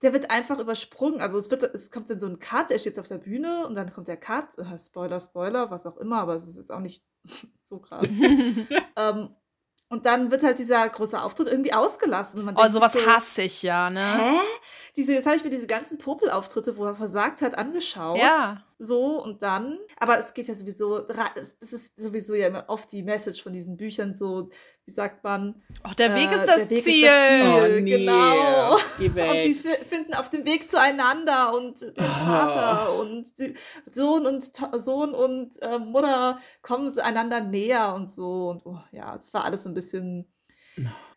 der 0.01 0.13
wird 0.13 0.31
einfach 0.31 0.59
übersprungen. 0.59 1.21
Also 1.21 1.37
es 1.37 1.51
wird, 1.51 1.63
es 1.63 1.91
kommt 1.91 2.09
dann 2.09 2.19
so 2.19 2.27
ein 2.27 2.39
Cut, 2.39 2.71
er 2.71 2.79
steht 2.79 2.91
jetzt 2.91 2.99
auf 2.99 3.07
der 3.07 3.17
Bühne 3.17 3.67
und 3.67 3.75
dann 3.75 3.91
kommt 3.91 4.07
der 4.07 4.17
Cut, 4.17 4.57
äh, 4.57 4.77
Spoiler, 4.77 5.19
Spoiler, 5.19 5.71
was 5.71 5.85
auch 5.85 5.97
immer, 5.97 6.21
aber 6.21 6.35
es 6.35 6.47
ist 6.47 6.57
jetzt 6.57 6.71
auch 6.71 6.79
nicht 6.79 7.03
so 7.61 7.79
krass. 7.79 8.09
ähm, 8.95 9.35
und 9.91 10.05
dann 10.05 10.29
wird 10.29 10.43
halt 10.43 10.59
dieser 10.59 10.87
große 10.87 11.19
Auftritt 11.19 11.47
irgendwie 11.47 11.73
ausgelassen. 11.73 12.47
oh, 12.55 12.67
sowas 12.67 12.93
so, 12.93 13.05
hasse 13.07 13.41
ich 13.41 13.63
ja, 13.63 13.89
ne? 13.89 14.17
Hä? 14.17 14.37
Diese, 14.95 15.13
jetzt 15.13 15.25
habe 15.25 15.35
ich 15.35 15.43
mir 15.43 15.49
diese 15.49 15.65
ganzen 15.65 15.97
Popel-Auftritte, 15.97 16.77
wo 16.77 16.85
er 16.85 16.93
versagt 16.93 17.41
hat, 17.41 17.57
angeschaut. 17.57 18.19
Ja. 18.19 18.63
So 18.81 19.21
und 19.21 19.43
dann. 19.43 19.77
Aber 19.97 20.17
es 20.17 20.33
geht 20.33 20.47
ja 20.47 20.53
sowieso, 20.53 21.05
es 21.35 21.73
ist 21.73 21.99
sowieso 21.99 22.33
ja 22.33 22.47
immer 22.47 22.63
oft 22.69 22.89
die 22.93 23.03
Message 23.03 23.43
von 23.43 23.51
diesen 23.51 23.75
Büchern 23.75 24.13
so, 24.13 24.49
wie 24.85 24.91
sagt 24.91 25.21
man? 25.21 25.61
Oh, 25.85 25.91
der 25.97 26.15
Weg 26.15 26.31
äh, 26.31 26.35
ist 26.35 26.47
das 26.47 26.69
Weg 26.69 26.83
Ziel. 26.83 27.03
Ist 27.03 27.11
das 27.11 27.29
Ziel. 27.29 27.77
Oh, 27.77 27.81
nee. 27.81 27.97
Genau. 27.97 28.75
Und 29.31 29.43
sie 29.43 29.53
finden 29.53 30.13
auf 30.13 30.29
dem 30.29 30.45
Weg 30.45 30.69
zueinander 30.69 31.53
und 31.53 31.81
der 31.81 31.93
oh. 31.97 32.25
Vater 32.25 32.99
und 32.99 33.27
Sohn 33.91 34.25
und 34.25 34.43
Sohn 34.77 35.13
und 35.13 35.61
äh, 35.61 35.77
Mutter 35.77 36.39
kommen 36.61 36.97
einander 36.99 37.41
näher 37.41 37.93
und 37.95 38.09
so. 38.09 38.51
Und 38.51 38.65
oh, 38.65 38.79
ja, 38.91 39.15
es 39.15 39.33
war 39.33 39.43
alles 39.43 39.67
ein 39.67 39.73
bisschen. 39.73 40.31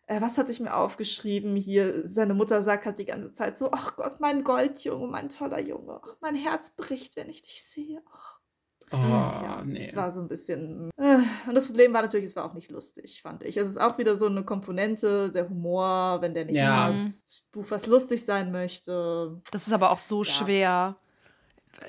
Äh, 0.07 0.21
was 0.21 0.37
hatte 0.37 0.51
ich 0.51 0.59
mir 0.59 0.75
aufgeschrieben 0.75 1.55
hier? 1.55 2.07
Seine 2.07 2.33
Mutter 2.33 2.61
sagt 2.61 2.85
halt 2.85 2.99
die 2.99 3.05
ganze 3.05 3.31
Zeit 3.33 3.57
so: 3.57 3.69
Ach 3.71 3.95
Gott, 3.95 4.19
mein 4.19 4.43
Goldjunge, 4.43 5.07
mein 5.07 5.29
toller 5.29 5.61
Junge. 5.61 6.01
Ach, 6.03 6.15
mein 6.21 6.35
Herz 6.35 6.71
bricht, 6.71 7.15
wenn 7.15 7.29
ich 7.29 7.41
dich 7.41 7.63
sehe. 7.63 8.01
Ach. 8.11 8.39
Oh, 8.91 8.97
ja, 8.97 9.63
nee. 9.65 9.79
Es 9.79 9.95
war 9.95 10.11
so 10.11 10.21
ein 10.21 10.27
bisschen. 10.27 10.91
Äh, 10.97 11.17
und 11.47 11.55
das 11.55 11.65
Problem 11.65 11.93
war 11.93 12.03
natürlich, 12.03 12.25
es 12.25 12.35
war 12.35 12.45
auch 12.45 12.53
nicht 12.53 12.69
lustig, 12.69 13.23
fand 13.23 13.41
ich. 13.41 13.57
Es 13.57 13.67
ist 13.67 13.81
auch 13.81 13.97
wieder 13.97 14.15
so 14.15 14.27
eine 14.27 14.43
Komponente, 14.43 15.31
der 15.31 15.49
Humor, 15.49 16.21
wenn 16.21 16.35
der 16.35 16.45
nicht 16.45 16.57
ja. 16.57 16.85
passt. 16.85 17.45
Buch, 17.51 17.65
was 17.69 17.87
lustig 17.87 18.23
sein 18.23 18.51
möchte. 18.51 19.41
Das 19.49 19.65
ist 19.65 19.73
aber 19.73 19.89
auch 19.89 19.97
so 19.97 20.21
ja. 20.21 20.31
schwer. 20.31 20.97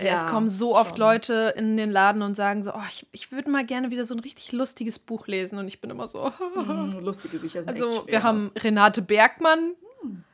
Ja, 0.01 0.25
es 0.25 0.31
kommen 0.31 0.49
so 0.49 0.77
oft 0.77 0.97
schon. 0.97 1.07
Leute 1.07 1.55
in 1.57 1.77
den 1.77 1.91
Laden 1.91 2.23
und 2.23 2.35
sagen 2.35 2.63
so, 2.63 2.73
oh, 2.75 2.83
ich, 2.89 3.07
ich 3.13 3.33
würde 3.33 3.51
mal 3.51 3.65
gerne 3.65 3.91
wieder 3.91 4.05
so 4.05 4.15
ein 4.15 4.21
richtig 4.21 4.53
lustiges 4.53 4.99
Buch 4.99 5.27
lesen. 5.27 5.59
Und 5.59 5.69
ich 5.69 5.81
bin 5.81 5.91
immer 5.91 6.09
so. 6.09 6.31
mm, 6.55 6.99
lustige 7.01 7.39
Bücher 7.39 7.63
sind 7.63 7.73
Also 7.73 7.89
echt 7.89 7.99
schwer. 8.03 8.13
wir 8.13 8.23
haben 8.23 8.51
Renate 8.57 9.03
Bergmann. 9.03 9.75
Hm. 10.01 10.25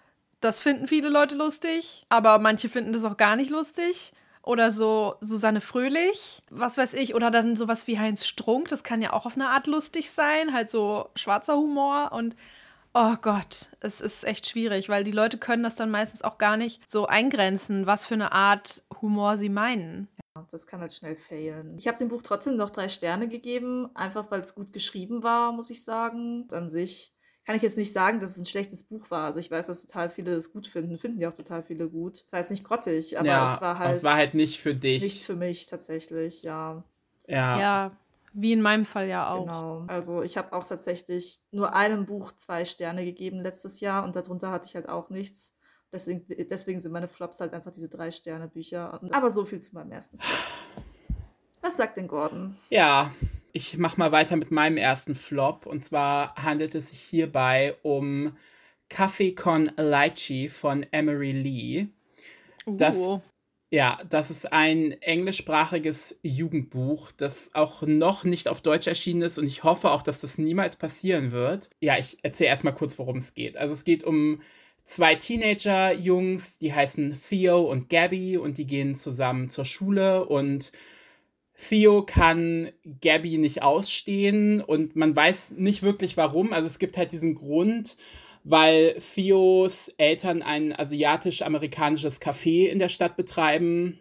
Das 0.40 0.58
finden 0.58 0.88
viele 0.88 1.10
Leute 1.10 1.34
lustig, 1.34 2.06
aber 2.08 2.38
manche 2.38 2.68
finden 2.68 2.92
das 2.92 3.04
auch 3.04 3.18
gar 3.18 3.36
nicht 3.36 3.50
lustig 3.50 4.12
oder 4.42 4.70
so 4.70 5.16
Susanne 5.20 5.60
Fröhlich, 5.60 6.42
was 6.50 6.78
weiß 6.78 6.94
ich, 6.94 7.14
oder 7.14 7.30
dann 7.30 7.56
sowas 7.56 7.86
wie 7.86 7.98
Heinz 7.98 8.26
Strunk, 8.26 8.68
das 8.68 8.82
kann 8.82 9.02
ja 9.02 9.12
auch 9.12 9.26
auf 9.26 9.34
eine 9.34 9.48
Art 9.48 9.66
lustig 9.66 10.10
sein, 10.10 10.52
halt 10.52 10.70
so 10.70 11.10
schwarzer 11.14 11.56
Humor 11.56 12.12
und 12.12 12.36
oh 12.94 13.14
Gott, 13.20 13.68
es 13.80 14.00
ist 14.00 14.24
echt 14.24 14.48
schwierig, 14.48 14.88
weil 14.88 15.04
die 15.04 15.12
Leute 15.12 15.38
können 15.38 15.62
das 15.62 15.76
dann 15.76 15.90
meistens 15.90 16.22
auch 16.22 16.38
gar 16.38 16.56
nicht 16.56 16.88
so 16.88 17.06
eingrenzen, 17.06 17.86
was 17.86 18.06
für 18.06 18.14
eine 18.14 18.32
Art 18.32 18.82
Humor 19.02 19.36
sie 19.36 19.48
meinen. 19.48 20.08
Ja, 20.36 20.46
das 20.50 20.66
kann 20.66 20.80
halt 20.80 20.92
schnell 20.92 21.16
failen. 21.16 21.76
Ich 21.78 21.88
habe 21.88 21.98
dem 21.98 22.08
Buch 22.08 22.22
trotzdem 22.22 22.56
noch 22.56 22.70
drei 22.70 22.88
Sterne 22.88 23.28
gegeben, 23.28 23.90
einfach 23.94 24.30
weil 24.30 24.40
es 24.40 24.54
gut 24.54 24.72
geschrieben 24.72 25.22
war, 25.22 25.52
muss 25.52 25.70
ich 25.70 25.84
sagen. 25.84 26.46
An 26.52 26.68
sich 26.68 27.12
kann 27.44 27.56
ich 27.56 27.62
jetzt 27.62 27.78
nicht 27.78 27.92
sagen, 27.92 28.20
dass 28.20 28.32
es 28.32 28.38
ein 28.38 28.46
schlechtes 28.46 28.82
Buch 28.82 29.10
war. 29.10 29.24
Also 29.24 29.40
ich 29.40 29.50
weiß, 29.50 29.66
dass 29.66 29.84
total 29.84 30.08
viele 30.08 30.32
es 30.32 30.52
gut 30.52 30.66
finden, 30.66 30.98
finden 30.98 31.20
ja 31.20 31.28
auch 31.28 31.34
total 31.34 31.62
viele 31.62 31.88
gut. 31.88 32.24
Ich 32.26 32.32
weiß 32.32 32.50
nicht 32.50 32.64
grottig, 32.64 33.18
aber 33.18 33.26
ja, 33.26 33.54
es 33.54 33.60
war 33.60 33.78
halt. 33.78 33.96
Es 33.96 34.04
war 34.04 34.16
halt 34.16 34.34
nicht 34.34 34.60
für 34.60 34.74
dich. 34.74 35.02
Nichts 35.02 35.26
für 35.26 35.36
mich 35.36 35.66
tatsächlich, 35.66 36.42
ja. 36.42 36.84
Ja. 37.26 37.60
Ja, 37.60 37.96
wie 38.32 38.52
in 38.52 38.62
meinem 38.62 38.84
Fall 38.84 39.08
ja 39.08 39.30
auch. 39.30 39.46
Genau. 39.46 39.84
Also 39.88 40.22
ich 40.22 40.36
habe 40.36 40.52
auch 40.52 40.66
tatsächlich 40.66 41.40
nur 41.50 41.74
einem 41.74 42.06
Buch 42.06 42.32
zwei 42.32 42.64
Sterne 42.64 43.04
gegeben 43.04 43.40
letztes 43.40 43.80
Jahr 43.80 44.04
und 44.04 44.16
darunter 44.16 44.50
hatte 44.50 44.68
ich 44.68 44.74
halt 44.74 44.88
auch 44.88 45.10
nichts. 45.10 45.54
Deswegen, 45.92 46.24
deswegen 46.48 46.80
sind 46.80 46.92
meine 46.92 47.08
Flops 47.08 47.40
halt 47.40 47.52
einfach 47.52 47.72
diese 47.72 47.88
drei 47.88 48.10
Sterne 48.10 48.48
Bücher. 48.48 49.00
Aber 49.10 49.30
so 49.30 49.44
viel 49.44 49.60
zu 49.60 49.74
meinem 49.74 49.92
ersten 49.92 50.18
Flop. 50.18 50.84
Was 51.60 51.76
sagt 51.76 51.96
denn 51.96 52.08
Gordon? 52.08 52.56
Ja, 52.70 53.12
ich 53.52 53.76
mache 53.76 53.98
mal 53.98 54.12
weiter 54.12 54.36
mit 54.36 54.50
meinem 54.50 54.76
ersten 54.76 55.14
Flop. 55.14 55.66
Und 55.66 55.84
zwar 55.84 56.34
handelt 56.36 56.74
es 56.74 56.90
sich 56.90 57.00
hierbei 57.00 57.76
um 57.82 58.36
Kaffee 58.88 59.34
con 59.34 59.70
Lychee 59.76 60.48
von 60.48 60.86
Emery 60.92 61.32
Lee. 61.32 61.88
Das, 62.66 62.96
uh. 62.96 63.20
Ja, 63.72 64.00
das 64.08 64.30
ist 64.30 64.52
ein 64.52 64.92
englischsprachiges 65.00 66.18
Jugendbuch, 66.22 67.12
das 67.12 67.50
auch 67.54 67.82
noch 67.82 68.24
nicht 68.24 68.48
auf 68.48 68.60
Deutsch 68.60 68.88
erschienen 68.88 69.22
ist 69.22 69.38
und 69.38 69.46
ich 69.46 69.62
hoffe 69.62 69.92
auch, 69.92 70.02
dass 70.02 70.20
das 70.20 70.38
niemals 70.38 70.74
passieren 70.74 71.30
wird. 71.30 71.70
Ja, 71.80 71.96
ich 71.96 72.18
erzähle 72.24 72.50
erstmal 72.50 72.74
kurz, 72.74 72.98
worum 72.98 73.18
es 73.18 73.32
geht. 73.32 73.56
Also 73.56 73.74
es 73.74 73.84
geht 73.84 74.02
um 74.02 74.40
zwei 74.90 75.14
Teenager-Jungs, 75.14 76.58
die 76.58 76.74
heißen 76.74 77.16
Theo 77.28 77.60
und 77.60 77.88
Gabby 77.88 78.36
und 78.36 78.58
die 78.58 78.66
gehen 78.66 78.96
zusammen 78.96 79.48
zur 79.48 79.64
Schule 79.64 80.24
und 80.26 80.72
Theo 81.54 82.02
kann 82.02 82.70
Gabby 83.00 83.38
nicht 83.38 83.62
ausstehen 83.62 84.60
und 84.60 84.96
man 84.96 85.14
weiß 85.14 85.52
nicht 85.52 85.82
wirklich 85.82 86.16
warum. 86.16 86.52
Also 86.52 86.66
es 86.66 86.78
gibt 86.78 86.96
halt 86.96 87.12
diesen 87.12 87.36
Grund, 87.36 87.98
weil 88.42 88.96
Theos 89.14 89.92
Eltern 89.96 90.42
ein 90.42 90.72
asiatisch-amerikanisches 90.76 92.20
Café 92.20 92.66
in 92.66 92.78
der 92.80 92.88
Stadt 92.88 93.16
betreiben 93.16 94.00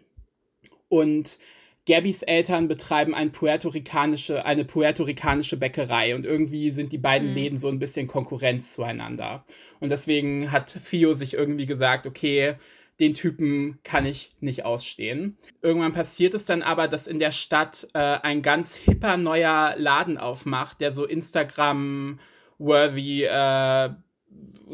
und 0.88 1.38
Gabbys 1.86 2.22
Eltern 2.22 2.68
betreiben 2.68 3.14
ein 3.14 3.32
puerto-ricanische, 3.32 4.44
eine 4.44 4.64
puerto-ricanische 4.64 5.56
Bäckerei 5.56 6.14
und 6.14 6.26
irgendwie 6.26 6.70
sind 6.70 6.92
die 6.92 6.98
beiden 6.98 7.30
mhm. 7.30 7.34
Läden 7.34 7.58
so 7.58 7.68
ein 7.68 7.78
bisschen 7.78 8.06
Konkurrenz 8.06 8.72
zueinander. 8.72 9.44
Und 9.80 9.88
deswegen 9.88 10.52
hat 10.52 10.78
Theo 10.88 11.14
sich 11.14 11.34
irgendwie 11.34 11.66
gesagt, 11.66 12.06
okay, 12.06 12.56
den 13.00 13.14
Typen 13.14 13.78
kann 13.82 14.04
ich 14.04 14.36
nicht 14.40 14.66
ausstehen. 14.66 15.38
Irgendwann 15.62 15.92
passiert 15.92 16.34
es 16.34 16.44
dann 16.44 16.60
aber, 16.62 16.86
dass 16.86 17.06
in 17.06 17.18
der 17.18 17.32
Stadt 17.32 17.88
äh, 17.94 17.98
ein 17.98 18.42
ganz 18.42 18.76
hipper 18.76 19.16
neuer 19.16 19.74
Laden 19.78 20.18
aufmacht, 20.18 20.82
der 20.82 20.92
so 20.92 21.06
Instagram-worthy 21.06 23.24
äh, 23.24 23.90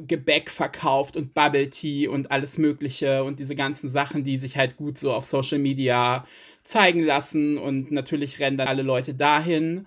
Gebäck 0.07 0.51
verkauft 0.51 1.17
und 1.17 1.35
Bubble 1.35 1.71
Tea 1.71 2.09
und 2.09 2.31
alles 2.31 2.59
Mögliche 2.59 3.25
und 3.25 3.39
diese 3.39 3.55
ganzen 3.55 3.89
Sachen, 3.89 4.25
die 4.25 4.39
sich 4.39 4.57
halt 4.57 4.77
gut 4.77 4.99
so 4.99 5.13
auf 5.13 5.27
Social 5.27 5.59
Media 5.59 6.27
zeigen 6.65 7.03
lassen. 7.03 7.59
Und 7.59 7.91
natürlich 7.93 8.39
rennen 8.41 8.59
dann 8.59 8.69
alle 8.69 8.83
Leute 8.83 9.15
dahin. 9.15 9.87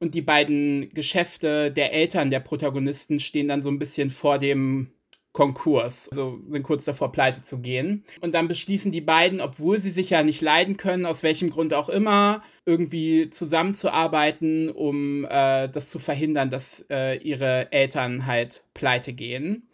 Und 0.00 0.14
die 0.14 0.22
beiden 0.22 0.90
Geschäfte 0.94 1.72
der 1.72 1.92
Eltern 1.92 2.30
der 2.30 2.40
Protagonisten 2.40 3.18
stehen 3.18 3.48
dann 3.48 3.62
so 3.62 3.70
ein 3.70 3.80
bisschen 3.80 4.10
vor 4.10 4.38
dem 4.38 4.92
Konkurs, 5.38 6.08
also 6.10 6.40
sind 6.48 6.64
kurz 6.64 6.84
davor, 6.84 7.12
pleite 7.12 7.44
zu 7.44 7.60
gehen. 7.60 8.02
Und 8.20 8.34
dann 8.34 8.48
beschließen 8.48 8.90
die 8.90 9.00
beiden, 9.00 9.40
obwohl 9.40 9.78
sie 9.78 9.92
sich 9.92 10.10
ja 10.10 10.24
nicht 10.24 10.40
leiden 10.40 10.76
können, 10.76 11.06
aus 11.06 11.22
welchem 11.22 11.50
Grund 11.50 11.74
auch 11.74 11.88
immer, 11.88 12.42
irgendwie 12.66 13.30
zusammenzuarbeiten, 13.30 14.68
um 14.68 15.24
äh, 15.26 15.68
das 15.68 15.90
zu 15.90 16.00
verhindern, 16.00 16.50
dass 16.50 16.84
äh, 16.90 17.18
ihre 17.18 17.70
Eltern 17.70 18.26
halt 18.26 18.64
pleite 18.74 19.12
gehen. 19.12 19.68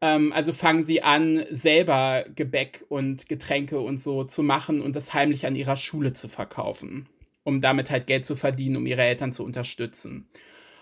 Ähm, 0.00 0.32
also 0.32 0.50
fangen 0.50 0.82
sie 0.82 1.00
an, 1.00 1.44
selber 1.48 2.24
Gebäck 2.34 2.84
und 2.88 3.28
Getränke 3.28 3.78
und 3.78 4.00
so 4.00 4.24
zu 4.24 4.42
machen 4.42 4.80
und 4.80 4.96
das 4.96 5.14
heimlich 5.14 5.46
an 5.46 5.54
ihrer 5.54 5.76
Schule 5.76 6.12
zu 6.12 6.26
verkaufen, 6.26 7.08
um 7.44 7.60
damit 7.60 7.88
halt 7.88 8.08
Geld 8.08 8.26
zu 8.26 8.34
verdienen, 8.34 8.78
um 8.78 8.86
ihre 8.86 9.02
Eltern 9.02 9.32
zu 9.32 9.44
unterstützen. 9.44 10.26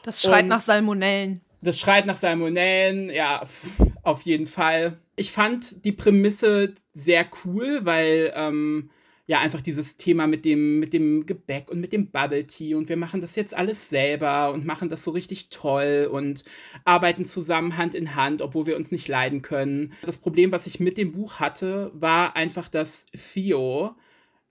Das 0.05 0.23
schreit 0.23 0.45
und, 0.45 0.49
nach 0.49 0.63
Salmonellen. 0.63 1.43
Das 1.63 1.79
schreit 1.79 2.07
nach 2.07 2.17
Salmonellen, 2.17 3.11
ja, 3.11 3.43
auf 4.03 4.23
jeden 4.23 4.47
Fall. 4.47 4.99
Ich 5.17 5.31
fand 5.31 5.85
die 5.85 5.93
Prämisse 5.93 6.75
sehr 6.95 7.27
cool, 7.45 7.81
weil 7.85 8.33
ähm, 8.35 8.91
ja 9.31 9.39
einfach 9.39 9.61
dieses 9.61 9.97
Thema 9.97 10.27
mit 10.27 10.45
dem, 10.45 10.81
mit 10.81 10.93
dem 10.93 11.25
Gebäck 11.25 11.71
und 11.71 11.79
mit 11.79 11.93
dem 11.93 12.11
Bubble 12.11 12.49
Tea 12.49 12.75
und 12.75 12.89
wir 12.89 12.97
machen 12.97 13.21
das 13.21 13.37
jetzt 13.37 13.55
alles 13.55 13.89
selber 13.89 14.53
und 14.53 14.67
machen 14.67 14.89
das 14.89 15.05
so 15.05 15.13
richtig 15.13 15.51
toll 15.51 16.09
und 16.11 16.43
arbeiten 16.85 17.25
zusammen 17.25 17.77
Hand 17.77 17.95
in 17.95 18.17
Hand, 18.17 18.43
obwohl 18.43 18.67
wir 18.67 18.77
uns 18.77 18.91
nicht 18.91 19.07
leiden 19.07 19.41
können. 19.41 19.93
Das 20.03 20.19
Problem, 20.19 20.51
was 20.51 20.67
ich 20.67 20.81
mit 20.81 20.99
dem 20.99 21.13
Buch 21.13 21.39
hatte, 21.39 21.93
war 21.95 22.35
einfach, 22.35 22.67
dass 22.67 23.07
Theo 23.13 23.95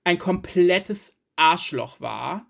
ein 0.05 0.17
komplettes 0.17 1.13
Arschloch 1.35 1.99
war. 1.99 2.47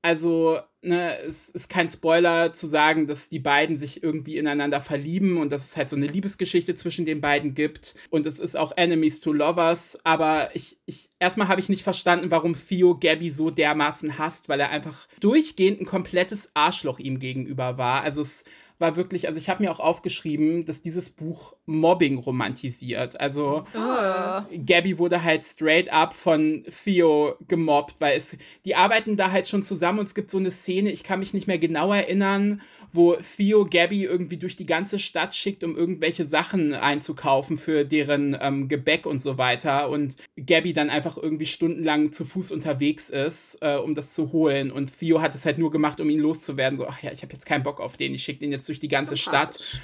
Also 0.00 0.60
ne, 0.80 1.18
es 1.20 1.48
ist 1.48 1.68
kein 1.68 1.90
Spoiler 1.90 2.52
zu 2.52 2.66
sagen, 2.66 3.06
dass 3.06 3.28
die 3.28 3.40
beiden 3.40 3.76
sich 3.76 4.02
irgendwie 4.02 4.36
ineinander 4.36 4.80
verlieben 4.80 5.38
und 5.38 5.50
dass 5.50 5.64
es 5.64 5.76
halt 5.76 5.90
so 5.90 5.96
eine 5.96 6.06
Liebesgeschichte 6.06 6.74
zwischen 6.74 7.04
den 7.04 7.20
beiden 7.20 7.54
gibt. 7.54 7.94
Und 8.10 8.26
es 8.26 8.38
ist 8.38 8.56
auch 8.56 8.72
Enemies 8.76 9.20
to 9.20 9.32
Lovers. 9.32 9.98
Aber 10.04 10.54
ich, 10.54 10.78
ich 10.86 11.10
erstmal 11.18 11.48
habe 11.48 11.60
ich 11.60 11.68
nicht 11.68 11.82
verstanden, 11.82 12.30
warum 12.30 12.54
Theo 12.54 12.96
Gabby 12.98 13.30
so 13.30 13.50
dermaßen 13.50 14.18
hasst, 14.18 14.48
weil 14.48 14.60
er 14.60 14.70
einfach 14.70 15.08
durchgehend 15.20 15.80
ein 15.80 15.86
komplettes 15.86 16.50
Arschloch 16.54 16.98
ihm 16.98 17.18
gegenüber 17.18 17.76
war. 17.76 18.02
Also 18.02 18.22
es 18.22 18.44
war 18.78 18.96
wirklich, 18.96 19.26
also 19.26 19.38
ich 19.38 19.48
habe 19.48 19.62
mir 19.62 19.70
auch 19.70 19.80
aufgeschrieben, 19.80 20.64
dass 20.64 20.80
dieses 20.80 21.10
Buch 21.10 21.54
Mobbing 21.66 22.18
romantisiert. 22.18 23.20
Also 23.20 23.64
oh. 23.74 24.42
Gabby 24.64 24.98
wurde 24.98 25.24
halt 25.24 25.44
straight 25.44 25.92
up 25.92 26.14
von 26.14 26.64
Theo 26.84 27.34
gemobbt, 27.48 27.96
weil 27.98 28.16
es, 28.16 28.36
die 28.64 28.76
arbeiten 28.76 29.16
da 29.16 29.32
halt 29.32 29.48
schon 29.48 29.62
zusammen 29.62 29.98
und 29.98 30.06
es 30.06 30.14
gibt 30.14 30.30
so 30.30 30.38
eine 30.38 30.50
Szene, 30.50 30.92
ich 30.92 31.02
kann 31.02 31.18
mich 31.18 31.34
nicht 31.34 31.48
mehr 31.48 31.58
genau 31.58 31.92
erinnern, 31.92 32.62
wo 32.92 33.16
Theo 33.16 33.66
Gabby 33.66 34.04
irgendwie 34.04 34.36
durch 34.36 34.56
die 34.56 34.66
ganze 34.66 34.98
Stadt 34.98 35.34
schickt, 35.34 35.64
um 35.64 35.76
irgendwelche 35.76 36.26
Sachen 36.26 36.72
einzukaufen 36.72 37.56
für 37.56 37.84
deren 37.84 38.36
ähm, 38.40 38.68
Gebäck 38.68 39.06
und 39.06 39.20
so 39.20 39.38
weiter. 39.38 39.90
Und 39.90 40.16
Gabby 40.36 40.72
dann 40.72 40.88
einfach 40.88 41.16
irgendwie 41.16 41.46
stundenlang 41.46 42.12
zu 42.12 42.24
Fuß 42.24 42.52
unterwegs 42.52 43.10
ist, 43.10 43.58
äh, 43.60 43.76
um 43.76 43.94
das 43.94 44.14
zu 44.14 44.32
holen. 44.32 44.70
Und 44.70 44.96
Theo 44.98 45.20
hat 45.20 45.34
es 45.34 45.44
halt 45.44 45.58
nur 45.58 45.70
gemacht, 45.70 46.00
um 46.00 46.08
ihn 46.08 46.20
loszuwerden. 46.20 46.78
So, 46.78 46.86
ach 46.86 47.02
ja, 47.02 47.10
ich 47.12 47.22
habe 47.22 47.32
jetzt 47.32 47.46
keinen 47.46 47.62
Bock 47.62 47.80
auf 47.80 47.96
den, 47.96 48.14
ich 48.14 48.22
schicke 48.22 48.40
den 48.40 48.52
jetzt 48.52 48.67
durch 48.68 48.80
die 48.80 48.88
ganze 48.88 49.16
Stadt. 49.16 49.80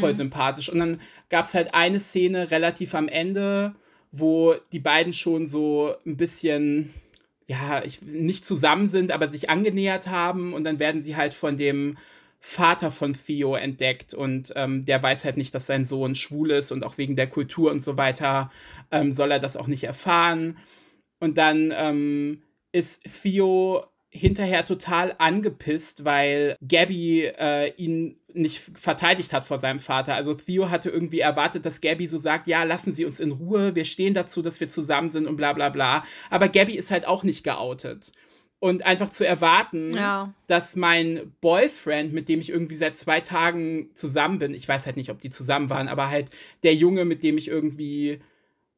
Voll 0.00 0.12
mhm. 0.12 0.16
sympathisch. 0.16 0.68
Und 0.68 0.78
dann 0.80 1.00
gab 1.30 1.46
es 1.46 1.54
halt 1.54 1.74
eine 1.74 1.98
Szene 1.98 2.50
relativ 2.50 2.94
am 2.94 3.08
Ende, 3.08 3.74
wo 4.10 4.54
die 4.72 4.80
beiden 4.80 5.14
schon 5.14 5.46
so 5.46 5.94
ein 6.04 6.18
bisschen 6.18 6.92
ja, 7.46 7.82
ich, 7.84 8.02
nicht 8.02 8.46
zusammen 8.46 8.90
sind, 8.90 9.12
aber 9.12 9.28
sich 9.28 9.50
angenähert 9.50 10.06
haben 10.06 10.54
und 10.54 10.64
dann 10.64 10.78
werden 10.78 11.00
sie 11.00 11.16
halt 11.16 11.34
von 11.34 11.56
dem 11.56 11.98
Vater 12.40 12.90
von 12.90 13.14
Theo 13.14 13.54
entdeckt 13.54 14.14
und 14.14 14.52
ähm, 14.56 14.84
der 14.84 15.02
weiß 15.02 15.24
halt 15.24 15.36
nicht, 15.36 15.54
dass 15.54 15.66
sein 15.66 15.84
Sohn 15.84 16.14
schwul 16.14 16.50
ist 16.50 16.72
und 16.72 16.84
auch 16.84 16.98
wegen 16.98 17.14
der 17.14 17.28
Kultur 17.28 17.70
und 17.70 17.80
so 17.80 17.96
weiter 17.96 18.50
ähm, 18.90 19.12
soll 19.12 19.30
er 19.30 19.38
das 19.38 19.56
auch 19.56 19.68
nicht 19.68 19.84
erfahren. 19.84 20.58
Und 21.20 21.38
dann 21.38 21.72
ähm, 21.76 22.42
ist 22.72 23.02
Theo 23.04 23.84
hinterher 24.14 24.64
total 24.66 25.14
angepisst, 25.18 26.04
weil 26.04 26.56
Gabby 26.66 27.24
äh, 27.24 27.72
ihn 27.76 28.16
nicht 28.34 28.60
verteidigt 28.74 29.32
hat 29.32 29.44
vor 29.46 29.58
seinem 29.58 29.80
Vater. 29.80 30.14
Also 30.14 30.34
Theo 30.34 30.70
hatte 30.70 30.90
irgendwie 30.90 31.20
erwartet, 31.20 31.64
dass 31.64 31.80
Gabby 31.80 32.06
so 32.06 32.18
sagt, 32.18 32.46
ja, 32.46 32.62
lassen 32.64 32.92
Sie 32.92 33.06
uns 33.06 33.20
in 33.20 33.32
Ruhe, 33.32 33.74
wir 33.74 33.86
stehen 33.86 34.12
dazu, 34.12 34.42
dass 34.42 34.60
wir 34.60 34.68
zusammen 34.68 35.10
sind 35.10 35.26
und 35.26 35.36
bla 35.36 35.54
bla 35.54 35.70
bla. 35.70 36.04
Aber 36.28 36.48
Gabby 36.48 36.76
ist 36.76 36.90
halt 36.90 37.06
auch 37.06 37.24
nicht 37.24 37.42
geoutet 37.42 38.12
und 38.62 38.84
einfach 38.84 39.10
zu 39.10 39.26
erwarten, 39.26 39.92
ja. 39.94 40.32
dass 40.46 40.76
mein 40.76 41.32
Boyfriend, 41.40 42.12
mit 42.12 42.28
dem 42.28 42.40
ich 42.40 42.50
irgendwie 42.50 42.76
seit 42.76 42.96
zwei 42.96 43.20
Tagen 43.20 43.90
zusammen 43.94 44.38
bin, 44.38 44.54
ich 44.54 44.68
weiß 44.68 44.86
halt 44.86 44.96
nicht, 44.96 45.10
ob 45.10 45.20
die 45.20 45.30
zusammen 45.30 45.68
waren, 45.68 45.88
aber 45.88 46.10
halt 46.10 46.30
der 46.62 46.74
Junge, 46.74 47.04
mit 47.04 47.22
dem 47.22 47.38
ich 47.38 47.48
irgendwie 47.48 48.20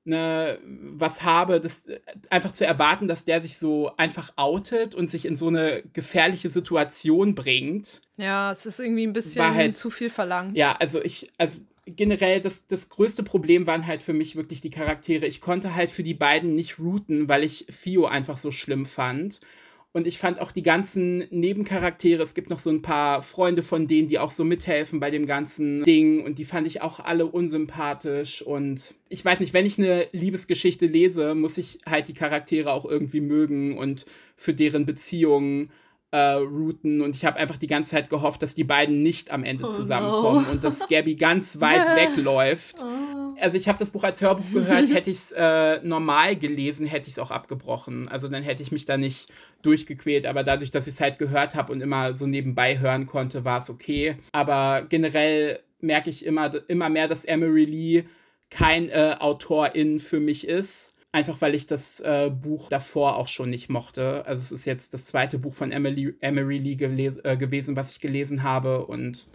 ne, 0.05 0.59
was 0.65 1.23
habe, 1.23 1.61
das 1.61 1.83
einfach 2.31 2.53
zu 2.53 2.67
erwarten, 2.67 3.09
dass 3.09 3.25
der 3.25 3.43
sich 3.43 3.59
so 3.59 3.93
einfach 3.97 4.33
outet 4.37 4.95
und 4.95 5.11
sich 5.11 5.27
in 5.27 5.37
so 5.37 5.49
eine 5.49 5.83
gefährliche 5.93 6.51
Situation 6.51 7.35
bringt. 7.35 8.03
Ja, 8.17 8.53
es 8.53 8.67
ist 8.67 8.81
irgendwie 8.81 9.07
ein 9.07 9.13
bisschen 9.13 9.55
halt, 9.55 9.77
zu 9.77 9.91
viel 9.91 10.11
verlangt. 10.11 10.57
Ja, 10.57 10.73
also 10.73 11.03
ich, 11.03 11.31
also 11.39 11.61
generell 11.87 12.41
das, 12.41 12.67
das 12.67 12.89
größte 12.89 13.23
Problem 13.23 13.67
waren 13.67 13.87
halt 13.87 14.03
für 14.03 14.13
mich 14.13 14.37
wirklich 14.37 14.61
die 14.61 14.71
Charaktere. 14.71 15.27
Ich 15.27 15.41
konnte 15.41 15.75
halt 15.75 15.91
für 15.91 16.03
die 16.03 16.15
beiden 16.15 16.55
nicht 16.55 16.79
routen, 16.79 17.29
weil 17.29 17.45
ich 17.45 17.67
Fio 17.71 18.07
einfach 18.07 18.39
so 18.39 18.51
schlimm 18.51 18.87
fand. 18.87 19.41
Und 19.97 20.09
ich 20.09 20.19
fand 20.19 20.41
auch 20.41 20.51
die 20.51 20.65
ganzen 20.65 21.19
Nebencharaktere, 21.31 22.21
es 22.25 22.35
gibt 22.35 22.51
noch 22.51 22.59
so 22.59 22.69
ein 22.69 22.83
paar 22.83 23.23
Freunde 23.23 23.63
von 23.63 23.87
denen, 23.87 24.09
die 24.09 24.19
auch 24.19 24.33
so 24.33 24.43
mithelfen 24.43 24.99
bei 24.99 25.13
dem 25.13 25.25
ganzen 25.25 25.85
Ding. 25.85 26.25
Und 26.25 26.41
die 26.41 26.45
fand 26.45 26.67
ich 26.67 26.83
auch 26.83 26.99
alle 26.99 27.27
unsympathisch. 27.27 28.43
Und 28.43 28.95
ich 29.09 29.25
weiß 29.25 29.39
nicht, 29.39 29.55
wenn 29.55 29.65
ich 29.65 29.79
eine 29.79 30.09
Liebesgeschichte 30.11 30.87
lese, 30.87 31.37
muss 31.37 31.59
ich 31.59 31.79
halt 31.87 32.09
die 32.09 32.15
Charaktere 32.15 32.73
auch 32.73 32.85
irgendwie 32.85 33.21
mögen 33.21 33.79
und 33.79 34.05
für 34.35 34.53
deren 34.53 34.85
Beziehungen 34.85 35.71
äh, 36.15 36.35
routen 36.35 37.01
und 37.01 37.17
ich 37.17 37.25
habe 37.25 37.39
einfach 37.39 37.57
die 37.57 37.67
ganze 37.67 37.91
Zeit 37.91 38.09
gehofft, 38.09 38.41
dass 38.41 38.55
die 38.55 38.63
beiden 38.63 39.03
nicht 39.03 39.33
am 39.33 39.43
Ende 39.43 39.65
oh 39.65 39.73
zusammenkommen 39.73 40.45
no. 40.47 40.53
und 40.53 40.63
dass 40.63 40.87
Gabby 40.89 41.17
ganz 41.17 41.61
weit 41.61 41.85
wegläuft. 41.97 42.77
Oh. 42.83 43.35
Also 43.41 43.57
ich 43.57 43.67
habe 43.67 43.81
das 43.81 43.91
Buch 43.91 44.05
als 44.05 44.23
Hörbuch 44.23 44.49
gehört, 44.53 44.95
hätte 44.95 45.11
ich 45.11 45.17
es 45.17 45.33
äh, 45.33 45.81
normal 45.83 46.37
gelesen, 46.37 46.87
hätte 46.87 47.09
ich 47.09 47.15
es 47.15 47.19
auch 47.19 47.33
abgebrochen. 47.33 48.09
Also 48.09 48.29
dann 48.29 48.45
hätte 48.45 48.63
ich 48.63 48.71
mich 48.71 48.85
da 48.85 48.97
nicht 48.97 49.33
durchgequält, 49.63 50.27
aber 50.27 50.45
dadurch, 50.45 50.71
dass 50.71 50.87
ich 50.87 50.95
es 50.95 51.01
halt 51.01 51.19
gehört 51.19 51.57
habe 51.57 51.73
und 51.73 51.81
immer 51.81 52.15
so 52.15 52.29
nebenbei 52.29 52.79
hören 52.79 53.07
konnte, 53.07 53.45
war 53.45 53.61
es 53.61 53.69
okay. 53.69 54.15
Aber 54.31 54.87
generell 54.89 55.59
merke 55.81 56.11
ich 56.11 56.25
immer, 56.25 56.53
immer 56.69 56.91
mehr, 56.91 57.09
dass 57.09 57.25
Emery 57.25 57.65
Lee 57.65 58.05
kein 58.51 58.89
äh, 58.89 59.17
Autorin 59.19 59.99
für 59.99 60.21
mich 60.21 60.47
ist 60.47 60.94
Einfach 61.15 61.41
weil 61.41 61.55
ich 61.55 61.69
das 61.69 62.01
äh, 62.01 62.29
Buch 62.29 62.69
davor 62.71 63.15
auch 63.15 63.29
schon 63.29 63.49
nicht 63.49 63.69
mochte. 63.69 64.25
Also 64.27 64.43
es 64.43 64.51
ist 64.51 64.65
jetzt 64.65 64.95
das 64.95 65.05
zweite 65.05 65.39
Buch 65.39 65.55
von 65.55 65.71
Emily, 65.71 66.13
Emery 66.21 66.59
Lee 66.59 66.73
äh, 67.23 67.37
gewesen, 67.37 67.77
was 67.77 67.93
ich 67.93 68.01
gelesen 68.01 68.43
habe. 68.43 68.85
Und 68.85 69.29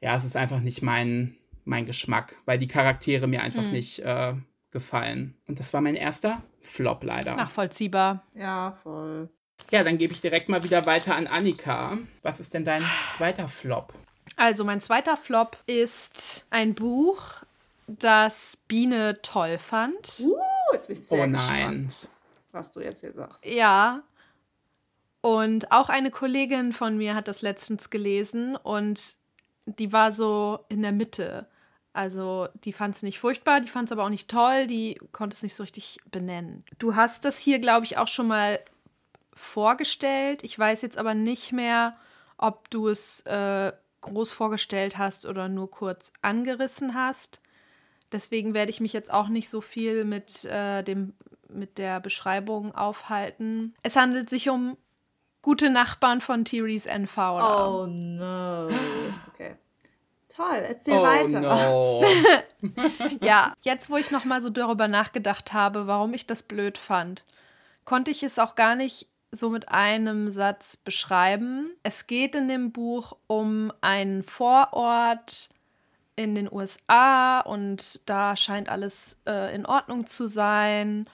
ja, 0.00 0.16
es 0.16 0.24
ist 0.24 0.36
einfach 0.36 0.60
nicht 0.60 0.82
mein, 0.82 1.34
mein 1.64 1.84
Geschmack, 1.84 2.36
weil 2.44 2.58
die 2.58 2.68
Charaktere 2.68 3.26
mir 3.26 3.42
einfach 3.42 3.64
mhm. 3.64 3.72
nicht 3.72 3.98
äh, 3.98 4.34
gefallen. 4.70 5.34
Und 5.48 5.58
das 5.58 5.74
war 5.74 5.80
mein 5.80 5.96
erster 5.96 6.44
Flop 6.60 7.02
leider. 7.02 7.34
Nachvollziehbar. 7.34 8.22
Ja, 8.36 8.78
voll. 8.84 9.28
Ja, 9.72 9.82
dann 9.82 9.98
gebe 9.98 10.12
ich 10.12 10.20
direkt 10.20 10.48
mal 10.48 10.62
wieder 10.62 10.86
weiter 10.86 11.16
an 11.16 11.26
Annika. 11.26 11.98
Was 12.22 12.38
ist 12.38 12.54
denn 12.54 12.62
dein 12.62 12.84
zweiter 13.10 13.48
Flop? 13.48 13.92
Also, 14.36 14.62
mein 14.62 14.80
zweiter 14.80 15.16
Flop 15.16 15.58
ist 15.66 16.46
ein 16.50 16.74
Buch, 16.74 17.42
das 17.88 18.62
Biene 18.68 19.20
toll 19.22 19.58
fand. 19.58 20.20
Uh 20.20 20.36
jetzt 20.72 20.88
bin 20.88 20.96
ich 20.96 21.06
sehr 21.06 21.26
oh 21.26 21.30
gespannt, 21.30 22.08
was 22.52 22.70
du 22.70 22.80
jetzt 22.80 23.00
hier 23.00 23.12
sagst. 23.12 23.46
Ja. 23.46 24.02
Und 25.20 25.72
auch 25.72 25.88
eine 25.88 26.10
Kollegin 26.10 26.72
von 26.72 26.96
mir 26.96 27.14
hat 27.14 27.28
das 27.28 27.42
letztens 27.42 27.90
gelesen 27.90 28.56
und 28.56 29.16
die 29.66 29.92
war 29.92 30.12
so 30.12 30.60
in 30.68 30.82
der 30.82 30.92
Mitte. 30.92 31.46
Also 31.92 32.48
die 32.64 32.72
fand 32.72 32.94
es 32.94 33.02
nicht 33.02 33.18
furchtbar, 33.18 33.60
die 33.60 33.68
fand 33.68 33.88
es 33.88 33.92
aber 33.92 34.04
auch 34.04 34.10
nicht 34.10 34.30
toll, 34.30 34.66
die 34.66 35.00
konnte 35.12 35.34
es 35.34 35.42
nicht 35.42 35.54
so 35.54 35.62
richtig 35.62 35.98
benennen. 36.10 36.64
Du 36.78 36.94
hast 36.94 37.24
das 37.24 37.38
hier, 37.38 37.58
glaube 37.58 37.86
ich, 37.86 37.96
auch 37.96 38.06
schon 38.06 38.28
mal 38.28 38.60
vorgestellt. 39.32 40.44
Ich 40.44 40.58
weiß 40.58 40.82
jetzt 40.82 40.98
aber 40.98 41.14
nicht 41.14 41.52
mehr, 41.52 41.96
ob 42.36 42.70
du 42.70 42.88
es 42.88 43.20
äh, 43.22 43.72
groß 44.02 44.30
vorgestellt 44.30 44.98
hast 44.98 45.26
oder 45.26 45.48
nur 45.48 45.70
kurz 45.70 46.12
angerissen 46.22 46.94
hast. 46.94 47.40
Deswegen 48.12 48.54
werde 48.54 48.70
ich 48.70 48.80
mich 48.80 48.92
jetzt 48.92 49.12
auch 49.12 49.28
nicht 49.28 49.48
so 49.48 49.60
viel 49.60 50.04
mit, 50.04 50.44
äh, 50.44 50.82
dem, 50.82 51.14
mit 51.48 51.78
der 51.78 52.00
Beschreibung 52.00 52.74
aufhalten. 52.74 53.74
Es 53.82 53.96
handelt 53.96 54.30
sich 54.30 54.48
um 54.48 54.76
gute 55.42 55.70
Nachbarn 55.70 56.20
von 56.20 56.44
Therese 56.44 56.88
N. 56.90 57.06
Fowler. 57.06 57.70
Oh 57.70 57.86
no. 57.86 58.68
Okay. 59.32 59.56
Toll, 60.28 60.64
erzähl 60.68 60.98
oh, 60.98 61.02
weiter. 61.02 61.40
No. 61.40 62.02
ja, 63.22 63.54
jetzt 63.62 63.88
wo 63.88 63.96
ich 63.96 64.10
noch 64.10 64.24
mal 64.24 64.42
so 64.42 64.50
darüber 64.50 64.86
nachgedacht 64.86 65.52
habe, 65.52 65.86
warum 65.86 66.12
ich 66.14 66.26
das 66.26 66.42
blöd 66.42 66.76
fand, 66.76 67.24
konnte 67.84 68.10
ich 68.10 68.22
es 68.22 68.38
auch 68.38 68.54
gar 68.54 68.74
nicht 68.74 69.08
so 69.30 69.50
mit 69.50 69.68
einem 69.68 70.30
Satz 70.30 70.76
beschreiben. 70.76 71.70
Es 71.82 72.06
geht 72.06 72.34
in 72.34 72.48
dem 72.48 72.72
Buch 72.72 73.16
um 73.26 73.72
einen 73.80 74.22
Vorort 74.22 75.48
in 76.16 76.34
den 76.34 76.50
USA 76.50 77.40
und 77.40 78.08
da 78.08 78.36
scheint 78.36 78.68
alles 78.68 79.20
äh, 79.26 79.54
in 79.54 79.66
Ordnung 79.66 80.06
zu 80.06 80.26
sein. 80.26 81.08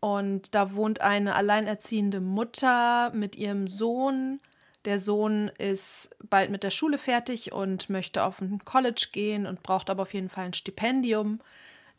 Und 0.00 0.54
da 0.54 0.74
wohnt 0.74 1.00
eine 1.00 1.34
alleinerziehende 1.34 2.20
Mutter 2.20 3.10
mit 3.14 3.36
ihrem 3.36 3.66
Sohn. 3.66 4.40
Der 4.84 4.98
Sohn 4.98 5.48
ist 5.58 6.16
bald 6.28 6.50
mit 6.50 6.64
der 6.64 6.70
Schule 6.70 6.98
fertig 6.98 7.52
und 7.52 7.88
möchte 7.88 8.24
auf 8.24 8.40
ein 8.40 8.64
College 8.64 9.08
gehen 9.12 9.46
und 9.46 9.62
braucht 9.62 9.90
aber 9.90 10.02
auf 10.02 10.12
jeden 10.12 10.28
Fall 10.28 10.46
ein 10.46 10.54
Stipendium. 10.54 11.40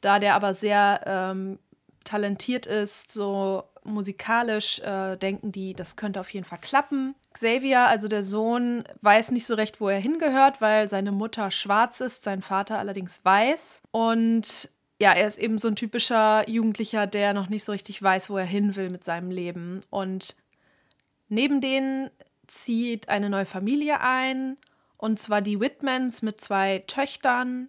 Da 0.02 0.20
der 0.20 0.36
aber 0.36 0.54
sehr 0.54 1.02
ähm, 1.06 1.60
talentiert 2.04 2.66
ist, 2.66 3.12
so 3.12 3.64
musikalisch, 3.84 4.80
äh, 4.80 5.16
denken 5.16 5.52
die, 5.52 5.74
das 5.74 5.96
könnte 5.96 6.20
auf 6.20 6.30
jeden 6.34 6.46
Fall 6.46 6.60
klappen. 6.60 7.16
Xavier, 7.34 7.88
also 7.88 8.08
der 8.08 8.24
Sohn, 8.24 8.84
weiß 9.02 9.32
nicht 9.32 9.46
so 9.46 9.56
recht, 9.56 9.82
wo 9.82 9.90
er 9.90 10.00
hingehört, 10.00 10.62
weil 10.62 10.88
seine 10.88 11.12
Mutter 11.12 11.52
schwarz 11.52 12.00
ist, 12.00 12.24
sein 12.24 12.42
Vater 12.42 12.80
allerdings 12.80 13.24
weiß. 13.24 13.84
Und 13.92 14.70
ja, 15.00 15.12
er 15.14 15.28
ist 15.28 15.40
eben 15.40 15.58
so 15.58 15.68
ein 15.68 15.76
typischer 15.76 16.48
Jugendlicher, 16.50 17.08
der 17.08 17.34
noch 17.34 17.50
nicht 17.50 17.64
so 17.64 17.72
richtig 17.72 18.02
weiß, 18.02 18.30
wo 18.30 18.38
er 18.38 18.46
hin 18.46 18.76
will 18.76 18.90
mit 18.90 19.04
seinem 19.04 19.32
Leben. 19.32 19.84
Und 19.90 20.36
neben 21.28 21.60
denen 21.60 22.10
zieht 22.48 23.10
eine 23.10 23.30
neue 23.30 23.46
Familie 23.46 24.00
ein, 24.02 24.58
und 24.98 25.20
zwar 25.20 25.42
die 25.42 25.60
Whitmans 25.60 26.22
mit 26.22 26.40
zwei 26.40 26.84
Töchtern. 26.88 27.68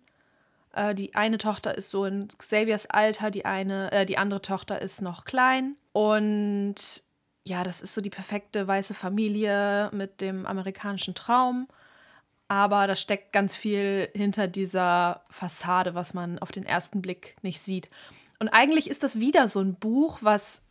Äh, 0.73 0.95
die 0.95 1.17
eine 1.17 1.39
Tochter 1.39 1.77
ist 1.77 1.91
so 1.91 2.05
in 2.05 2.29
Xaviers 2.29 2.87
Alter, 2.87 3.33
die, 3.33 3.45
eine, 3.45 3.91
äh, 3.91 4.07
die 4.07 4.19
andere 4.19 4.41
Tochter 4.41 4.81
ist 4.81 5.03
noch 5.03 5.25
klein. 5.25 5.75
Und 5.93 6.77
ja, 7.47 7.62
das 7.62 7.82
ist 7.82 7.95
so 7.95 8.01
die 8.01 8.11
perfekte 8.11 8.66
weiße 8.66 8.95
Familie 8.95 9.90
mit 9.92 10.20
dem 10.20 10.47
amerikanischen 10.47 11.14
Traum. 11.14 11.68
Aber 12.49 12.86
da 12.86 12.97
steckt 12.97 13.32
ganz 13.32 13.57
viel 13.57 14.09
hinter 14.14 14.49
dieser 14.49 15.22
Fassade, 15.30 15.95
was 15.95 16.14
man 16.14 16.38
auf 16.38 16.53
den 16.53 16.66
ersten 16.66 17.03
Blick 17.03 17.36
nicht 17.42 17.61
sieht. 17.61 17.88
Und 18.38 18.49
eigentlich 18.49 18.88
ist 18.88 19.03
das 19.03 19.18
wieder 19.18 19.49
so 19.49 19.61
ein 19.61 19.74
Buch, 19.74 20.18
was 20.20 20.62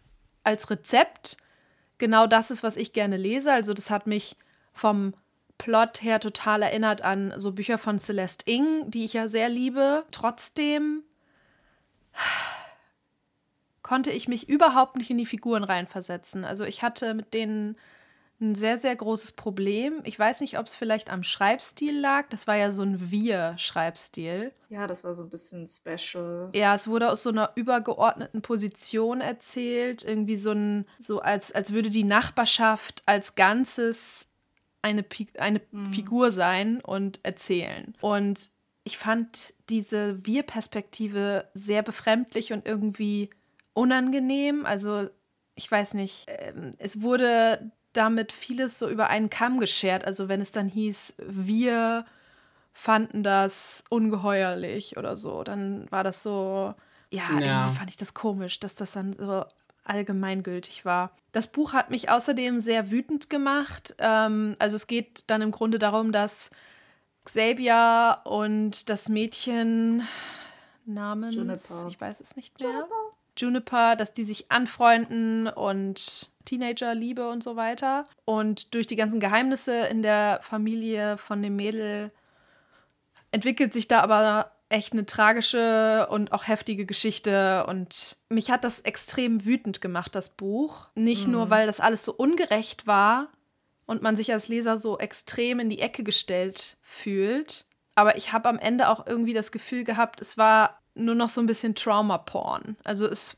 als 0.43 0.69
Rezept 0.69 1.37
genau 1.97 2.27
das 2.27 2.51
ist, 2.51 2.63
was 2.63 2.77
ich 2.77 2.93
gerne 2.93 3.17
lese. 3.17 3.53
Also 3.53 3.73
das 3.73 3.89
hat 3.89 4.07
mich 4.07 4.35
vom 4.71 5.13
Plot 5.57 6.01
her 6.03 6.19
total 6.19 6.61
erinnert 6.63 7.01
an 7.01 7.33
so 7.37 7.51
Bücher 7.51 7.77
von 7.77 7.99
Celeste 7.99 8.49
Ing, 8.49 8.89
die 8.89 9.05
ich 9.05 9.13
ja 9.13 9.27
sehr 9.27 9.49
liebe. 9.49 10.03
Trotzdem 10.11 11.03
konnte 13.83 14.11
ich 14.11 14.27
mich 14.27 14.49
überhaupt 14.49 14.95
nicht 14.95 15.09
in 15.09 15.17
die 15.17 15.25
Figuren 15.25 15.63
reinversetzen. 15.63 16.45
Also 16.45 16.63
ich 16.63 16.81
hatte 16.81 17.13
mit 17.13 17.33
denen 17.33 17.77
ein 18.41 18.55
sehr, 18.55 18.77
sehr 18.77 18.95
großes 18.95 19.33
Problem. 19.33 20.01
Ich 20.03 20.17
weiß 20.17 20.41
nicht, 20.41 20.57
ob 20.59 20.67
es 20.67 20.75
vielleicht 20.75 21.09
am 21.09 21.23
Schreibstil 21.23 21.97
lag. 21.97 22.27
Das 22.29 22.47
war 22.47 22.55
ja 22.55 22.71
so 22.71 22.83
ein 22.83 23.11
Wir-Schreibstil. 23.11 24.51
Ja, 24.69 24.87
das 24.87 25.03
war 25.03 25.13
so 25.13 25.23
ein 25.23 25.29
bisschen 25.29 25.67
special. 25.67 26.49
Ja, 26.53 26.75
es 26.75 26.87
wurde 26.87 27.09
aus 27.09 27.23
so 27.23 27.29
einer 27.29 27.51
übergeordneten 27.55 28.41
Position 28.41 29.21
erzählt. 29.21 30.03
Irgendwie 30.03 30.35
so 30.35 30.51
ein, 30.51 30.85
so 30.99 31.19
als, 31.19 31.53
als 31.53 31.73
würde 31.73 31.89
die 31.89 32.03
Nachbarschaft 32.03 33.03
als 33.05 33.35
Ganzes 33.35 34.31
eine, 34.81 35.05
eine 35.37 35.61
mhm. 35.71 35.93
Figur 35.93 36.31
sein 36.31 36.81
und 36.81 37.23
erzählen. 37.23 37.95
Und 38.01 38.49
ich 38.83 38.97
fand 38.97 39.53
diese 39.69 40.25
Wir-Perspektive 40.25 41.47
sehr 41.53 41.83
befremdlich 41.83 42.51
und 42.51 42.67
irgendwie 42.67 43.29
unangenehm. 43.73 44.65
Also, 44.65 45.09
ich 45.55 45.69
weiß 45.69 45.93
nicht, 45.95 46.25
ähm, 46.27 46.71
es 46.77 47.01
wurde 47.01 47.71
damit 47.93 48.31
vieles 48.31 48.79
so 48.79 48.89
über 48.89 49.07
einen 49.09 49.29
Kamm 49.29 49.59
geschert. 49.59 50.05
Also, 50.05 50.29
wenn 50.29 50.41
es 50.41 50.51
dann 50.51 50.67
hieß, 50.67 51.15
wir 51.17 52.05
fanden 52.73 53.23
das 53.23 53.83
ungeheuerlich 53.89 54.97
oder 54.97 55.15
so, 55.15 55.43
dann 55.43 55.89
war 55.91 56.03
das 56.03 56.23
so, 56.23 56.73
ja, 57.09 57.21
ja. 57.39 57.39
irgendwie 57.39 57.77
fand 57.77 57.89
ich 57.89 57.97
das 57.97 58.13
komisch, 58.13 58.59
dass 58.59 58.75
das 58.75 58.93
dann 58.93 59.13
so 59.13 59.45
allgemeingültig 59.85 60.85
war. 60.85 61.11
Das 61.31 61.47
Buch 61.47 61.73
hat 61.73 61.91
mich 61.91 62.09
außerdem 62.09 62.59
sehr 62.59 62.91
wütend 62.91 63.29
gemacht. 63.29 63.95
Ähm, 63.99 64.55
also 64.59 64.75
es 64.75 64.87
geht 64.87 65.29
dann 65.29 65.41
im 65.41 65.51
Grunde 65.51 65.79
darum, 65.79 66.11
dass 66.11 66.49
Xavier 67.25 68.19
und 68.25 68.89
das 68.89 69.09
Mädchen 69.09 70.07
namens, 70.85 71.35
Juniper. 71.35 71.87
ich 71.87 71.99
weiß 71.99 72.21
es 72.21 72.35
nicht 72.35 72.59
mehr. 72.59 72.69
Juniper. 72.69 73.02
Juniper, 73.37 73.95
dass 73.95 74.13
die 74.13 74.23
sich 74.23 74.51
anfreunden 74.51 75.47
und 75.47 76.31
Teenagerliebe 76.45 77.29
und 77.29 77.43
so 77.43 77.55
weiter. 77.55 78.05
Und 78.25 78.73
durch 78.73 78.87
die 78.87 78.95
ganzen 78.95 79.19
Geheimnisse 79.19 79.85
in 79.85 80.01
der 80.01 80.39
Familie 80.41 81.17
von 81.17 81.41
dem 81.41 81.55
Mädel 81.55 82.11
entwickelt 83.31 83.73
sich 83.73 83.87
da 83.87 84.01
aber 84.01 84.51
echt 84.69 84.93
eine 84.93 85.05
tragische 85.05 86.07
und 86.09 86.31
auch 86.31 86.47
heftige 86.47 86.85
Geschichte. 86.85 87.65
Und 87.67 88.17
mich 88.29 88.51
hat 88.51 88.63
das 88.63 88.79
extrem 88.81 89.45
wütend 89.45 89.81
gemacht, 89.81 90.15
das 90.15 90.29
Buch. 90.29 90.87
Nicht 90.95 91.27
mhm. 91.27 91.33
nur, 91.33 91.49
weil 91.49 91.67
das 91.67 91.79
alles 91.79 92.03
so 92.03 92.13
ungerecht 92.13 92.87
war 92.87 93.29
und 93.85 94.01
man 94.01 94.15
sich 94.15 94.31
als 94.31 94.47
Leser 94.47 94.77
so 94.77 94.97
extrem 94.97 95.59
in 95.59 95.69
die 95.69 95.79
Ecke 95.79 96.03
gestellt 96.03 96.77
fühlt. 96.81 97.65
Aber 97.95 98.17
ich 98.17 98.33
habe 98.33 98.49
am 98.49 98.57
Ende 98.57 98.89
auch 98.89 99.05
irgendwie 99.05 99.33
das 99.33 99.51
Gefühl 99.51 99.83
gehabt, 99.83 100.21
es 100.21 100.37
war 100.37 100.81
nur 100.95 101.15
noch 101.15 101.29
so 101.29 101.41
ein 101.41 101.47
bisschen 101.47 101.75
Trauma-Porn. 101.75 102.77
Also 102.83 103.07
es 103.07 103.37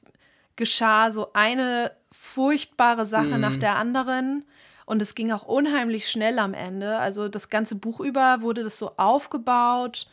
geschah 0.55 1.11
so 1.11 1.33
eine 1.33 1.91
furchtbare 2.11 3.05
Sache 3.05 3.35
mhm. 3.35 3.41
nach 3.41 3.57
der 3.57 3.75
anderen. 3.75 4.45
Und 4.85 5.01
es 5.01 5.15
ging 5.15 5.31
auch 5.31 5.43
unheimlich 5.43 6.09
schnell 6.09 6.37
am 6.37 6.53
Ende. 6.53 6.97
Also 6.97 7.27
das 7.27 7.49
ganze 7.49 7.75
Buch 7.75 7.99
über 7.99 8.41
wurde 8.41 8.63
das 8.63 8.77
so 8.77 8.91
aufgebaut, 8.97 10.07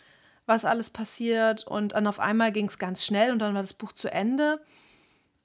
was 0.47 0.65
alles 0.65 0.91
passiert. 0.91 1.67
Und 1.67 1.93
dann 1.93 2.07
auf 2.07 2.21
einmal 2.21 2.53
ging 2.53 2.67
es 2.67 2.79
ganz 2.79 3.05
schnell 3.05 3.33
und 3.33 3.39
dann 3.39 3.55
war 3.55 3.63
das 3.63 3.75
Buch 3.75 3.93
zu 3.93 4.11
Ende. 4.11 4.61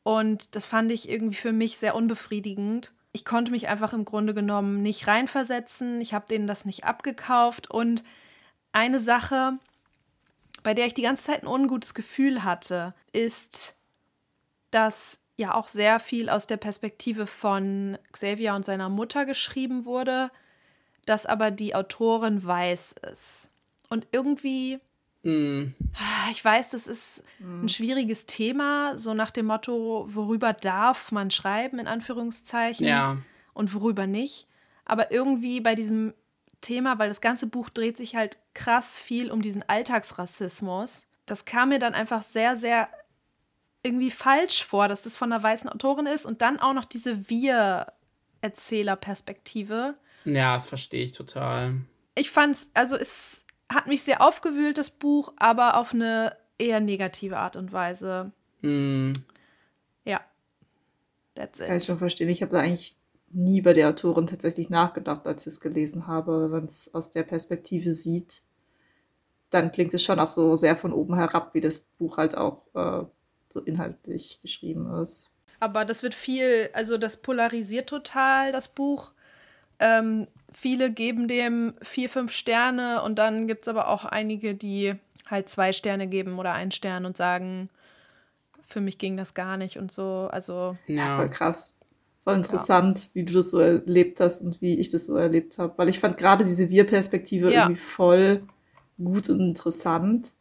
Und 0.04 0.56
das 0.56 0.66
fand 0.66 0.92
ich 0.92 1.10
irgendwie 1.10 1.36
für 1.36 1.52
mich 1.52 1.78
sehr 1.78 1.94
unbefriedigend. 1.94 2.94
Ich 3.12 3.26
konnte 3.26 3.52
mich 3.52 3.68
einfach 3.68 3.92
im 3.92 4.06
Grunde 4.06 4.34
genommen 4.34 4.82
nicht 4.82 5.08
reinversetzen. 5.08 6.00
Ich 6.00 6.14
habe 6.14 6.28
denen 6.28 6.48
das 6.48 6.64
nicht 6.64 6.86
abgekauft. 6.86 7.70
Und 7.70 8.04
eine 8.72 9.00
Sache, 9.00 9.58
bei 10.68 10.74
der 10.74 10.86
ich 10.86 10.94
die 10.94 11.04
ganze 11.04 11.28
Zeit 11.28 11.44
ein 11.44 11.48
ungutes 11.48 11.94
Gefühl 11.94 12.44
hatte, 12.44 12.94
ist, 13.14 13.78
dass 14.70 15.22
ja 15.38 15.56
auch 15.56 15.70
sehr 15.70 15.98
viel 16.02 16.28
aus 16.28 16.46
der 16.46 16.58
Perspektive 16.58 17.26
von 17.26 17.98
Xavier 18.12 18.54
und 18.54 18.66
seiner 18.66 18.90
Mutter 18.90 19.26
geschrieben 19.26 19.86
wurde, 19.86 20.30
dass 21.06 21.26
aber 21.26 21.52
die 21.52 21.74
Autorin 21.74 22.46
weiß 22.46 22.96
ist. 23.14 23.50
Und 23.88 24.08
irgendwie, 24.12 24.80
mm. 25.24 25.68
ich 26.32 26.44
weiß, 26.44 26.72
das 26.72 26.86
ist 26.86 27.24
mm. 27.40 27.64
ein 27.64 27.70
schwieriges 27.70 28.26
Thema, 28.26 28.98
so 28.98 29.14
nach 29.14 29.32
dem 29.32 29.46
Motto, 29.46 30.10
worüber 30.10 30.52
darf 30.52 31.14
man 31.14 31.32
schreiben, 31.32 31.80
in 31.80 31.88
Anführungszeichen, 31.88 32.86
ja. 32.86 33.16
und 33.54 33.74
worüber 33.74 34.06
nicht. 34.06 34.48
Aber 34.84 35.14
irgendwie 35.14 35.62
bei 35.62 35.76
diesem 35.76 36.14
Thema, 36.62 37.00
weil 37.00 37.10
das 37.10 37.22
ganze 37.22 37.48
Buch 37.48 37.70
dreht 37.70 37.98
sich 37.98 38.16
halt 38.16 38.38
krass 38.54 39.00
viel 39.00 39.32
um 39.32 39.42
diesen 39.42 39.68
Alltagsrassismus. 39.68 41.08
Das 41.26 41.46
kam 41.46 41.70
mir 41.70 41.80
dann 41.80 41.94
einfach 41.94 42.22
sehr, 42.24 42.58
sehr 42.58 42.90
irgendwie 43.84 44.12
falsch 44.12 44.66
vor, 44.66 44.88
dass 44.88 45.04
das 45.04 45.16
von 45.16 45.32
einer 45.32 45.44
weißen 45.44 45.70
Autorin 45.70 46.08
ist 46.08 46.26
und 46.26 46.42
dann 46.42 46.60
auch 46.60 46.74
noch 46.74 46.86
diese 46.86 47.30
Wir-Erzählerperspektive. 47.30 49.96
Ja, 50.26 50.56
das 50.56 50.68
verstehe 50.68 51.04
ich 51.04 51.14
total. 51.14 51.76
Ich 52.16 52.32
fand's, 52.32 52.72
also 52.74 52.98
es 52.98 53.44
hat 53.72 53.86
mich 53.88 54.04
sehr 54.04 54.22
aufgewühlt, 54.22 54.78
das 54.78 54.90
Buch, 54.90 55.32
aber 55.38 55.78
auf 55.78 55.94
eine 55.94 56.36
eher 56.58 56.82
negative 56.82 57.38
Art 57.38 57.56
und 57.56 57.72
Weise. 57.72 58.34
Mm. 58.62 59.14
Ja. 60.04 60.20
That's 61.36 61.62
it. 61.62 61.68
Kann 61.68 61.78
ich 61.78 61.86
schon 61.86 61.98
verstehen. 61.98 62.28
Ich 62.30 62.42
habe 62.42 62.52
da 62.52 62.60
eigentlich 62.60 62.97
nie 63.30 63.62
bei 63.62 63.74
der 63.74 63.90
Autorin 63.90 64.28
tatsächlich 64.28 64.70
nachgedacht, 64.70 65.26
als 65.26 65.46
ich 65.46 65.54
es 65.54 65.60
gelesen 65.60 66.08
habe. 66.08 66.52
Wenn 66.52 66.66
es 66.66 66.94
aus 66.94 67.10
der 67.10 67.24
Perspektive 67.24 67.92
sieht, 67.92 68.42
dann 69.50 69.72
klingt 69.72 69.94
es 69.94 70.04
schon 70.04 70.20
auch 70.20 70.30
so 70.30 70.58
sehr 70.58 70.76
von 70.76 70.94
oben 70.94 71.16
herab, 71.16 71.54
wie 71.54 71.62
das 71.62 71.82
Buch 71.98 72.18
halt 72.18 72.36
auch 72.36 72.68
äh, 72.76 73.06
so 73.50 73.62
inhaltlich 73.62 74.40
geschrieben 74.42 74.94
ist. 74.96 75.38
Aber 75.60 75.86
das 75.86 76.04
wird 76.04 76.14
viel, 76.14 76.70
also 76.74 76.98
das 76.98 77.22
polarisiert 77.22 77.90
total, 77.90 78.52
das 78.52 78.68
Buch. 78.68 79.12
Ähm, 79.80 80.28
viele 80.52 80.92
geben 80.92 81.28
dem 81.28 81.76
vier, 81.82 82.10
fünf 82.10 82.32
Sterne 82.32 83.02
und 83.04 83.18
dann 83.18 83.48
gibt 83.48 83.64
es 83.64 83.68
aber 83.68 83.88
auch 83.88 84.06
einige, 84.06 84.56
die 84.56 84.96
halt 85.26 85.50
zwei 85.50 85.74
Sterne 85.74 86.08
geben 86.08 86.40
oder 86.40 86.54
einen 86.54 86.72
Stern 86.72 87.06
und 87.06 87.18
sagen, 87.18 87.70
für 88.68 88.82
mich 88.82 88.98
ging 88.98 89.18
das 89.18 89.34
gar 89.34 89.58
nicht 89.58 89.78
und 89.78 89.92
so. 89.92 90.28
Also. 90.32 90.78
Ja, 90.88 91.18
voll 91.18 91.30
krass. 91.30 91.77
Voll 92.28 92.36
interessant, 92.36 93.06
ja. 93.06 93.10
wie 93.14 93.24
du 93.24 93.32
das 93.32 93.52
so 93.52 93.60
erlebt 93.60 94.20
hast 94.20 94.42
und 94.42 94.62
wie 94.62 94.78
ich 94.78 94.90
das 94.90 95.06
so 95.06 95.16
erlebt 95.16 95.58
habe. 95.60 95.74
Weil 95.78 95.88
ich 95.88 96.00
fand 96.00 96.18
gerade 96.18 96.44
diese 96.44 96.70
Wir-Perspektive 96.70 97.54
ja. 97.54 97.64
irgendwie 97.64 97.80
voll 97.80 98.42
gut 99.02 99.30
und 99.30 99.40
interessant. 99.40 100.34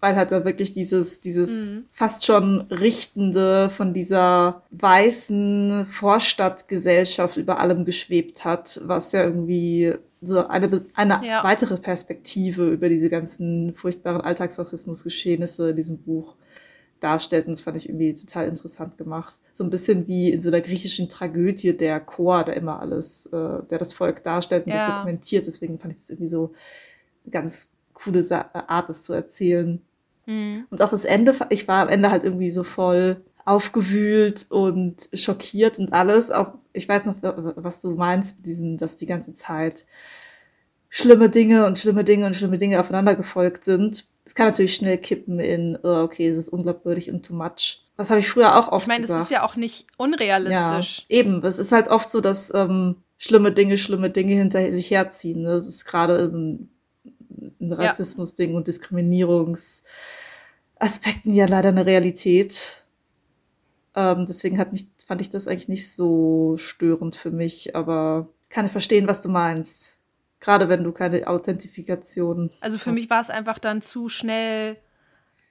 Weil 0.00 0.16
halt 0.16 0.32
da 0.32 0.44
wirklich 0.44 0.72
dieses, 0.72 1.20
dieses 1.20 1.70
mhm. 1.70 1.84
fast 1.92 2.26
schon 2.26 2.60
Richtende 2.70 3.70
von 3.70 3.94
dieser 3.94 4.64
weißen 4.70 5.86
Vorstadtgesellschaft 5.86 7.38
über 7.38 7.58
allem 7.58 7.86
geschwebt 7.86 8.44
hat, 8.44 8.78
was 8.84 9.12
ja 9.12 9.24
irgendwie 9.24 9.94
so 10.20 10.46
eine, 10.46 10.82
eine 10.92 11.26
ja. 11.26 11.42
weitere 11.42 11.78
Perspektive 11.78 12.68
über 12.68 12.90
diese 12.90 13.08
ganzen 13.08 13.72
furchtbaren 13.72 14.20
Alltagsrassismus-Geschehnisse 14.20 15.70
in 15.70 15.76
diesem 15.76 16.02
Buch 16.02 16.36
darstellt. 17.02 17.46
Und 17.46 17.52
das 17.52 17.60
fand 17.60 17.76
ich 17.76 17.88
irgendwie 17.88 18.14
total 18.14 18.48
interessant 18.48 18.98
gemacht. 18.98 19.38
So 19.52 19.64
ein 19.64 19.70
bisschen 19.70 20.06
wie 20.06 20.30
in 20.30 20.42
so 20.42 20.48
einer 20.48 20.60
griechischen 20.60 21.08
Tragödie 21.08 21.76
der 21.76 22.00
Chor, 22.00 22.44
der 22.44 22.56
immer 22.56 22.80
alles, 22.80 23.26
äh, 23.26 23.62
der 23.70 23.78
das 23.78 23.92
Volk 23.92 24.22
darstellt 24.22 24.66
und 24.66 24.72
ja. 24.72 24.78
das 24.78 24.86
dokumentiert. 24.86 25.46
Deswegen 25.46 25.78
fand 25.78 25.94
ich 25.94 26.00
das 26.00 26.10
irgendwie 26.10 26.28
so 26.28 26.52
eine 27.24 27.32
ganz 27.32 27.70
coole 27.92 28.24
Art, 28.68 28.88
das 28.88 29.02
zu 29.02 29.12
erzählen. 29.12 29.80
Mhm. 30.26 30.66
Und 30.70 30.82
auch 30.82 30.90
das 30.90 31.04
Ende, 31.04 31.34
ich 31.50 31.68
war 31.68 31.82
am 31.82 31.88
Ende 31.88 32.10
halt 32.10 32.24
irgendwie 32.24 32.50
so 32.50 32.62
voll 32.62 33.22
aufgewühlt 33.44 34.46
und 34.50 35.08
schockiert 35.14 35.78
und 35.78 35.92
alles, 35.92 36.30
auch 36.30 36.54
ich 36.72 36.88
weiß 36.88 37.06
noch, 37.06 37.16
was 37.20 37.80
du 37.80 37.94
meinst 37.94 38.38
mit 38.38 38.46
diesem, 38.46 38.76
dass 38.78 38.96
die 38.96 39.06
ganze 39.06 39.34
Zeit 39.34 39.84
schlimme 40.88 41.28
Dinge 41.28 41.66
und 41.66 41.78
schlimme 41.78 42.04
Dinge 42.04 42.26
und 42.26 42.36
schlimme 42.36 42.58
Dinge 42.58 42.78
aufeinander 42.78 43.14
gefolgt 43.14 43.64
sind. 43.64 44.06
Es 44.24 44.34
kann 44.34 44.46
natürlich 44.46 44.76
schnell 44.76 44.98
kippen 44.98 45.40
in, 45.40 45.76
oh, 45.82 46.02
okay, 46.02 46.28
es 46.28 46.38
ist 46.38 46.48
unglaubwürdig 46.48 47.10
und 47.10 47.26
too 47.26 47.34
much. 47.34 47.82
Das 47.96 48.10
habe 48.10 48.20
ich 48.20 48.28
früher 48.28 48.56
auch 48.56 48.70
oft 48.70 48.86
gesagt. 48.86 49.02
Ich 49.02 49.08
meine, 49.08 49.20
es 49.20 49.26
ist 49.26 49.32
ja 49.32 49.42
auch 49.42 49.56
nicht 49.56 49.86
unrealistisch. 49.96 51.06
Ja, 51.08 51.18
eben, 51.18 51.44
es 51.44 51.58
ist 51.58 51.72
halt 51.72 51.88
oft 51.88 52.08
so, 52.08 52.20
dass 52.20 52.54
ähm, 52.54 52.96
schlimme 53.18 53.52
Dinge 53.52 53.78
schlimme 53.78 54.10
Dinge 54.10 54.34
hinter 54.34 54.70
sich 54.72 54.90
herziehen. 54.90 55.42
Ne? 55.42 55.50
Das 55.50 55.66
ist 55.66 55.84
gerade 55.84 56.30
ein, 56.32 56.70
ein 57.60 57.72
Rassismus-Ding 57.72 58.50
ja. 58.50 58.56
und 58.56 58.68
Diskriminierungsaspekten 58.68 61.32
ja 61.32 61.46
leider 61.46 61.68
eine 61.68 61.86
Realität. 61.86 62.84
Ähm, 63.94 64.26
deswegen 64.26 64.58
hat 64.58 64.72
mich, 64.72 64.86
fand 65.06 65.20
ich 65.20 65.30
das 65.30 65.46
eigentlich 65.46 65.68
nicht 65.68 65.92
so 65.92 66.56
störend 66.56 67.16
für 67.16 67.30
mich, 67.30 67.76
aber 67.76 68.28
kann 68.48 68.66
ich 68.66 68.72
verstehen, 68.72 69.06
was 69.06 69.20
du 69.20 69.28
meinst. 69.28 69.98
Gerade 70.42 70.68
wenn 70.68 70.82
du 70.82 70.90
keine 70.90 71.28
Authentifikation. 71.28 72.50
Also 72.60 72.76
für 72.76 72.90
hast. 72.90 72.94
mich 72.94 73.08
war 73.08 73.20
es 73.20 73.30
einfach 73.30 73.60
dann 73.60 73.80
zu 73.80 74.08
schnell 74.08 74.76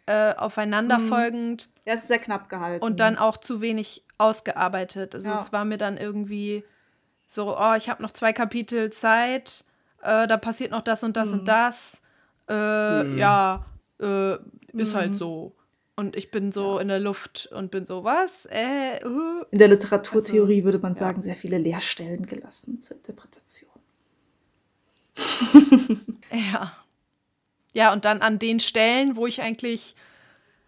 äh, 0.06 0.34
aufeinanderfolgend. 0.36 1.70
Mhm. 1.70 1.82
Ja, 1.86 1.94
es 1.94 2.02
ist 2.02 2.10
sehr 2.10 2.20
knapp 2.20 2.50
gehalten. 2.50 2.84
Und 2.84 3.00
dann 3.00 3.18
auch 3.18 3.38
zu 3.38 3.62
wenig 3.62 4.04
ausgearbeitet. 4.18 5.16
Also 5.16 5.30
ja. 5.30 5.36
es 5.36 5.54
war 5.54 5.64
mir 5.64 5.78
dann 5.78 5.96
irgendwie 5.96 6.66
so, 7.26 7.58
oh, 7.58 7.74
ich 7.78 7.90
habe 7.90 8.04
noch 8.04 8.12
zwei 8.12 8.34
Kapitel 8.34 8.92
Zeit, 8.92 9.64
äh, 10.02 10.28
da 10.28 10.36
passiert 10.36 10.72
noch 10.72 10.82
das 10.82 11.06
und 11.06 11.16
das 11.16 11.32
mhm. 11.32 11.40
und 11.40 11.48
das. 11.48 12.02
Äh, 12.50 13.04
mhm. 13.04 13.18
Ja, 13.18 13.66
äh, 14.02 14.36
ist 14.74 14.94
halt 14.94 15.12
mhm. 15.12 15.14
so. 15.14 15.56
Und 15.96 16.18
ich 16.18 16.32
bin 16.32 16.52
so 16.52 16.76
ja. 16.76 16.82
in 16.82 16.90
der 16.90 17.00
Luft 17.00 17.50
und 17.56 17.72
bin 17.72 17.86
so, 17.86 18.04
was? 18.04 18.46
Äh, 18.48 19.06
uh. 19.06 19.46
In 19.52 19.60
der 19.60 19.70
Literaturtheorie 19.70 20.56
also, 20.56 20.66
würde 20.66 20.80
man 20.80 20.98
sagen, 20.98 21.22
sehr 21.22 21.36
viele 21.36 21.58
Leerstellen 21.58 22.26
gelassen 22.26 22.82
zur 22.82 22.98
Interpretation. 22.98 23.71
ja. 26.32 26.74
Ja, 27.74 27.94
und 27.94 28.06
dann 28.06 28.22
an 28.22 28.38
den 28.38 28.60
Stellen, 28.60 29.16
wo 29.16 29.28
ich 29.28 29.42
eigentlich 29.42 29.96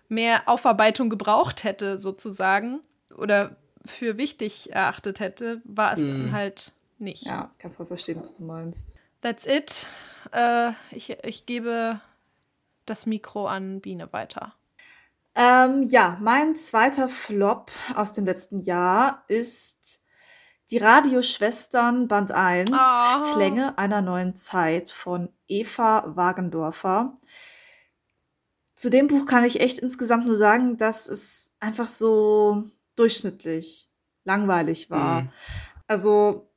mehr 0.07 0.47
Aufarbeitung 0.47 1.09
gebraucht 1.09 1.63
hätte, 1.63 1.97
sozusagen, 1.97 2.79
oder 3.17 3.55
für 3.85 4.17
wichtig 4.17 4.71
erachtet 4.71 5.19
hätte, 5.19 5.61
war 5.65 5.93
es 5.93 6.01
hm. 6.01 6.07
dann 6.07 6.31
halt 6.31 6.71
nicht. 6.97 7.25
Ja, 7.25 7.51
kann 7.59 7.71
voll 7.71 7.85
verstehen, 7.85 8.21
was 8.21 8.35
du 8.35 8.43
meinst. 8.43 8.95
That's 9.21 9.45
it. 9.45 9.87
Äh, 10.31 10.71
ich, 10.91 11.09
ich 11.23 11.45
gebe 11.45 11.99
das 12.85 13.05
Mikro 13.05 13.47
an 13.47 13.81
Biene 13.81 14.11
weiter. 14.11 14.53
Ähm, 15.35 15.83
ja, 15.83 16.17
mein 16.21 16.55
zweiter 16.55 17.09
Flop 17.09 17.71
aus 17.95 18.13
dem 18.13 18.25
letzten 18.25 18.59
Jahr 18.59 19.23
ist 19.27 20.02
die 20.73 20.79
Radioschwestern 20.79 22.07
Band 22.07 22.31
1, 22.31 22.71
oh. 22.71 22.75
Ah. 22.75 23.31
Klänge 23.35 23.77
einer 23.77 24.01
neuen 24.01 24.35
Zeit 24.35 24.89
von 24.89 25.29
Eva 25.47 26.03
Wagendorfer. 26.07 27.13
Zu 28.73 28.89
dem 28.89 29.05
Buch 29.05 29.27
kann 29.27 29.43
ich 29.43 29.61
echt 29.61 29.77
insgesamt 29.77 30.25
nur 30.25 30.35
sagen, 30.35 30.77
dass 30.77 31.07
es 31.07 31.51
einfach 31.59 31.87
so 31.87 32.63
durchschnittlich, 32.95 33.87
langweilig 34.23 34.89
war. 34.89 35.21
Mhm. 35.21 35.29
Also, 35.85 36.49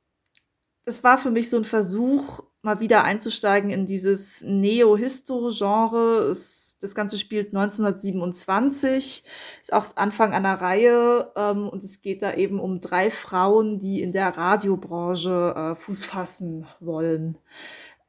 es 0.85 1.03
war 1.03 1.19
für 1.19 1.29
mich 1.29 1.51
so 1.51 1.57
ein 1.57 1.63
Versuch, 1.63 2.41
mal 2.67 2.79
wieder 2.79 3.03
einzusteigen 3.03 3.71
in 3.71 3.85
dieses 3.85 4.43
Neo-Histo-Genre. 4.43 6.27
Das 6.27 6.95
Ganze 6.95 7.17
spielt 7.17 7.47
1927, 7.47 9.23
ist 9.61 9.73
auch 9.73 9.85
Anfang 9.95 10.33
einer 10.33 10.61
Reihe 10.61 11.31
ähm, 11.35 11.67
und 11.69 11.83
es 11.83 12.01
geht 12.01 12.21
da 12.21 12.33
eben 12.33 12.59
um 12.59 12.79
drei 12.79 13.09
Frauen, 13.09 13.79
die 13.79 14.01
in 14.01 14.11
der 14.11 14.37
Radiobranche 14.37 15.55
äh, 15.55 15.75
Fuß 15.75 16.05
fassen 16.05 16.67
wollen. 16.79 17.37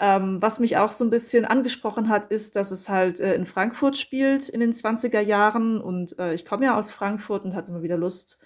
Ähm, 0.00 0.42
was 0.42 0.60
mich 0.60 0.76
auch 0.76 0.92
so 0.92 1.04
ein 1.04 1.10
bisschen 1.10 1.44
angesprochen 1.44 2.08
hat, 2.08 2.26
ist, 2.26 2.56
dass 2.56 2.70
es 2.70 2.88
halt 2.88 3.20
äh, 3.20 3.34
in 3.34 3.46
Frankfurt 3.46 3.96
spielt 3.96 4.48
in 4.48 4.60
den 4.60 4.72
20er 4.72 5.20
Jahren 5.20 5.80
und 5.80 6.18
äh, 6.18 6.34
ich 6.34 6.44
komme 6.44 6.66
ja 6.66 6.76
aus 6.76 6.90
Frankfurt 6.90 7.44
und 7.44 7.54
hatte 7.54 7.70
immer 7.70 7.82
wieder 7.82 7.96
Lust, 7.96 8.40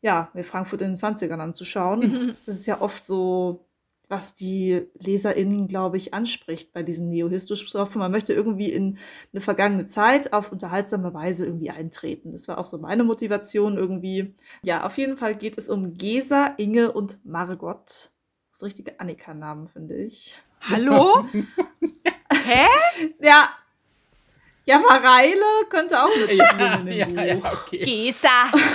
ja, 0.00 0.30
mir 0.34 0.44
Frankfurt 0.44 0.82
in 0.82 0.94
den 0.94 0.96
20ern 0.96 1.38
anzuschauen. 1.38 2.36
Das 2.46 2.56
ist 2.56 2.66
ja 2.66 2.80
oft 2.80 3.04
so 3.04 3.66
was 4.12 4.34
die 4.34 4.86
LeserInnen, 4.98 5.68
glaube 5.68 5.96
ich, 5.96 6.12
anspricht 6.12 6.74
bei 6.74 6.82
diesen 6.82 7.08
Neo-Histostoffen. 7.08 7.98
Man 7.98 8.12
möchte 8.12 8.34
irgendwie 8.34 8.70
in 8.70 8.98
eine 9.32 9.40
vergangene 9.40 9.86
Zeit 9.86 10.34
auf 10.34 10.52
unterhaltsame 10.52 11.14
Weise 11.14 11.46
irgendwie 11.46 11.70
eintreten. 11.70 12.32
Das 12.32 12.46
war 12.46 12.58
auch 12.58 12.66
so 12.66 12.76
meine 12.76 13.04
Motivation 13.04 13.78
irgendwie. 13.78 14.34
Ja, 14.64 14.84
auf 14.84 14.98
jeden 14.98 15.16
Fall 15.16 15.34
geht 15.34 15.56
es 15.56 15.70
um 15.70 15.94
Gesa, 15.94 16.54
Inge 16.58 16.92
und 16.92 17.24
Margot. 17.24 17.86
Das 17.86 18.12
ist 18.52 18.62
richtige 18.62 19.00
Annika-Namen, 19.00 19.68
finde 19.68 19.96
ich. 19.96 20.36
Hallo? 20.60 21.26
Hä? 22.44 22.66
Ja. 23.18 23.48
Ja, 24.66 24.78
Mareile 24.78 25.40
könnte 25.70 25.98
auch 26.00 26.14
mitspielen. 26.28 26.86
ja, 26.88 27.08
ja, 27.08 27.24
ja, 27.24 27.36
okay. 27.36 27.78
Gesa, 27.78 28.28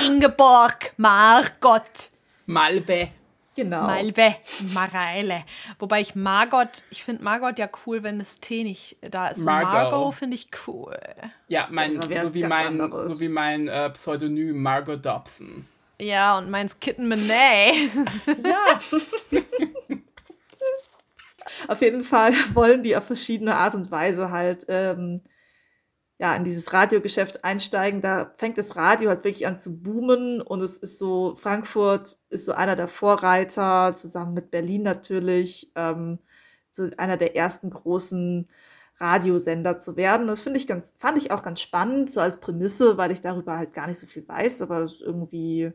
Ingeborg, 0.03 0.93
Margot. 0.97 2.09
Malve. 2.47 3.09
Genau. 3.57 3.87
Malve, 3.87 4.35
Mareile. 4.75 5.43
Wobei 5.79 5.99
ich 5.99 6.13
Margot, 6.13 6.83
ich 6.91 7.03
finde 7.03 7.23
Margot 7.23 7.57
ja 7.57 7.67
cool, 7.87 8.03
wenn 8.03 8.19
das 8.19 8.39
T 8.39 8.63
nicht 8.63 8.97
da 9.01 9.29
ist. 9.29 9.39
Margot, 9.39 9.73
Margot 9.73 10.13
finde 10.13 10.35
ich 10.35 10.49
cool. 10.67 10.95
Ja, 11.47 11.67
mein, 11.71 11.91
so, 11.91 12.07
wie 12.35 12.43
mein, 12.43 12.77
so 12.77 13.19
wie 13.19 13.29
mein 13.29 13.67
äh, 13.67 13.89
Pseudonym 13.89 14.61
Margot 14.61 15.03
Dobson. 15.03 15.65
Ja, 15.99 16.37
und 16.37 16.51
meins 16.51 16.79
Kitten 16.79 17.07
Monet. 17.09 17.89
ja. 18.45 18.77
auf 21.67 21.81
jeden 21.81 22.01
Fall 22.01 22.33
wollen 22.53 22.83
die 22.83 22.95
auf 22.95 23.07
verschiedene 23.07 23.55
Art 23.55 23.73
und 23.73 23.89
Weise 23.89 24.29
halt 24.29 24.65
ähm, 24.67 25.21
ja, 26.19 26.35
in 26.35 26.43
dieses 26.43 26.73
Radiogeschäft 26.73 27.43
einsteigen, 27.43 28.01
da 28.01 28.33
fängt 28.37 28.57
das 28.57 28.75
Radio 28.75 29.09
halt 29.09 29.23
wirklich 29.23 29.45
an 29.45 29.57
zu 29.57 29.77
boomen 29.81 30.41
und 30.41 30.61
es 30.61 30.77
ist 30.79 30.97
so, 30.97 31.35
Frankfurt 31.35 32.17
ist 32.29 32.45
so 32.45 32.53
einer 32.53 32.75
der 32.75 32.87
Vorreiter, 32.87 33.95
zusammen 33.95 34.33
mit 34.33 34.49
Berlin 34.49 34.81
natürlich, 34.83 35.71
ähm, 35.75 36.19
so 36.71 36.89
einer 36.97 37.17
der 37.17 37.35
ersten 37.35 37.69
großen 37.69 38.47
Radiosender 38.99 39.77
zu 39.77 39.95
werden. 39.95 40.27
Das 40.27 40.41
finde 40.41 40.57
ich 40.59 40.67
ganz, 40.67 40.95
fand 40.97 41.17
ich 41.19 41.31
auch 41.31 41.43
ganz 41.43 41.61
spannend, 41.61 42.11
so 42.11 42.19
als 42.21 42.39
Prämisse, 42.39 42.97
weil 42.97 43.11
ich 43.11 43.21
darüber 43.21 43.57
halt 43.57 43.73
gar 43.73 43.87
nicht 43.87 43.99
so 43.99 44.07
viel 44.07 44.27
weiß, 44.27 44.61
aber 44.63 44.87
irgendwie, 45.01 45.71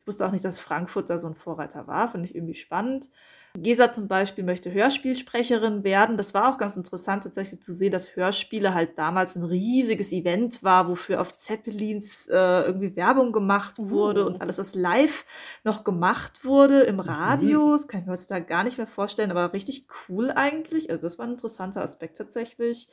ich 0.00 0.06
wusste 0.06 0.26
auch 0.26 0.32
nicht, 0.32 0.44
dass 0.44 0.60
Frankfurt 0.60 1.10
da 1.10 1.18
so 1.18 1.26
ein 1.26 1.34
Vorreiter 1.34 1.86
war, 1.88 2.08
finde 2.10 2.28
ich 2.28 2.34
irgendwie 2.36 2.54
spannend. 2.54 3.10
Gesa 3.56 3.92
zum 3.92 4.06
Beispiel 4.06 4.44
möchte 4.44 4.72
Hörspielsprecherin 4.72 5.82
werden. 5.82 6.16
Das 6.16 6.34
war 6.34 6.48
auch 6.48 6.56
ganz 6.56 6.76
interessant 6.76 7.24
tatsächlich 7.24 7.62
zu 7.62 7.74
sehen, 7.74 7.90
dass 7.90 8.14
Hörspiele 8.14 8.74
halt 8.74 8.96
damals 8.96 9.34
ein 9.34 9.42
riesiges 9.42 10.12
Event 10.12 10.62
war, 10.62 10.88
wofür 10.88 11.20
auf 11.20 11.34
Zeppelins 11.34 12.28
äh, 12.28 12.62
irgendwie 12.62 12.94
Werbung 12.94 13.32
gemacht 13.32 13.76
wurde 13.78 14.24
uh. 14.24 14.26
und 14.26 14.40
alles, 14.40 14.58
was 14.58 14.74
live 14.74 15.26
noch 15.64 15.82
gemacht 15.82 16.44
wurde 16.44 16.82
im 16.82 17.00
Radio. 17.00 17.66
Mhm. 17.66 17.72
Das 17.72 17.88
kann 17.88 18.00
ich 18.00 18.06
mir 18.06 18.12
heutzutage 18.12 18.46
gar 18.46 18.62
nicht 18.62 18.78
mehr 18.78 18.86
vorstellen, 18.86 19.30
aber 19.32 19.52
richtig 19.52 19.86
cool 20.08 20.30
eigentlich. 20.30 20.88
Also 20.90 21.02
das 21.02 21.18
war 21.18 21.26
ein 21.26 21.32
interessanter 21.32 21.82
Aspekt 21.82 22.18
tatsächlich. 22.18 22.88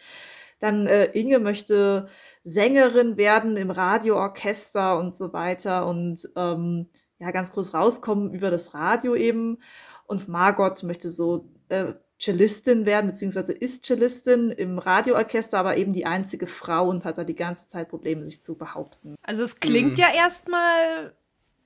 Dann 0.60 0.88
äh, 0.88 1.06
Inge 1.12 1.40
möchte 1.40 2.08
Sängerin 2.44 3.18
werden 3.18 3.58
im 3.58 3.70
Radioorchester 3.70 4.98
und 4.98 5.16
so 5.16 5.34
weiter 5.34 5.86
und 5.86 6.28
ähm, 6.36 6.90
ja, 7.20 7.32
ganz 7.32 7.52
groß 7.52 7.74
rauskommen 7.74 8.32
über 8.34 8.52
das 8.52 8.74
Radio 8.74 9.16
eben. 9.16 9.60
Und 10.08 10.28
Margot 10.28 10.82
möchte 10.84 11.10
so 11.10 11.50
äh, 11.70 11.94
Cellistin 12.20 12.86
werden, 12.86 13.08
beziehungsweise 13.08 13.54
ist 13.54 13.86
Cellistin 13.86 14.50
im 14.50 14.80
Radioorchester, 14.80 15.60
aber 15.60 15.78
eben 15.78 15.94
die 15.94 16.06
einzige 16.06 16.48
Frau 16.48 16.90
und 16.90 17.06
hat 17.06 17.18
da 17.18 17.24
die 17.24 17.36
ganze 17.36 17.68
Zeit 17.68 17.90
Probleme, 17.90 18.26
sich 18.26 18.42
zu 18.42 18.58
behaupten. 18.58 19.16
Also 19.22 19.44
es 19.44 19.60
klingt 19.60 19.92
mhm. 19.92 19.98
ja 19.98 20.08
erstmal, 20.16 21.14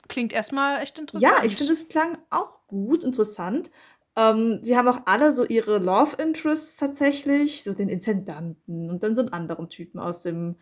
klingt 0.10 0.34
erstmal 0.34 0.82
echt 0.82 1.00
interessant. 1.00 1.24
Ja, 1.24 1.46
ich 1.46 1.56
finde, 1.56 1.72
es 1.72 1.88
klang 1.88 2.18
auch 2.30 2.68
gut, 2.68 3.04
interessant. 3.06 3.70
Ähm, 4.18 4.60
sie 4.62 4.76
haben 4.76 4.90
auch 4.90 5.02
alle 5.06 5.32
so 5.32 5.46
ihre 5.46 5.78
Love 5.78 6.22
Interests 6.22 6.76
tatsächlich, 6.76 7.64
so 7.64 7.74
den 7.74 7.88
Intendanten 7.88 8.90
und 8.90 9.04
dann 9.04 9.16
so 9.16 9.22
einen 9.22 9.32
anderen 9.32 9.70
Typen 9.70 10.02
aus 10.02 10.20
dem 10.20 10.58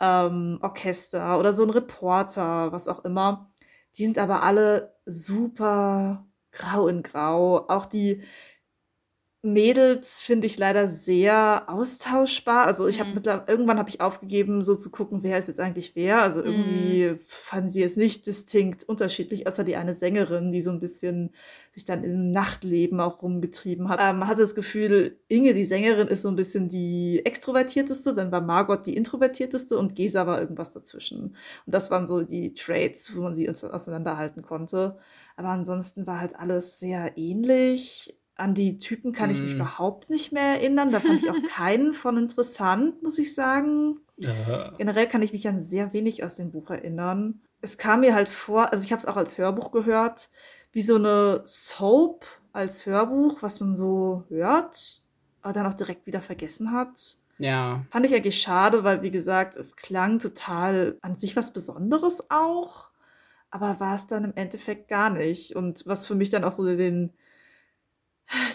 ähm, 0.00 0.58
Orchester 0.62 1.38
oder 1.38 1.54
so 1.54 1.62
ein 1.62 1.70
Reporter, 1.70 2.72
was 2.72 2.88
auch 2.88 3.04
immer. 3.04 3.46
Die 3.96 4.04
sind 4.04 4.18
aber 4.18 4.42
alle 4.42 4.96
super 5.04 6.26
grau 6.52 6.88
in 6.88 7.02
grau. 7.02 7.68
Auch 7.68 7.86
die, 7.86 8.22
Mädels 9.44 10.22
finde 10.22 10.46
ich 10.46 10.56
leider 10.56 10.86
sehr 10.86 11.64
austauschbar. 11.66 12.64
Also 12.64 12.86
ich 12.86 13.00
habe 13.00 13.10
mhm. 13.10 13.42
irgendwann 13.48 13.78
habe 13.80 13.90
ich 13.90 14.00
aufgegeben, 14.00 14.62
so 14.62 14.76
zu 14.76 14.88
gucken, 14.90 15.24
wer 15.24 15.36
ist 15.36 15.48
jetzt 15.48 15.58
eigentlich 15.58 15.96
wer. 15.96 16.22
Also 16.22 16.44
irgendwie 16.44 17.08
mhm. 17.08 17.18
fanden 17.18 17.68
sie 17.68 17.82
es 17.82 17.96
nicht 17.96 18.24
distinkt 18.28 18.84
unterschiedlich, 18.84 19.48
außer 19.48 19.64
die 19.64 19.74
eine 19.74 19.96
Sängerin, 19.96 20.52
die 20.52 20.60
so 20.60 20.70
ein 20.70 20.78
bisschen 20.78 21.34
sich 21.72 21.84
dann 21.84 22.04
im 22.04 22.30
Nachtleben 22.30 23.00
auch 23.00 23.20
rumgetrieben 23.20 23.88
hat. 23.88 23.98
Ähm, 24.00 24.20
man 24.20 24.28
hatte 24.28 24.42
das 24.42 24.54
Gefühl, 24.54 25.18
Inge, 25.26 25.54
die 25.54 25.64
Sängerin, 25.64 26.06
ist 26.06 26.22
so 26.22 26.28
ein 26.28 26.36
bisschen 26.36 26.68
die 26.68 27.26
extrovertierteste, 27.26 28.14
dann 28.14 28.30
war 28.30 28.42
Margot 28.42 28.86
die 28.86 28.96
introvertierteste 28.96 29.76
und 29.76 29.96
Gesa 29.96 30.24
war 30.24 30.40
irgendwas 30.40 30.70
dazwischen. 30.70 31.34
Und 31.66 31.74
das 31.74 31.90
waren 31.90 32.06
so 32.06 32.22
die 32.22 32.54
Traits, 32.54 33.16
wo 33.16 33.22
man 33.22 33.34
sie 33.34 33.48
auseinanderhalten 33.48 34.42
konnte. 34.42 34.98
Aber 35.34 35.48
ansonsten 35.48 36.06
war 36.06 36.20
halt 36.20 36.36
alles 36.36 36.78
sehr 36.78 37.16
ähnlich 37.16 38.21
an 38.36 38.54
die 38.54 38.78
Typen 38.78 39.12
kann 39.12 39.30
ich 39.30 39.40
mich 39.40 39.52
mm. 39.52 39.56
überhaupt 39.56 40.10
nicht 40.10 40.32
mehr 40.32 40.54
erinnern. 40.54 40.90
Da 40.90 41.00
fand 41.00 41.22
ich 41.22 41.30
auch 41.30 41.42
keinen 41.48 41.92
von 41.92 42.16
interessant, 42.16 43.02
muss 43.02 43.18
ich 43.18 43.34
sagen. 43.34 43.98
Ja. 44.16 44.72
Generell 44.78 45.06
kann 45.06 45.22
ich 45.22 45.32
mich 45.32 45.46
an 45.48 45.58
sehr 45.58 45.92
wenig 45.92 46.24
aus 46.24 46.34
dem 46.34 46.50
Buch 46.50 46.70
erinnern. 46.70 47.40
Es 47.60 47.78
kam 47.78 48.00
mir 48.00 48.14
halt 48.14 48.28
vor, 48.28 48.72
also 48.72 48.84
ich 48.84 48.92
habe 48.92 49.00
es 49.00 49.06
auch 49.06 49.16
als 49.16 49.38
Hörbuch 49.38 49.70
gehört, 49.70 50.30
wie 50.72 50.82
so 50.82 50.96
eine 50.96 51.42
Soap 51.44 52.24
als 52.52 52.86
Hörbuch, 52.86 53.42
was 53.42 53.60
man 53.60 53.76
so 53.76 54.24
hört, 54.28 55.02
aber 55.42 55.52
dann 55.52 55.66
auch 55.66 55.74
direkt 55.74 56.06
wieder 56.06 56.22
vergessen 56.22 56.72
hat. 56.72 57.16
Ja. 57.38 57.84
Fand 57.90 58.06
ich 58.06 58.14
eigentlich 58.14 58.40
schade, 58.40 58.84
weil, 58.84 59.02
wie 59.02 59.10
gesagt, 59.10 59.56
es 59.56 59.76
klang 59.76 60.18
total 60.18 60.96
an 61.02 61.16
sich 61.16 61.36
was 61.36 61.52
Besonderes 61.52 62.30
auch, 62.30 62.90
aber 63.50 63.80
war 63.80 63.94
es 63.94 64.06
dann 64.06 64.24
im 64.24 64.34
Endeffekt 64.34 64.88
gar 64.88 65.10
nicht. 65.10 65.56
Und 65.56 65.84
was 65.86 66.06
für 66.06 66.14
mich 66.14 66.30
dann 66.30 66.44
auch 66.44 66.52
so 66.52 66.64
den 66.64 67.12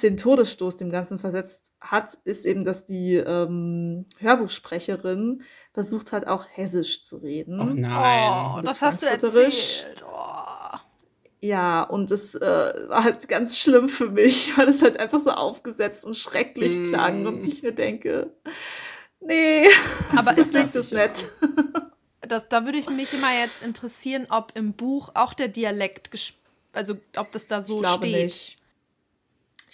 den 0.01 0.18
Todesstoß 0.18 0.78
dem 0.78 0.89
Ganzen 0.89 1.20
versetzt 1.20 1.74
hat, 1.82 2.18
ist 2.24 2.45
eben, 2.45 2.63
dass 2.63 2.86
die 2.86 3.15
ähm, 3.15 4.05
Hörbuchsprecherin 4.20 5.43
versucht 5.74 6.11
hat, 6.11 6.28
auch 6.28 6.45
hessisch 6.49 7.03
zu 7.03 7.18
reden. 7.18 7.59
Oh 7.59 7.74
nein. 7.74 8.51
Oh, 8.55 8.61
das 8.61 8.82
hast 8.82 9.03
du 9.03 9.07
erzählt. 9.07 10.05
Oh. 10.07 10.78
Ja, 11.39 11.84
und 11.84 12.09
es 12.09 12.34
äh, 12.36 12.74
war 12.88 13.03
halt 13.03 13.28
ganz 13.28 13.59
schlimm 13.59 13.89
für 13.89 14.09
mich, 14.09 14.51
weil 14.57 14.70
es 14.70 14.82
halt 14.82 14.99
einfach 14.99 15.20
so 15.20 15.32
aufgesetzt 15.32 16.05
und 16.05 16.15
schrecklich 16.15 16.78
mm. 16.78 16.88
klang 16.88 17.26
und 17.28 17.47
ich 17.47 17.61
mir 17.61 17.74
denke, 17.74 18.34
nee, 19.20 19.68
aber 20.15 20.36
ist 20.38 20.55
das, 20.55 20.74
das 20.74 20.91
nett? 20.91 21.26
Das, 22.22 22.49
da 22.49 22.65
würde 22.65 22.78
ich 22.78 22.89
mich 22.89 23.13
immer 23.13 23.32
jetzt 23.41 23.63
interessieren, 23.63 24.28
ob 24.30 24.51
im 24.53 24.74
Buch 24.74 25.11
auch 25.13 25.34
der 25.34 25.47
Dialekt, 25.47 26.09
also 26.74 26.97
ob 27.15 27.32
das 27.32 27.47
da 27.47 27.61
so 27.61 27.76
ich 27.76 27.80
glaube 27.80 28.05
steht. 28.05 28.24
Nicht. 28.26 28.57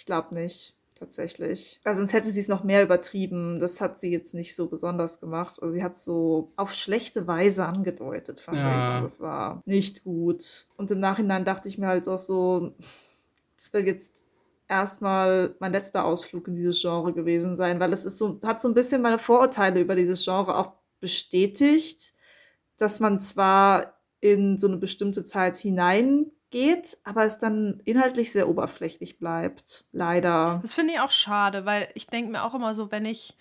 Ich 0.04 0.06
glaube 0.06 0.34
nicht, 0.34 0.76
tatsächlich. 0.98 1.80
Also 1.82 2.00
sonst 2.00 2.12
hätte 2.12 2.30
sie 2.30 2.40
es 2.40 2.48
noch 2.48 2.62
mehr 2.62 2.82
übertrieben. 2.82 3.58
Das 3.58 3.80
hat 3.80 3.98
sie 3.98 4.10
jetzt 4.10 4.34
nicht 4.34 4.54
so 4.54 4.66
besonders 4.66 5.18
gemacht. 5.18 5.62
Also 5.62 5.70
sie 5.70 5.82
hat 5.82 5.94
es 5.94 6.04
so 6.04 6.52
auf 6.56 6.74
schlechte 6.74 7.26
Weise 7.26 7.64
angedeutet, 7.64 8.38
fand 8.38 8.58
ja. 8.58 8.80
ich. 8.80 8.96
Und 8.96 9.02
das 9.02 9.20
war 9.22 9.62
nicht 9.64 10.04
gut. 10.04 10.66
Und 10.76 10.90
im 10.90 10.98
Nachhinein 10.98 11.46
dachte 11.46 11.70
ich 11.70 11.78
mir 11.78 11.86
halt 11.86 12.06
auch 12.06 12.18
so, 12.18 12.74
das 13.56 13.72
wird 13.72 13.86
jetzt 13.86 14.24
erstmal 14.68 15.56
mein 15.58 15.72
letzter 15.72 16.04
Ausflug 16.04 16.48
in 16.48 16.54
dieses 16.54 16.82
Genre 16.82 17.14
gewesen 17.14 17.56
sein, 17.56 17.80
weil 17.80 17.94
es 17.94 18.04
ist 18.04 18.18
so, 18.18 18.38
hat 18.44 18.60
so 18.60 18.68
ein 18.68 18.74
bisschen 18.74 19.00
meine 19.00 19.18
Vorurteile 19.18 19.80
über 19.80 19.94
dieses 19.94 20.22
Genre 20.22 20.54
auch 20.54 20.74
bestätigt, 21.00 22.12
dass 22.76 23.00
man 23.00 23.20
zwar 23.20 23.98
in 24.20 24.58
so 24.58 24.66
eine 24.66 24.76
bestimmte 24.76 25.24
Zeit 25.24 25.56
hinein 25.56 26.30
geht, 26.54 26.98
aber 27.02 27.24
es 27.24 27.38
dann 27.38 27.80
inhaltlich 27.84 28.30
sehr 28.30 28.48
oberflächlich 28.48 29.18
bleibt. 29.18 29.86
Leider. 29.90 30.60
Das 30.62 30.72
finde 30.72 30.94
ich 30.94 31.00
auch 31.00 31.10
schade, 31.10 31.66
weil 31.66 31.88
ich 31.94 32.06
denke 32.06 32.30
mir 32.30 32.44
auch 32.44 32.54
immer 32.54 32.74
so, 32.74 32.92
wenn 32.92 33.04
ich 33.04 33.36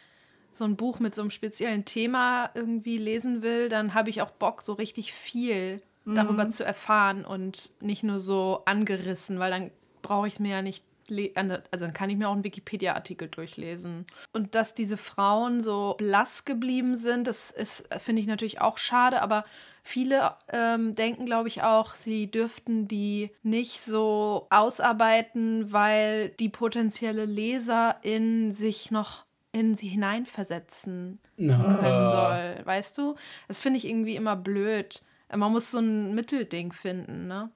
so 0.52 0.66
ein 0.66 0.76
Buch 0.76 1.00
mit 1.00 1.14
so 1.14 1.22
einem 1.22 1.30
speziellen 1.30 1.86
Thema 1.86 2.50
irgendwie 2.56 2.98
lesen 2.98 3.44
will, 3.44 3.70
dann 3.70 3.94
habe 3.94 4.10
ich 4.10 4.24
auch 4.24 4.32
Bock, 4.32 4.64
so 4.64 4.74
richtig 4.74 5.14
viel 5.14 5.80
mhm. 6.06 6.16
darüber 6.16 6.50
zu 6.50 6.66
erfahren 6.66 7.24
und 7.24 7.70
nicht 7.82 8.02
nur 8.02 8.20
so 8.20 8.64
angerissen, 8.66 9.38
weil 9.38 9.52
dann 9.52 9.70
brauche 10.02 10.28
ich 10.28 10.34
es 10.34 10.40
mir 10.40 10.50
ja 10.50 10.62
nicht 10.64 10.84
also 11.10 11.86
dann 11.86 11.94
kann 11.94 12.10
ich 12.10 12.18
mir 12.18 12.30
auch 12.30 12.34
einen 12.34 12.44
Wikipedia-Artikel 12.44 13.28
durchlesen. 13.28 14.06
Und 14.32 14.56
dass 14.56 14.74
diese 14.74 14.98
Frauen 14.98 15.62
so 15.62 15.96
blass 15.98 16.46
geblieben 16.46 16.96
sind, 16.96 17.28
das 17.28 17.52
ist, 17.52 17.88
finde 17.98 18.22
ich 18.22 18.28
natürlich 18.28 18.62
auch 18.62 18.78
schade, 18.78 19.22
aber 19.22 19.46
Viele 19.86 20.36
ähm, 20.48 20.96
denken, 20.96 21.26
glaube 21.26 21.50
ich, 21.50 21.62
auch, 21.62 21.96
sie 21.96 22.32
dürften 22.32 22.88
die 22.88 23.32
nicht 23.44 23.82
so 23.82 24.48
ausarbeiten, 24.50 25.74
weil 25.74 26.30
die 26.30 26.48
potenzielle 26.48 27.26
Leserin 27.26 28.54
sich 28.54 28.92
noch 28.92 29.26
in 29.52 29.76
sie 29.76 29.90
hineinversetzen 29.90 31.20
no. 31.36 31.54
können 31.80 32.08
soll. 32.08 32.62
Weißt 32.64 32.98
du? 32.98 33.16
Das 33.50 33.60
finde 33.60 33.78
ich 33.78 33.86
irgendwie 33.86 34.16
immer 34.16 34.38
blöd. 34.38 35.02
Man 35.36 35.52
muss 35.52 35.72
so 35.72 35.80
ein 35.80 36.16
Mittelding 36.16 36.72
finden, 36.72 37.28
ne? 37.28 37.52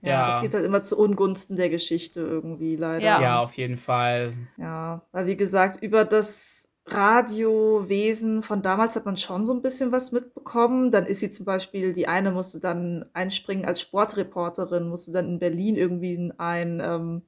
Ja, 0.00 0.10
ja, 0.10 0.26
das 0.26 0.40
geht 0.40 0.54
halt 0.54 0.64
immer 0.64 0.82
zu 0.82 0.96
Ungunsten 0.96 1.56
der 1.56 1.70
Geschichte 1.70 2.20
irgendwie, 2.20 2.76
leider. 2.76 3.04
Ja, 3.04 3.20
ja 3.20 3.42
auf 3.42 3.56
jeden 3.56 3.76
Fall. 3.76 4.32
Ja, 4.56 5.02
weil 5.12 5.26
wie 5.26 5.36
gesagt, 5.36 5.82
über 5.82 6.04
das 6.04 6.68
Radiowesen 6.86 8.42
von 8.42 8.62
damals 8.62 8.96
hat 8.96 9.04
man 9.04 9.16
schon 9.16 9.44
so 9.44 9.52
ein 9.52 9.62
bisschen 9.62 9.92
was 9.92 10.12
mitbekommen. 10.12 10.90
Dann 10.90 11.06
ist 11.06 11.20
sie 11.20 11.30
zum 11.30 11.44
Beispiel, 11.44 11.92
die 11.92 12.08
eine 12.08 12.30
musste 12.30 12.60
dann 12.60 13.04
einspringen 13.12 13.64
als 13.64 13.80
Sportreporterin, 13.80 14.88
musste 14.88 15.12
dann 15.12 15.28
in 15.28 15.38
Berlin 15.38 15.76
irgendwie 15.76 16.32
ein 16.38 16.80
ähm, 16.82 17.22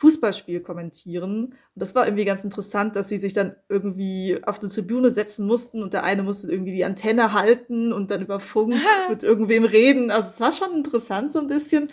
Fußballspiel 0.00 0.60
kommentieren. 0.60 1.44
Und 1.44 1.56
das 1.74 1.94
war 1.94 2.06
irgendwie 2.06 2.24
ganz 2.24 2.42
interessant, 2.42 2.96
dass 2.96 3.10
sie 3.10 3.18
sich 3.18 3.34
dann 3.34 3.54
irgendwie 3.68 4.40
auf 4.42 4.58
eine 4.58 4.70
Tribüne 4.70 5.10
setzen 5.10 5.46
mussten 5.46 5.82
und 5.82 5.92
der 5.92 6.04
eine 6.04 6.22
musste 6.22 6.50
irgendwie 6.50 6.72
die 6.72 6.86
Antenne 6.86 7.34
halten 7.34 7.92
und 7.92 8.10
dann 8.10 8.22
über 8.22 8.40
Funk 8.40 8.74
mit 9.10 9.22
irgendwem 9.22 9.64
reden. 9.64 10.10
Also 10.10 10.30
es 10.30 10.40
war 10.40 10.52
schon 10.52 10.74
interessant 10.74 11.32
so 11.32 11.38
ein 11.38 11.48
bisschen. 11.48 11.92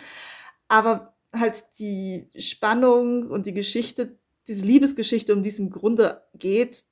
Aber 0.68 1.14
halt 1.34 1.62
die 1.78 2.30
Spannung 2.38 3.30
und 3.30 3.44
die 3.44 3.52
Geschichte, 3.52 4.16
diese 4.46 4.64
Liebesgeschichte, 4.64 5.34
um 5.34 5.42
die 5.42 5.50
es 5.50 5.58
im 5.58 5.68
Grunde 5.68 6.22
geht, 6.32 6.84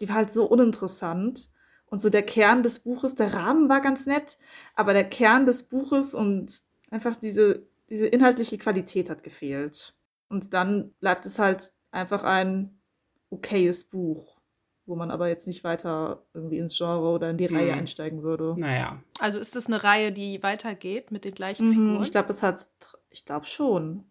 die 0.00 0.08
war 0.10 0.16
halt 0.16 0.30
so 0.30 0.44
uninteressant. 0.44 1.48
Und 1.86 2.02
so 2.02 2.10
der 2.10 2.24
Kern 2.24 2.62
des 2.62 2.80
Buches, 2.80 3.14
der 3.14 3.32
Rahmen 3.32 3.70
war 3.70 3.80
ganz 3.80 4.04
nett, 4.04 4.36
aber 4.74 4.92
der 4.92 5.04
Kern 5.04 5.46
des 5.46 5.62
Buches 5.62 6.12
und 6.14 6.52
einfach 6.90 7.16
diese, 7.16 7.66
diese 7.88 8.06
inhaltliche 8.06 8.58
Qualität 8.58 9.08
hat 9.08 9.22
gefehlt. 9.22 9.94
Und 10.32 10.54
dann 10.54 10.94
bleibt 10.94 11.26
es 11.26 11.38
halt 11.38 11.72
einfach 11.90 12.24
ein 12.24 12.80
okayes 13.28 13.84
Buch, 13.84 14.40
wo 14.86 14.96
man 14.96 15.10
aber 15.10 15.28
jetzt 15.28 15.46
nicht 15.46 15.62
weiter 15.62 16.26
irgendwie 16.32 16.56
ins 16.56 16.76
Genre 16.76 17.06
oder 17.06 17.28
in 17.28 17.36
die 17.36 17.48
hm. 17.48 17.56
Reihe 17.56 17.74
einsteigen 17.74 18.22
würde. 18.22 18.54
Naja. 18.56 19.02
Also 19.18 19.38
ist 19.38 19.54
das 19.56 19.66
eine 19.66 19.84
Reihe, 19.84 20.10
die 20.10 20.42
weitergeht 20.42 21.10
mit 21.10 21.26
den 21.26 21.34
gleichen 21.34 21.68
mhm, 21.68 21.72
Figuren? 21.72 22.02
Ich 22.02 22.10
glaube, 22.12 22.30
es 22.30 22.42
hat, 22.42 22.66
ich 23.10 23.26
glaube 23.26 23.44
schon. 23.44 24.10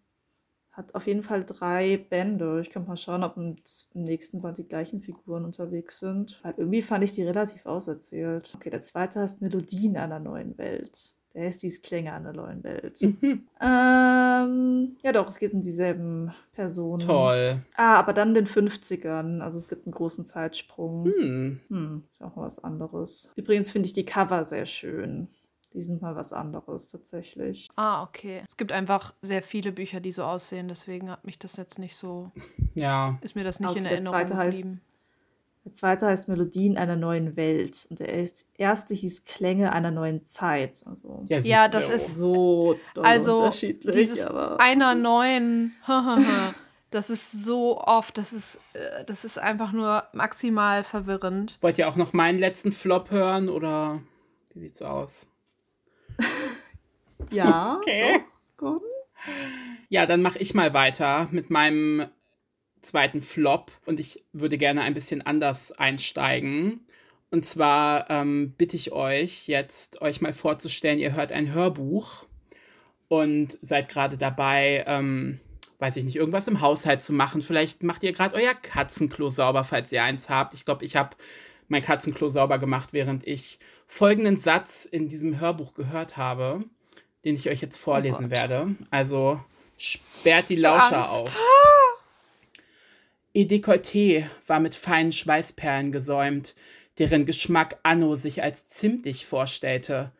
Hat 0.70 0.94
auf 0.94 1.08
jeden 1.08 1.24
Fall 1.24 1.44
drei 1.44 1.96
Bände. 1.98 2.60
Ich 2.60 2.70
kann 2.70 2.86
mal 2.86 2.96
schauen, 2.96 3.24
ob 3.24 3.36
im, 3.36 3.56
nächsten 3.92 4.40
Band 4.40 4.58
die 4.58 4.68
gleichen 4.68 5.00
Figuren 5.00 5.44
unterwegs 5.44 5.98
sind. 5.98 6.40
Weil 6.44 6.54
irgendwie 6.56 6.82
fand 6.82 7.02
ich 7.02 7.12
die 7.12 7.24
relativ 7.24 7.66
auserzählt. 7.66 8.52
Okay, 8.54 8.70
der 8.70 8.80
zweite 8.80 9.20
heißt 9.20 9.42
Melodien 9.42 9.96
einer 9.96 10.20
neuen 10.20 10.56
Welt. 10.56 11.16
Der 11.34 11.46
heißt 11.46 11.62
dies 11.62 11.80
Klänge 11.82 12.12
einer 12.12 12.32
neuen 12.32 12.62
Welt. 12.62 13.00
Mhm. 13.00 13.48
Ähm, 13.60 14.96
ja 15.02 15.12
doch, 15.12 15.28
es 15.28 15.38
geht 15.38 15.54
um 15.54 15.62
dieselben 15.62 16.32
Personen. 16.52 17.06
Toll. 17.06 17.62
Ah, 17.74 17.98
aber 17.98 18.12
dann 18.12 18.28
in 18.28 18.44
den 18.44 18.46
50ern. 18.46 19.40
Also 19.40 19.58
es 19.58 19.68
gibt 19.68 19.86
einen 19.86 19.92
großen 19.92 20.26
Zeitsprung. 20.26 21.06
Hm. 21.06 21.60
Hm, 21.68 22.02
ist 22.12 22.22
auch 22.22 22.36
mal 22.36 22.44
was 22.44 22.62
anderes. 22.62 23.32
Übrigens 23.36 23.70
finde 23.70 23.86
ich 23.86 23.94
die 23.94 24.04
Cover 24.04 24.44
sehr 24.44 24.66
schön. 24.66 25.28
Die 25.74 25.80
sind 25.80 26.02
mal 26.02 26.16
was 26.16 26.34
anderes 26.34 26.88
tatsächlich. 26.88 27.68
Ah, 27.76 28.02
okay. 28.02 28.42
Es 28.46 28.58
gibt 28.58 28.72
einfach 28.72 29.14
sehr 29.22 29.42
viele 29.42 29.72
Bücher, 29.72 30.00
die 30.00 30.12
so 30.12 30.22
aussehen, 30.24 30.68
deswegen 30.68 31.10
hat 31.10 31.24
mich 31.24 31.38
das 31.38 31.56
jetzt 31.56 31.78
nicht 31.78 31.96
so. 31.96 32.30
Ja. 32.74 33.18
Ist 33.22 33.34
mir 33.36 33.44
das 33.44 33.60
nicht 33.60 33.70
okay, 33.70 33.80
in 33.80 33.84
Erinnerung 33.86 34.16
der 34.16 34.26
zweite 34.26 34.46
geblieben. 34.50 34.68
Heißt, 34.70 34.78
der 35.64 35.74
zweite 35.74 36.06
heißt 36.06 36.28
Melodien 36.28 36.76
einer 36.76 36.96
neuen 36.96 37.36
Welt 37.36 37.86
und 37.88 38.00
der 38.00 38.08
erste 38.56 38.94
hieß 38.94 39.24
Klänge 39.24 39.72
einer 39.72 39.90
neuen 39.90 40.24
Zeit. 40.24 40.82
Also 40.86 41.24
ja, 41.28 41.38
ja 41.38 41.68
das 41.68 41.88
ist 41.88 42.16
so 42.16 42.76
also 43.00 43.38
unterschiedlich. 43.38 43.94
Dieses 43.94 44.24
einer 44.26 44.94
neuen. 44.94 45.74
Das 46.90 47.08
ist 47.08 47.32
so 47.32 47.80
oft, 47.80 48.18
das 48.18 48.34
ist, 48.34 48.60
äh, 48.74 49.06
das 49.06 49.24
ist 49.24 49.38
einfach 49.38 49.72
nur 49.72 50.04
maximal 50.12 50.84
verwirrend. 50.84 51.56
Wollt 51.62 51.78
ihr 51.78 51.88
auch 51.88 51.96
noch 51.96 52.12
meinen 52.12 52.38
letzten 52.38 52.70
Flop 52.70 53.10
hören 53.10 53.48
oder 53.48 54.02
wie 54.52 54.60
sieht's 54.60 54.82
aus? 54.82 55.26
ja. 57.30 57.76
Okay. 57.80 58.22
Doch, 58.58 58.82
ja, 59.88 60.06
dann 60.06 60.22
mache 60.22 60.38
ich 60.38 60.54
mal 60.54 60.72
weiter 60.74 61.28
mit 61.30 61.50
meinem 61.50 62.06
zweiten 62.82 63.20
Flop 63.20 63.72
und 63.86 64.00
ich 64.00 64.24
würde 64.32 64.58
gerne 64.58 64.82
ein 64.82 64.94
bisschen 64.94 65.22
anders 65.22 65.72
einsteigen. 65.72 66.80
Und 67.30 67.46
zwar 67.46 68.10
ähm, 68.10 68.54
bitte 68.58 68.76
ich 68.76 68.92
euch 68.92 69.48
jetzt, 69.48 70.02
euch 70.02 70.20
mal 70.20 70.32
vorzustellen, 70.32 70.98
ihr 70.98 71.14
hört 71.14 71.32
ein 71.32 71.54
Hörbuch 71.54 72.26
und 73.08 73.58
seid 73.62 73.88
gerade 73.88 74.18
dabei, 74.18 74.84
ähm, 74.86 75.40
weiß 75.78 75.96
ich 75.96 76.04
nicht, 76.04 76.16
irgendwas 76.16 76.48
im 76.48 76.60
Haushalt 76.60 77.02
zu 77.02 77.12
machen. 77.12 77.40
Vielleicht 77.40 77.82
macht 77.82 78.02
ihr 78.02 78.12
gerade 78.12 78.36
euer 78.36 78.54
Katzenklo 78.54 79.30
sauber, 79.30 79.64
falls 79.64 79.90
ihr 79.92 80.02
eins 80.02 80.28
habt. 80.28 80.54
Ich 80.54 80.64
glaube, 80.64 80.84
ich 80.84 80.96
habe 80.96 81.16
mein 81.68 81.82
Katzenklo 81.82 82.28
sauber 82.28 82.58
gemacht, 82.58 82.90
während 82.92 83.26
ich 83.26 83.58
folgenden 83.86 84.38
Satz 84.38 84.84
in 84.84 85.08
diesem 85.08 85.40
Hörbuch 85.40 85.74
gehört 85.74 86.16
habe, 86.16 86.64
den 87.24 87.34
ich 87.34 87.48
euch 87.48 87.62
jetzt 87.62 87.78
vorlesen 87.78 88.26
oh 88.26 88.30
werde. 88.30 88.74
Also 88.90 89.40
sperrt 89.76 90.50
die 90.50 90.56
Lauscher 90.56 91.10
auf. 91.10 91.36
Ihr 93.34 93.48
Dekolleté 93.48 94.26
war 94.46 94.60
mit 94.60 94.74
feinen 94.74 95.10
Schweißperlen 95.10 95.90
gesäumt, 95.90 96.54
deren 96.98 97.24
Geschmack 97.24 97.78
Anno 97.82 98.14
sich 98.14 98.42
als 98.42 98.66
zimtig 98.66 99.24
vorstellte. 99.24 100.12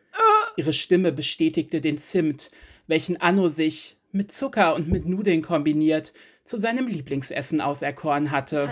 Ihre 0.57 0.73
Stimme 0.73 1.11
bestätigte 1.11 1.79
den 1.79 1.99
Zimt, 1.99 2.49
welchen 2.87 3.21
Anno 3.21 3.49
sich 3.49 3.97
mit 4.11 4.31
Zucker 4.31 4.73
und 4.73 4.89
mit 4.89 5.05
Nudeln 5.05 5.43
kombiniert 5.43 6.13
zu 6.43 6.59
seinem 6.59 6.87
Lieblingsessen 6.87 7.61
auserkoren 7.61 8.31
hatte. 8.31 8.69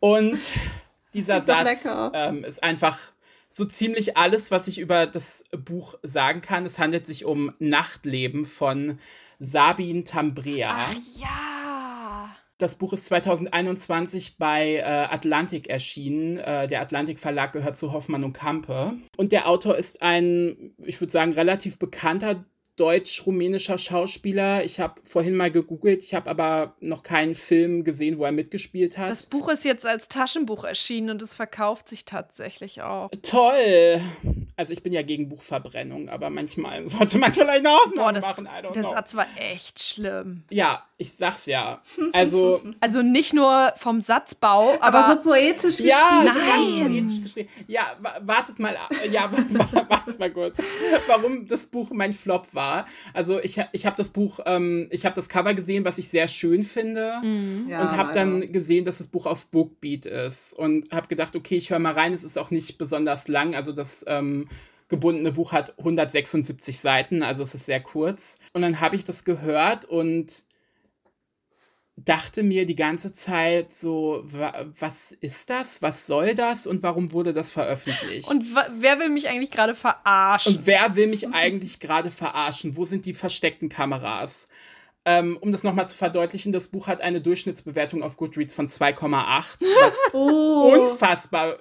und 0.00 0.40
dieser 1.12 1.42
Satz 1.46 1.78
ähm, 2.14 2.42
ist 2.44 2.62
einfach 2.62 2.98
so 3.50 3.66
ziemlich 3.66 4.16
alles, 4.16 4.50
was 4.50 4.66
ich 4.66 4.78
über 4.78 5.06
das 5.06 5.44
Buch 5.50 5.94
sagen 6.02 6.40
kann. 6.40 6.66
Es 6.66 6.78
handelt 6.78 7.06
sich 7.06 7.26
um 7.26 7.54
Nachtleben 7.58 8.46
von 8.46 8.98
Sabine 9.38 10.04
Tambrea. 10.04 10.88
Ach 10.90 11.20
ja. 11.20 11.55
Das 12.58 12.76
Buch 12.76 12.94
ist 12.94 13.06
2021 13.06 14.38
bei 14.38 14.76
äh, 14.76 14.82
Atlantik 14.82 15.68
erschienen. 15.68 16.38
Äh, 16.38 16.66
der 16.66 16.80
Atlantik 16.80 17.18
Verlag 17.18 17.52
gehört 17.52 17.76
zu 17.76 17.92
Hoffmann 17.92 18.24
und 18.24 18.32
Kampe. 18.32 18.94
Und 19.16 19.32
der 19.32 19.48
Autor 19.48 19.76
ist 19.76 20.00
ein, 20.00 20.74
ich 20.78 21.00
würde 21.00 21.12
sagen, 21.12 21.32
relativ 21.32 21.78
bekannter 21.78 22.46
deutsch-rumänischer 22.76 23.78
Schauspieler. 23.78 24.64
Ich 24.64 24.80
habe 24.80 25.00
vorhin 25.04 25.34
mal 25.34 25.50
gegoogelt, 25.50 26.02
ich 26.02 26.14
habe 26.14 26.28
aber 26.30 26.74
noch 26.80 27.02
keinen 27.02 27.34
Film 27.34 27.84
gesehen, 27.84 28.18
wo 28.18 28.24
er 28.24 28.32
mitgespielt 28.32 28.98
hat. 28.98 29.10
Das 29.10 29.24
Buch 29.24 29.48
ist 29.48 29.64
jetzt 29.64 29.86
als 29.86 30.08
Taschenbuch 30.08 30.64
erschienen 30.64 31.10
und 31.10 31.22
es 31.22 31.34
verkauft 31.34 31.88
sich 31.88 32.04
tatsächlich 32.04 32.82
auch. 32.82 33.10
Toll! 33.22 34.00
Also 34.56 34.72
ich 34.72 34.82
bin 34.82 34.92
ja 34.92 35.02
gegen 35.02 35.28
Buchverbrennung, 35.28 36.08
aber 36.08 36.30
manchmal 36.30 36.88
sollte 36.88 37.18
man 37.18 37.32
vielleicht 37.32 37.66
eine 37.66 37.70
Ausnahme 37.70 37.96
Boah, 37.96 38.12
das, 38.12 38.24
machen. 38.24 38.48
der 38.74 38.82
know. 38.82 38.90
Satz 38.90 39.14
war 39.14 39.26
echt 39.36 39.82
schlimm. 39.82 40.44
Ja, 40.50 40.84
ich 40.98 41.12
sag's 41.12 41.46
ja. 41.46 41.80
Also, 42.12 42.62
also 42.80 43.02
nicht 43.02 43.34
nur 43.34 43.72
vom 43.76 44.00
Satzbau, 44.00 44.74
aber, 44.80 44.98
aber 44.98 45.14
so 45.16 45.22
poetisch 45.22 45.78
geschrieben. 45.78 45.88
Ja, 45.88 46.22
Nein. 46.24 46.88
poetisch 46.88 47.22
geschrieben. 47.22 47.48
Ja, 47.66 47.96
wartet 48.20 48.58
mal, 48.58 48.76
ja, 49.10 49.30
wartet 49.88 50.18
mal 50.18 50.30
kurz. 50.30 50.56
Warum 51.06 51.46
das 51.46 51.66
Buch 51.66 51.90
mein 51.90 52.12
Flop 52.14 52.46
war. 52.52 52.65
Also 53.12 53.40
ich, 53.40 53.62
ich 53.72 53.86
habe 53.86 53.96
das 53.96 54.10
Buch, 54.10 54.40
ähm, 54.46 54.88
ich 54.90 55.04
habe 55.04 55.14
das 55.14 55.28
Cover 55.28 55.54
gesehen, 55.54 55.84
was 55.84 55.98
ich 55.98 56.08
sehr 56.08 56.28
schön 56.28 56.62
finde 56.62 57.20
mhm. 57.22 57.66
ja, 57.68 57.80
und 57.80 57.96
habe 57.96 58.12
dann 58.12 58.52
gesehen, 58.52 58.84
dass 58.84 58.98
das 58.98 59.06
Buch 59.06 59.26
auf 59.26 59.46
Bookbeat 59.46 60.06
ist 60.06 60.52
und 60.52 60.92
habe 60.92 61.08
gedacht, 61.08 61.36
okay, 61.36 61.56
ich 61.56 61.70
höre 61.70 61.78
mal 61.78 61.92
rein. 61.92 62.12
Es 62.12 62.24
ist 62.24 62.38
auch 62.38 62.50
nicht 62.50 62.78
besonders 62.78 63.28
lang, 63.28 63.54
also 63.54 63.72
das 63.72 64.04
ähm, 64.08 64.48
gebundene 64.88 65.32
Buch 65.32 65.52
hat 65.52 65.78
176 65.78 66.78
Seiten, 66.78 67.22
also 67.22 67.42
es 67.42 67.54
ist 67.54 67.66
sehr 67.66 67.80
kurz. 67.80 68.38
Und 68.52 68.62
dann 68.62 68.80
habe 68.80 68.96
ich 68.96 69.04
das 69.04 69.24
gehört 69.24 69.84
und 69.84 70.44
dachte 71.96 72.42
mir 72.42 72.66
die 72.66 72.76
ganze 72.76 73.12
Zeit 73.12 73.72
so, 73.72 74.22
was 74.78 75.12
ist 75.20 75.48
das? 75.48 75.80
Was 75.80 76.06
soll 76.06 76.34
das? 76.34 76.66
Und 76.66 76.82
warum 76.82 77.12
wurde 77.12 77.32
das 77.32 77.50
veröffentlicht? 77.50 78.28
Und 78.28 78.54
wer 78.54 78.98
will 78.98 79.08
mich 79.08 79.28
eigentlich 79.28 79.50
gerade 79.50 79.74
verarschen? 79.74 80.56
Und 80.56 80.66
wer 80.66 80.94
will 80.94 81.06
mich 81.06 81.28
eigentlich 81.32 81.80
gerade 81.80 82.10
verarschen? 82.10 82.76
Wo 82.76 82.84
sind 82.84 83.06
die 83.06 83.14
versteckten 83.14 83.68
Kameras? 83.70 84.46
Ähm, 85.06 85.38
um 85.40 85.52
das 85.52 85.62
nochmal 85.62 85.88
zu 85.88 85.96
verdeutlichen, 85.96 86.52
das 86.52 86.68
Buch 86.68 86.88
hat 86.88 87.00
eine 87.00 87.20
Durchschnittsbewertung 87.20 88.02
auf 88.02 88.16
Goodreads 88.16 88.52
von 88.52 88.68
2,8, 88.68 89.60
was 89.60 89.94
oh. 90.12 90.90
unfassbar 90.90 91.58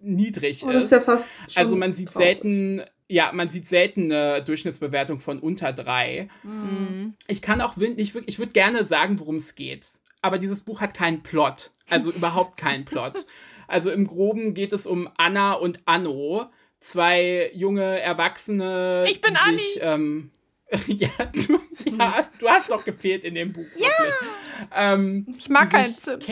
niedrig 0.00 0.64
oh, 0.64 0.72
das 0.72 0.86
ist. 0.86 0.90
Ja 0.90 1.00
fast 1.00 1.28
also 1.54 1.76
man 1.76 1.92
sieht 1.92 2.08
traurig. 2.08 2.26
selten 2.26 2.82
ja, 3.08 3.30
man 3.32 3.50
sieht 3.50 3.68
selten 3.68 4.10
eine 4.10 4.42
Durchschnittsbewertung 4.42 5.20
von 5.20 5.38
unter 5.38 5.72
drei. 5.72 6.28
Mhm. 6.42 7.14
Ich 7.26 7.42
kann 7.42 7.60
auch 7.60 7.76
nicht 7.76 8.14
ich 8.26 8.38
würde 8.38 8.52
gerne 8.52 8.84
sagen, 8.84 9.18
worum 9.18 9.36
es 9.36 9.54
geht. 9.54 9.86
Aber 10.22 10.38
dieses 10.38 10.62
Buch 10.62 10.80
hat 10.80 10.94
keinen 10.94 11.22
Plot. 11.22 11.70
Also 11.90 12.10
überhaupt 12.12 12.56
keinen 12.56 12.84
Plot. 12.84 13.26
Also 13.68 13.90
im 13.90 14.06
Groben 14.06 14.54
geht 14.54 14.72
es 14.72 14.86
um 14.86 15.08
Anna 15.16 15.54
und 15.54 15.80
Anno. 15.84 16.46
Zwei 16.80 17.50
junge 17.54 18.00
Erwachsene. 18.00 19.06
Ich 19.08 19.20
bin 19.20 19.36
Anni. 19.36 19.58
Sich, 19.58 19.78
ähm, 19.80 20.30
ja, 20.86 21.08
du, 21.32 21.60
ja, 21.98 22.28
du 22.38 22.48
hast 22.48 22.70
doch 22.70 22.84
gefehlt 22.84 23.24
in 23.24 23.34
dem 23.34 23.52
Buch. 23.52 23.66
Ja. 23.76 23.88
Ähm, 24.94 25.26
ich 25.38 25.48
mag 25.48 25.70
keinen 25.70 25.94
Zimt 25.94 26.26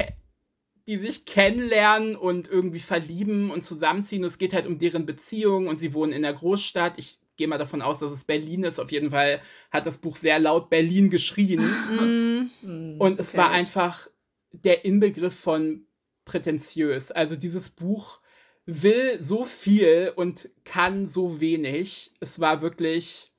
die 0.87 0.99
sich 0.99 1.25
kennenlernen 1.25 2.17
und 2.17 2.49
irgendwie 2.49 2.81
verlieben 2.81 3.51
und 3.51 3.65
zusammenziehen. 3.65 4.25
Es 4.25 4.39
geht 4.39 4.53
halt 4.53 4.67
um 4.67 4.79
deren 4.79 5.07
Beziehung 5.07 5.69
und 5.69 5.77
sie 5.77 5.95
wohnen 5.95 6.13
in 6.13 6.23
der 6.23 6.35
Großstadt. 6.35 6.99
Ich 6.99 7.19
gehe 7.37 7.49
mal 7.49 7.59
davon 7.59 7.83
aus, 7.83 8.01
dass 8.01 8.13
es 8.13 8.25
Berlin 8.25 8.65
ist. 8.65 8.81
Auf 8.81 8.93
jeden 8.93 9.11
Fall 9.11 9.41
hat 9.71 9.87
das 9.87 9.99
Buch 9.99 10.17
sehr 10.17 10.39
laut 10.39 10.71
Berlin 10.71 11.11
geschrien. 11.11 11.63
Mm. 11.63 12.97
Und 12.99 13.19
es 13.19 13.31
okay. 13.31 13.39
war 13.39 13.51
einfach 13.51 14.09
der 14.53 14.85
Inbegriff 14.85 15.35
von 15.35 15.87
prätentiös. 16.25 17.11
Also 17.11 17.37
dieses 17.37 17.69
Buch 17.71 18.21
will 18.67 19.21
so 19.21 19.45
viel 19.45 20.13
und 20.15 20.51
kann 20.65 21.09
so 21.09 21.41
wenig. 21.41 22.13
Es 22.21 22.39
war 22.39 22.63
wirklich 22.63 23.32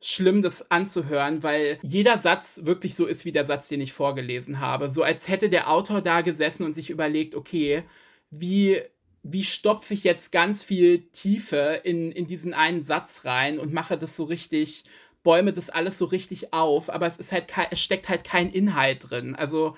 schlimm, 0.00 0.42
das 0.42 0.70
anzuhören, 0.70 1.42
weil 1.42 1.78
jeder 1.82 2.18
Satz 2.18 2.60
wirklich 2.64 2.94
so 2.94 3.06
ist 3.06 3.24
wie 3.24 3.32
der 3.32 3.44
Satz, 3.44 3.68
den 3.68 3.80
ich 3.80 3.92
vorgelesen 3.92 4.60
habe. 4.60 4.90
So 4.90 5.02
als 5.02 5.28
hätte 5.28 5.50
der 5.50 5.70
Autor 5.70 6.00
da 6.00 6.22
gesessen 6.22 6.64
und 6.64 6.74
sich 6.74 6.88
überlegt, 6.90 7.34
okay, 7.34 7.84
wie, 8.30 8.80
wie 9.22 9.44
stopfe 9.44 9.92
ich 9.92 10.04
jetzt 10.04 10.32
ganz 10.32 10.64
viel 10.64 11.02
Tiefe 11.12 11.80
in, 11.84 12.12
in 12.12 12.26
diesen 12.26 12.54
einen 12.54 12.82
Satz 12.82 13.24
rein 13.24 13.58
und 13.58 13.74
mache 13.74 13.98
das 13.98 14.16
so 14.16 14.24
richtig, 14.24 14.84
bäume 15.22 15.52
das 15.52 15.68
alles 15.68 15.98
so 15.98 16.06
richtig 16.06 16.54
auf, 16.54 16.88
aber 16.88 17.06
es 17.06 17.18
ist 17.18 17.32
halt 17.32 17.46
es 17.70 17.80
steckt 17.80 18.08
halt 18.08 18.24
kein 18.24 18.50
Inhalt 18.50 19.10
drin. 19.10 19.34
Also 19.34 19.76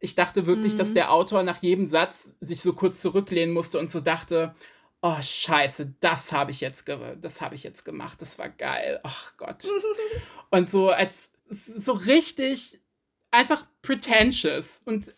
ich 0.00 0.14
dachte 0.14 0.46
wirklich, 0.46 0.74
mhm. 0.74 0.78
dass 0.78 0.94
der 0.94 1.12
Autor 1.12 1.42
nach 1.42 1.60
jedem 1.60 1.84
Satz 1.84 2.30
sich 2.40 2.60
so 2.60 2.72
kurz 2.72 3.02
zurücklehnen 3.02 3.52
musste 3.52 3.78
und 3.78 3.90
so 3.90 4.00
dachte, 4.00 4.54
oh 5.02 5.20
scheiße, 5.20 5.94
das 6.00 6.32
habe 6.32 6.50
ich 6.50 6.60
jetzt 6.60 6.86
das 7.20 7.40
habe 7.40 7.54
ich 7.54 7.62
jetzt 7.62 7.84
gemacht, 7.84 8.20
das 8.22 8.38
war 8.38 8.48
geil. 8.48 9.00
Ach 9.02 9.36
Gott. 9.36 9.64
und 10.50 10.70
so 10.70 10.90
als 10.90 11.30
so 11.48 11.92
richtig 11.92 12.80
einfach 13.30 13.66
pretentious 13.82 14.82
und 14.84 15.12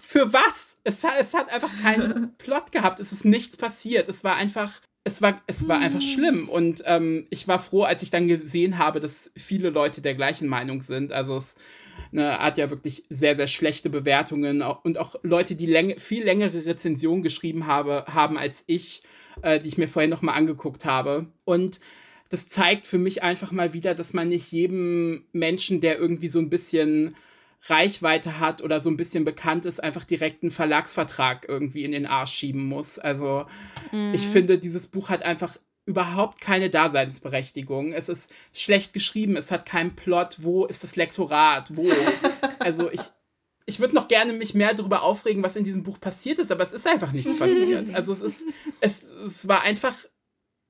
für 0.00 0.32
was? 0.32 0.76
Es, 0.84 1.02
es 1.02 1.34
hat 1.34 1.52
einfach 1.52 1.70
keinen 1.82 2.34
Plot 2.38 2.70
gehabt, 2.70 3.00
es 3.00 3.12
ist 3.12 3.24
nichts 3.24 3.56
passiert. 3.56 4.08
Es 4.08 4.22
war 4.22 4.36
einfach 4.36 4.80
es 5.04 5.20
war, 5.20 5.42
es 5.46 5.68
war 5.68 5.78
einfach 5.78 6.00
schlimm. 6.00 6.48
Und 6.48 6.82
ähm, 6.86 7.26
ich 7.28 7.46
war 7.46 7.58
froh, 7.58 7.82
als 7.82 8.02
ich 8.02 8.10
dann 8.10 8.26
gesehen 8.26 8.78
habe, 8.78 9.00
dass 9.00 9.30
viele 9.36 9.68
Leute 9.68 10.00
der 10.00 10.14
gleichen 10.14 10.48
Meinung 10.48 10.80
sind. 10.80 11.12
Also 11.12 11.36
es 11.36 11.56
ne, 12.12 12.38
hat 12.38 12.58
ja 12.58 12.70
wirklich 12.70 13.04
sehr, 13.08 13.36
sehr 13.36 13.46
schlechte 13.46 13.90
Bewertungen 13.90 14.62
und 14.62 14.98
auch 14.98 15.16
Leute, 15.22 15.54
die 15.54 15.66
läng 15.66 15.98
viel 15.98 16.24
längere 16.24 16.64
Rezensionen 16.64 17.22
geschrieben 17.22 17.66
habe, 17.66 18.04
haben 18.08 18.38
als 18.38 18.64
ich, 18.66 19.02
äh, 19.42 19.58
die 19.60 19.68
ich 19.68 19.78
mir 19.78 19.88
vorhin 19.88 20.10
nochmal 20.10 20.36
angeguckt 20.36 20.84
habe. 20.84 21.26
Und 21.44 21.80
das 22.28 22.48
zeigt 22.48 22.86
für 22.86 22.98
mich 22.98 23.22
einfach 23.22 23.52
mal 23.52 23.72
wieder, 23.72 23.94
dass 23.94 24.12
man 24.12 24.28
nicht 24.28 24.50
jedem 24.50 25.24
Menschen, 25.32 25.80
der 25.80 25.98
irgendwie 25.98 26.28
so 26.28 26.38
ein 26.38 26.50
bisschen 26.50 27.14
Reichweite 27.66 28.40
hat 28.40 28.62
oder 28.62 28.80
so 28.80 28.90
ein 28.90 28.96
bisschen 28.96 29.24
bekannt 29.24 29.64
ist, 29.64 29.82
einfach 29.82 30.04
direkt 30.04 30.42
einen 30.42 30.52
Verlagsvertrag 30.52 31.46
irgendwie 31.48 31.84
in 31.84 31.92
den 31.92 32.06
Arsch 32.06 32.32
schieben 32.32 32.64
muss. 32.64 32.98
Also 32.98 33.46
mhm. 33.90 34.12
ich 34.14 34.26
finde, 34.26 34.58
dieses 34.58 34.88
Buch 34.88 35.08
hat 35.08 35.22
einfach 35.22 35.56
überhaupt 35.86 36.40
keine 36.40 36.70
Daseinsberechtigung. 36.70 37.92
Es 37.92 38.08
ist 38.08 38.30
schlecht 38.52 38.92
geschrieben, 38.92 39.36
es 39.36 39.50
hat 39.50 39.66
keinen 39.66 39.94
Plot. 39.94 40.38
Wo 40.40 40.64
ist 40.64 40.82
das 40.82 40.96
Lektorat? 40.96 41.76
Wo? 41.76 41.90
also 42.58 42.90
ich, 42.90 43.00
ich 43.66 43.80
würde 43.80 43.94
noch 43.94 44.08
gerne 44.08 44.32
mich 44.32 44.54
mehr 44.54 44.74
darüber 44.74 45.02
aufregen, 45.02 45.42
was 45.42 45.56
in 45.56 45.64
diesem 45.64 45.82
Buch 45.82 46.00
passiert 46.00 46.38
ist, 46.38 46.50
aber 46.50 46.62
es 46.62 46.72
ist 46.72 46.86
einfach 46.86 47.12
nichts 47.12 47.38
passiert. 47.38 47.94
Also 47.94 48.12
es 48.12 48.22
ist, 48.22 48.44
es, 48.80 49.02
es 49.02 49.48
war 49.48 49.62
einfach 49.62 49.94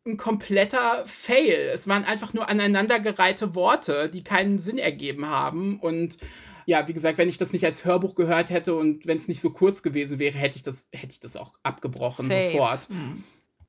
ein 0.06 0.16
kompletter 0.16 1.04
Fail. 1.06 1.70
Es 1.72 1.88
waren 1.88 2.04
einfach 2.04 2.34
nur 2.34 2.48
aneinandergereihte 2.48 3.54
Worte, 3.54 4.10
die 4.10 4.24
keinen 4.24 4.58
Sinn 4.58 4.78
ergeben 4.78 5.28
haben. 5.28 5.78
Und 5.78 6.18
ja, 6.66 6.88
wie 6.88 6.92
gesagt, 6.92 7.18
wenn 7.18 7.28
ich 7.28 7.38
das 7.38 7.52
nicht 7.52 7.64
als 7.64 7.84
Hörbuch 7.84 8.14
gehört 8.14 8.50
hätte 8.50 8.74
und 8.74 9.06
wenn 9.06 9.18
es 9.18 9.28
nicht 9.28 9.40
so 9.40 9.50
kurz 9.50 9.82
gewesen 9.82 10.18
wäre, 10.18 10.36
hätte 10.36 10.56
ich 10.56 10.62
das, 10.62 10.86
hätte 10.92 11.12
ich 11.12 11.20
das 11.20 11.36
auch 11.36 11.52
abgebrochen 11.62 12.26
Safe. 12.26 12.50
sofort. 12.52 12.90
Mhm 12.90 13.22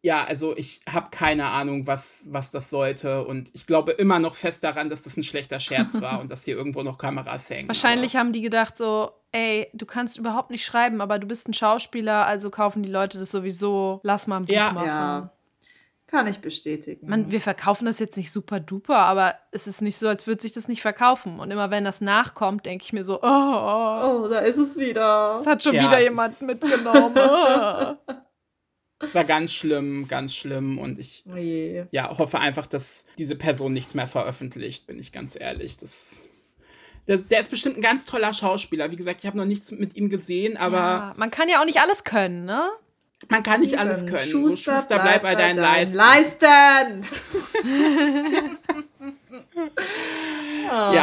ja, 0.06 0.24
also 0.24 0.56
ich 0.56 0.82
habe 0.88 1.08
keine 1.10 1.48
Ahnung, 1.48 1.88
was, 1.88 2.18
was 2.26 2.52
das 2.52 2.70
sollte. 2.70 3.26
Und 3.26 3.50
ich 3.56 3.66
glaube 3.66 3.92
immer 3.92 4.20
noch 4.20 4.36
fest 4.36 4.64
daran, 4.64 4.88
dass 4.88 5.02
das 5.02 5.18
ein 5.18 5.24
schlechter 5.24 5.60
Scherz 5.60 6.00
war 6.02 6.22
und 6.22 6.30
dass 6.30 6.46
hier 6.46 6.56
irgendwo 6.56 6.84
noch 6.84 7.00
Kameras 7.00 7.50
hängen. 7.50 7.68
Wahrscheinlich 7.68 8.12
aber. 8.12 8.20
haben 8.20 8.32
die 8.32 8.42
gedacht 8.42 8.78
so, 8.78 9.10
ey, 9.32 9.68
du 9.74 9.88
kannst 9.88 10.20
überhaupt 10.20 10.52
nicht 10.52 10.64
schreiben, 10.64 11.02
aber 11.02 11.18
du 11.18 11.26
bist 11.26 11.50
ein 11.50 11.56
Schauspieler, 11.56 12.28
also 12.28 12.52
kaufen 12.52 12.84
die 12.84 12.90
Leute 12.92 13.18
das 13.18 13.32
sowieso, 13.32 14.00
lass 14.04 14.28
mal 14.28 14.38
ein 14.38 14.46
Buch 14.46 14.54
ja. 14.54 14.72
machen. 14.74 14.88
Ja. 14.88 15.32
Kann 16.06 16.28
ich 16.28 16.38
bestätigen. 16.38 17.10
Man, 17.10 17.32
wir 17.32 17.42
verkaufen 17.42 17.86
das 17.86 17.98
jetzt 17.98 18.16
nicht 18.16 18.32
super 18.32 18.60
duper, 18.60 18.98
aber 18.98 19.34
es 19.50 19.66
ist 19.66 19.82
nicht 19.82 19.98
so, 19.98 20.08
als 20.08 20.28
würde 20.28 20.44
sich 20.44 20.52
das 20.52 20.68
nicht 20.68 20.84
verkaufen. 20.84 21.40
Und 21.40 21.50
immer 21.50 21.72
wenn 21.72 21.84
das 21.84 22.00
nachkommt, 22.00 22.68
denke 22.68 22.84
ich 22.86 22.94
mir 22.94 23.04
so, 23.04 23.24
oh, 23.24 23.28
oh, 23.28 24.22
oh 24.22 24.28
da 24.28 24.38
ist 24.42 24.58
es 24.58 24.78
wieder. 24.78 25.24
Das 25.24 25.48
hat 25.48 25.64
schon 25.64 25.74
ja, 25.74 25.88
wieder 25.88 26.00
jemand 26.00 26.40
mitgenommen. 26.44 27.16
Es 29.06 29.16
war 29.16 29.24
ganz 29.24 29.54
schlimm, 29.54 30.08
ganz 30.08 30.36
schlimm 30.36 30.78
und 30.78 31.00
ich 31.00 31.24
oh 31.32 31.36
ja, 31.36 32.18
hoffe 32.18 32.40
einfach, 32.40 32.66
dass 32.66 33.06
diese 33.18 33.36
Person 33.36 33.74
nichts 33.74 33.94
mehr 33.94 34.08
veröffentlicht, 34.08 34.88
bin 34.88 35.00
ich 35.00 35.12
ganz 35.12 35.40
ehrlich. 35.40 35.78
Das, 35.78 36.26
der, 37.08 37.18
der 37.18 37.40
ist 37.40 37.50
bestimmt 37.50 37.78
ein 37.78 37.82
ganz 37.82 38.06
toller 38.06 38.34
Schauspieler. 38.34 38.92
Wie 38.92 38.96
gesagt, 38.96 39.22
ich 39.22 39.28
habe 39.28 39.38
noch 39.38 39.46
nichts 39.46 39.72
mit 39.72 39.96
ihm 39.96 40.10
gesehen, 40.10 40.58
aber. 40.58 40.78
Ja, 40.78 41.14
man 41.18 41.32
kann 41.32 41.50
ja 41.50 41.62
auch 41.62 41.66
nicht 41.66 41.80
alles 41.80 42.04
können, 42.04 42.46
ne? 42.46 42.70
Man 43.30 43.44
kann 43.44 43.62
nicht 43.62 43.80
alles 43.80 44.06
können. 44.06 44.30
Schuster, 44.30 44.78
Schuster 44.78 45.00
bleib, 45.00 45.22
bleib 45.22 45.24
bei, 45.24 45.36
deinen, 45.36 45.58
deinen 45.58 45.94
Leisten. 45.94 47.02
Leisten. 47.06 47.18
ja. 50.68 50.94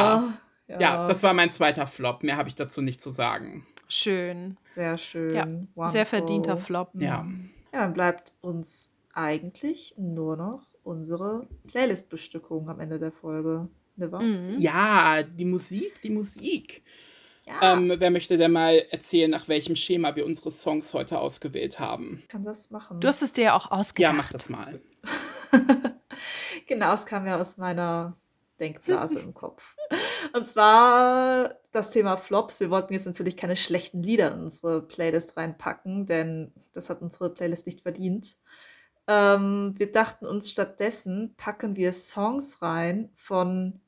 ja. 0.68 0.80
Ja, 0.80 1.06
das 1.06 1.22
war 1.22 1.34
mein 1.34 1.50
zweiter 1.50 1.86
Flop. 1.86 2.22
Mehr 2.22 2.36
habe 2.36 2.48
ich 2.48 2.54
dazu 2.54 2.80
nicht 2.80 3.02
zu 3.02 3.10
sagen. 3.10 3.66
Schön. 3.88 4.56
Sehr 4.68 4.96
schön. 4.96 5.68
Ja. 5.76 5.88
Sehr 5.88 6.06
verdienter 6.06 6.56
Flop. 6.56 6.90
Ja. 6.94 7.26
Ja, 7.72 7.80
dann 7.80 7.94
bleibt 7.94 8.34
uns 8.40 8.96
eigentlich 9.14 9.94
nur 9.96 10.36
noch 10.36 10.62
unsere 10.82 11.48
Playlist-Bestückung 11.68 12.68
am 12.68 12.80
Ende 12.80 12.98
der 12.98 13.12
Folge. 13.12 13.68
Ne, 13.96 14.08
mhm. 14.08 14.58
Ja, 14.58 15.22
die 15.22 15.44
Musik, 15.44 16.00
die 16.02 16.10
Musik. 16.10 16.82
Ja. 17.44 17.74
Ähm, 17.74 17.92
wer 17.98 18.10
möchte 18.10 18.38
denn 18.38 18.52
mal 18.52 18.84
erzählen, 18.90 19.30
nach 19.30 19.48
welchem 19.48 19.74
Schema 19.74 20.14
wir 20.14 20.24
unsere 20.24 20.50
Songs 20.50 20.94
heute 20.94 21.18
ausgewählt 21.18 21.80
haben? 21.80 22.20
Ich 22.22 22.28
kann 22.28 22.44
das 22.44 22.70
machen. 22.70 23.00
Du 23.00 23.08
hast 23.08 23.22
es 23.22 23.32
dir 23.32 23.44
ja 23.44 23.54
auch 23.54 23.70
ausgedacht. 23.70 24.12
Ja, 24.12 24.16
mach 24.16 24.30
das 24.30 24.48
mal. 24.48 24.80
genau, 26.66 26.94
es 26.94 27.04
kam 27.04 27.26
ja 27.26 27.40
aus 27.40 27.58
meiner 27.58 28.16
Denkblase 28.60 29.20
im 29.20 29.34
Kopf. 29.34 29.76
Und 30.34 30.46
zwar 30.46 31.54
das 31.72 31.90
Thema 31.90 32.16
Flops. 32.16 32.60
Wir 32.60 32.70
wollten 32.70 32.92
jetzt 32.92 33.06
natürlich 33.06 33.36
keine 33.36 33.56
schlechten 33.56 34.02
Lieder 34.02 34.32
in 34.32 34.42
unsere 34.42 34.82
Playlist 34.82 35.36
reinpacken, 35.36 36.06
denn 36.06 36.52
das 36.72 36.90
hat 36.90 37.02
unsere 37.02 37.30
Playlist 37.30 37.66
nicht 37.66 37.80
verdient. 37.80 38.36
Ähm, 39.08 39.74
wir 39.76 39.90
dachten 39.90 40.26
uns 40.26 40.50
stattdessen, 40.50 41.34
packen 41.36 41.76
wir 41.76 41.92
Songs 41.92 42.62
rein 42.62 43.10
von 43.14 43.80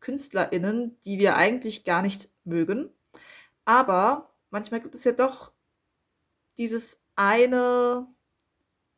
KünstlerInnen, 0.00 0.98
die 1.04 1.18
wir 1.18 1.36
eigentlich 1.36 1.84
gar 1.84 2.02
nicht 2.02 2.28
mögen. 2.44 2.90
Aber 3.64 4.34
manchmal 4.50 4.80
gibt 4.80 4.94
es 4.94 5.04
ja 5.04 5.12
doch 5.12 5.52
dieses 6.58 7.00
eine 7.16 8.06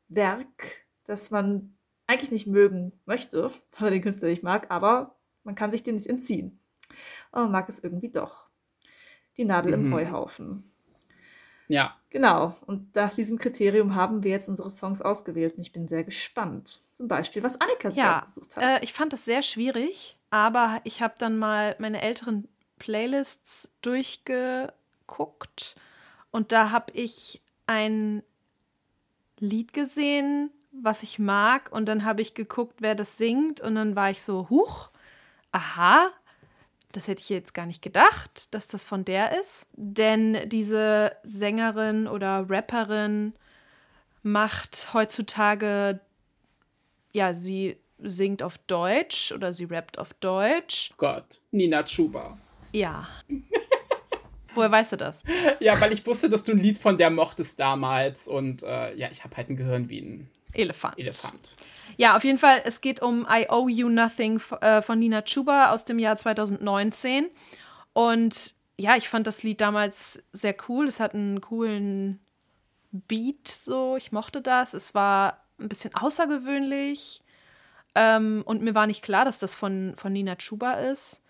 Werk, 0.09 0.87
das 1.05 1.31
man 1.31 1.76
eigentlich 2.07 2.31
nicht 2.31 2.47
mögen 2.47 2.93
möchte, 3.05 3.45
weil 3.73 3.81
man 3.81 3.93
den 3.93 4.03
Künstler 4.03 4.29
nicht 4.29 4.43
mag, 4.43 4.71
aber 4.71 5.17
man 5.45 5.55
kann 5.55 5.71
sich 5.71 5.83
dem 5.83 5.95
nicht 5.95 6.09
entziehen. 6.09 6.61
Aber 7.33 7.43
man 7.45 7.53
mag 7.53 7.69
es 7.69 7.79
irgendwie 7.79 8.11
doch. 8.11 8.49
Die 9.37 9.45
Nadel 9.45 9.77
mhm. 9.77 9.87
im 9.87 9.95
Heuhaufen. 9.95 10.65
Ja. 11.69 11.97
Genau. 12.11 12.57
Und 12.67 12.95
nach 12.95 13.13
diesem 13.13 13.39
Kriterium 13.39 13.95
haben 13.95 14.23
wir 14.23 14.31
jetzt 14.31 14.49
unsere 14.49 14.71
Songs 14.71 15.03
ausgewählt 15.03 15.55
und 15.57 15.61
ich 15.61 15.73
bin 15.73 15.89
sehr 15.89 16.05
gespannt. 16.05 16.81
Zum 16.95 17.09
Beispiel, 17.09 17.43
was 17.43 17.61
Annika 17.61 17.91
sich 17.91 18.03
ja, 18.03 18.23
ausgesucht 18.23 18.57
hat. 18.57 18.65
Äh, 18.65 18.85
ich 18.85 18.93
fand 18.93 19.13
das 19.13 19.25
sehr 19.25 19.43
schwierig, 19.43 20.17
aber 20.31 20.81
ich 20.85 21.03
habe 21.03 21.15
dann 21.19 21.37
mal 21.37 21.77
meine 21.79 22.01
älteren 22.01 22.49
Playlists 22.79 23.69
durchgeguckt 23.83 25.77
und 26.31 26.53
da 26.53 26.71
habe 26.71 26.93
ich 26.95 27.43
ein 27.67 28.23
Lied 29.39 29.73
gesehen, 29.73 30.51
was 30.83 31.03
ich 31.03 31.19
mag 31.19 31.71
und 31.73 31.87
dann 31.87 32.05
habe 32.05 32.23
ich 32.23 32.35
geguckt, 32.35 32.77
wer 32.81 32.95
das 32.95 33.17
singt 33.19 33.61
und 33.61 33.75
dann 33.75 33.97
war 33.97 34.11
ich 34.11 34.23
so, 34.23 34.49
huch, 34.51 34.91
aha, 35.53 36.11
das 36.93 37.09
hätte 37.09 37.21
ich 37.21 37.29
jetzt 37.29 37.55
gar 37.55 37.67
nicht 37.67 37.83
gedacht, 37.83 38.55
dass 38.55 38.69
das 38.69 38.85
von 38.85 39.05
der 39.05 39.39
ist. 39.39 39.67
Denn 39.75 40.49
diese 40.49 41.17
Sängerin 41.23 42.09
oder 42.09 42.47
Rapperin 42.49 43.35
macht 44.23 44.95
heutzutage, 44.95 46.01
ja, 47.13 47.35
sie 47.35 47.77
singt 47.99 48.43
auf 48.43 48.59
Deutsch 48.59 49.33
oder 49.33 49.53
sie 49.53 49.65
rappt 49.65 49.99
auf 49.99 50.15
Deutsch. 50.15 50.93
Gott, 50.97 51.41
Nina 51.51 51.83
Chuba. 51.83 52.39
Ja. 52.73 53.07
Woher 54.55 54.71
weißt 54.71 54.93
du 54.93 54.97
das? 54.97 55.23
Ja, 55.61 55.79
weil 55.81 55.93
ich 55.93 56.07
wusste, 56.07 56.31
dass 56.31 56.43
du 56.43 56.53
ein 56.53 56.59
Lied 56.59 56.79
von 56.79 56.97
der 56.97 57.11
mochtest 57.11 57.61
damals 57.61 58.27
und 58.27 58.63
äh, 58.63 58.95
ja, 58.95 59.09
ich 59.11 59.23
habe 59.23 59.37
halt 59.37 59.51
ein 59.51 59.57
Gehirn 59.57 59.91
wie 59.91 60.01
ein 60.01 60.31
Elefant. 60.53 60.99
Elefant. 60.99 61.53
Ja, 61.97 62.17
auf 62.17 62.25
jeden 62.25 62.39
Fall, 62.39 62.61
es 62.65 62.81
geht 62.81 63.01
um 63.01 63.27
I 63.31 63.47
Owe 63.49 63.71
You 63.71 63.89
Nothing 63.89 64.41
äh, 64.61 64.83
von 64.83 64.99
Nina 64.99 65.23
Chuba 65.23 65.71
aus 65.71 65.85
dem 65.85 65.99
Jahr 65.99 66.17
2019. 66.17 67.27
Und 67.93 68.55
ja, 68.79 68.97
ich 68.97 69.09
fand 69.09 69.27
das 69.27 69.43
Lied 69.43 69.61
damals 69.61 70.25
sehr 70.33 70.55
cool. 70.69 70.89
Es 70.89 71.01
hat 71.01 71.15
einen 71.15 71.41
coolen 71.41 72.21
Beat, 72.93 73.49
so. 73.49 73.97
Ich 73.97 74.13
mochte 74.13 74.43
das. 74.43 74.75
Es 74.75 74.95
war 74.95 75.45
ein 75.59 75.69
bisschen 75.69 75.95
außergewöhnlich. 75.95 77.23
Ähm, 77.95 78.43
und 78.45 78.63
mir 78.63 78.75
war 78.75 78.87
nicht 78.87 79.03
klar, 79.03 79.25
dass 79.25 79.39
das 79.39 79.57
von, 79.57 79.95
von 79.97 80.13
Nina 80.13 80.37
Chuba 80.37 80.75
ist. 80.75 81.23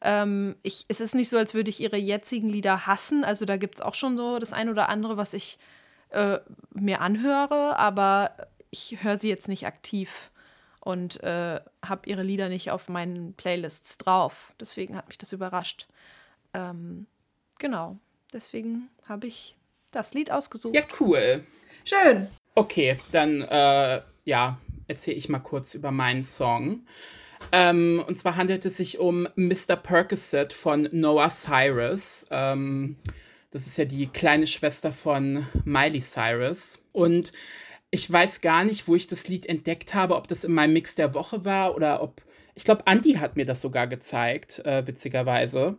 Ähm, 0.00 0.56
ich, 0.62 0.84
es 0.88 1.00
ist 1.00 1.14
nicht 1.14 1.28
so, 1.28 1.38
als 1.38 1.54
würde 1.54 1.70
ich 1.70 1.80
ihre 1.80 1.96
jetzigen 1.96 2.48
Lieder 2.48 2.86
hassen. 2.86 3.24
Also 3.24 3.44
da 3.44 3.56
gibt 3.56 3.76
es 3.76 3.80
auch 3.80 3.94
schon 3.94 4.16
so 4.16 4.40
das 4.40 4.52
ein 4.52 4.68
oder 4.68 4.88
andere, 4.88 5.16
was 5.16 5.34
ich 5.34 5.58
äh, 6.10 6.38
mir 6.72 7.00
anhöre. 7.00 7.76
Aber 7.78 8.32
ich 8.70 8.98
höre 9.02 9.16
sie 9.16 9.28
jetzt 9.28 9.48
nicht 9.48 9.66
aktiv 9.66 10.30
und 10.80 11.22
äh, 11.22 11.60
habe 11.84 12.08
ihre 12.08 12.22
Lieder 12.22 12.48
nicht 12.48 12.70
auf 12.70 12.88
meinen 12.88 13.34
Playlists 13.34 13.98
drauf. 13.98 14.54
Deswegen 14.60 14.96
hat 14.96 15.08
mich 15.08 15.18
das 15.18 15.32
überrascht. 15.32 15.86
Ähm, 16.54 17.06
genau, 17.58 17.98
deswegen 18.32 18.88
habe 19.06 19.26
ich 19.26 19.56
das 19.90 20.14
Lied 20.14 20.30
ausgesucht. 20.30 20.74
Ja, 20.74 20.82
cool. 21.00 21.44
Schön. 21.84 22.28
Okay, 22.54 22.98
dann 23.12 23.42
äh, 23.42 24.00
ja, 24.24 24.58
erzähle 24.86 25.16
ich 25.16 25.28
mal 25.28 25.38
kurz 25.38 25.74
über 25.74 25.90
meinen 25.90 26.22
Song. 26.22 26.86
Ähm, 27.52 28.02
und 28.06 28.18
zwar 28.18 28.36
handelt 28.36 28.64
es 28.64 28.76
sich 28.76 28.98
um 28.98 29.28
Mr. 29.36 29.76
Percocet 29.76 30.52
von 30.52 30.88
Noah 30.92 31.30
Cyrus. 31.30 32.26
Ähm, 32.30 32.96
das 33.50 33.66
ist 33.66 33.78
ja 33.78 33.84
die 33.84 34.08
kleine 34.08 34.46
Schwester 34.46 34.92
von 34.92 35.46
Miley 35.64 36.00
Cyrus. 36.00 36.78
Und 36.92 37.32
ich 37.90 38.10
weiß 38.10 38.40
gar 38.40 38.64
nicht, 38.64 38.86
wo 38.86 38.94
ich 38.94 39.06
das 39.06 39.28
Lied 39.28 39.46
entdeckt 39.46 39.94
habe, 39.94 40.16
ob 40.16 40.28
das 40.28 40.44
in 40.44 40.52
meinem 40.52 40.72
Mix 40.72 40.94
der 40.94 41.14
Woche 41.14 41.44
war 41.44 41.74
oder 41.74 42.02
ob. 42.02 42.22
Ich 42.54 42.64
glaube, 42.64 42.82
Andy 42.86 43.14
hat 43.14 43.36
mir 43.36 43.46
das 43.46 43.62
sogar 43.62 43.86
gezeigt, 43.86 44.58
äh, 44.66 44.86
witzigerweise. 44.86 45.78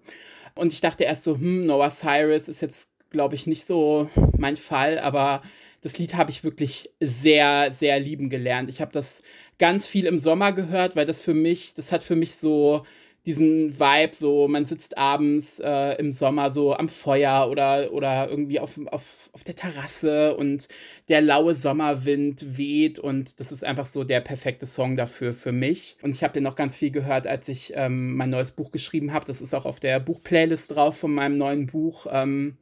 Und 0.55 0.74
ich 0.74 0.82
dachte 0.82 1.03
erst 1.03 1.24
so, 1.24 1.36
hm, 1.36 1.66
Noah 1.66 1.91
Cyrus 1.91 2.47
ist 2.47 2.62
jetzt, 2.62 2.88
glaube 3.10 3.36
ich, 3.36 3.47
nicht 3.47 3.66
so 3.66 4.10
mein 4.38 4.57
Fall, 4.57 4.97
aber 4.97 5.41
das 5.82 5.97
Lied 5.97 6.16
habe 6.16 6.32
ich 6.32 6.43
wirklich 6.43 6.89
sehr, 6.99 7.74
sehr 7.74 7.99
lieben 7.99 8.30
gelernt. 8.30 8.70
Ich 8.70 8.82
habe 8.82 8.91
das 8.91 9.22
ganz 9.57 9.88
viel 9.88 10.05
im 10.05 10.20
Sommer 10.20 10.51
gehört, 10.51 10.95
weil 10.95 11.05
das 11.05 11.22
für 11.22 11.34
mich, 11.34 11.74
das 11.74 11.91
hat 11.91 12.03
für 12.03 12.16
mich 12.16 12.36
so 12.36 12.86
diesen 13.26 13.80
Vibe, 13.80 14.15
so 14.15 14.47
man 14.47 14.65
sitzt 14.65 14.97
abends 14.97 15.59
äh, 15.59 15.93
im 15.99 16.11
Sommer 16.11 16.51
so 16.51 16.74
am 16.76 16.89
Feuer 16.89 17.49
oder, 17.49 17.91
oder 17.91 18.30
irgendwie 18.30 18.59
auf, 18.59 18.80
auf, 18.88 19.30
auf 19.34 19.43
der 19.43 19.55
Terrasse 19.55 20.36
und 20.36 20.67
der 21.09 21.22
laue 21.22 21.55
Sommerwind 21.55 22.57
weht 22.57 22.97
und 22.97 23.39
das 23.39 23.51
ist 23.51 23.63
einfach 23.63 23.86
so 23.86 24.03
der 24.03 24.22
perfekte 24.22 24.65
Song 24.65 24.95
dafür 24.95 25.34
für 25.34 25.51
mich. 25.51 25.97
Und 26.01 26.15
ich 26.15 26.24
habe 26.24 26.34
den 26.34 26.43
noch 26.43 26.55
ganz 26.55 26.78
viel 26.78 26.91
gehört, 26.91 27.28
als 27.28 27.49
ich 27.49 27.74
ähm, 27.76 28.15
mein 28.15 28.30
neues 28.30 28.51
Buch 28.51 28.72
geschrieben 28.72 29.13
habe. 29.13 29.26
Das 29.26 29.41
ist 29.41 29.53
auch 29.53 29.65
auf 29.65 29.80
der 29.80 29.99
Buchplaylist 29.99 30.76
drauf 30.76 30.97
von 30.97 31.13
meinem 31.13 31.38
neuen 31.38 31.67
Buch. 31.67 32.07
Ähm, 32.09 32.57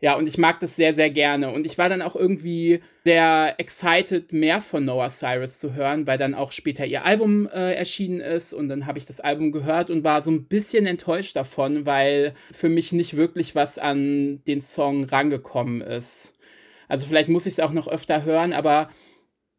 ja, 0.00 0.14
und 0.14 0.28
ich 0.28 0.36
mag 0.36 0.60
das 0.60 0.76
sehr, 0.76 0.92
sehr 0.92 1.08
gerne. 1.08 1.50
Und 1.50 1.64
ich 1.64 1.78
war 1.78 1.88
dann 1.88 2.02
auch 2.02 2.16
irgendwie 2.16 2.80
sehr 3.04 3.54
excited, 3.58 4.30
mehr 4.30 4.60
von 4.60 4.84
Noah 4.84 5.08
Cyrus 5.08 5.58
zu 5.58 5.74
hören, 5.74 6.06
weil 6.06 6.18
dann 6.18 6.34
auch 6.34 6.52
später 6.52 6.84
ihr 6.84 7.06
Album 7.06 7.46
äh, 7.48 7.72
erschienen 7.74 8.20
ist. 8.20 8.52
Und 8.52 8.68
dann 8.68 8.86
habe 8.86 8.98
ich 8.98 9.06
das 9.06 9.20
Album 9.20 9.52
gehört 9.52 9.88
und 9.88 10.04
war 10.04 10.20
so 10.20 10.30
ein 10.30 10.44
bisschen 10.44 10.84
enttäuscht 10.84 11.34
davon, 11.34 11.86
weil 11.86 12.34
für 12.52 12.68
mich 12.68 12.92
nicht 12.92 13.16
wirklich 13.16 13.54
was 13.54 13.78
an 13.78 14.42
den 14.46 14.60
Song 14.60 15.04
rangekommen 15.04 15.80
ist. 15.80 16.34
Also 16.88 17.06
vielleicht 17.06 17.30
muss 17.30 17.46
ich 17.46 17.54
es 17.54 17.60
auch 17.60 17.72
noch 17.72 17.88
öfter 17.88 18.24
hören, 18.24 18.52
aber 18.52 18.90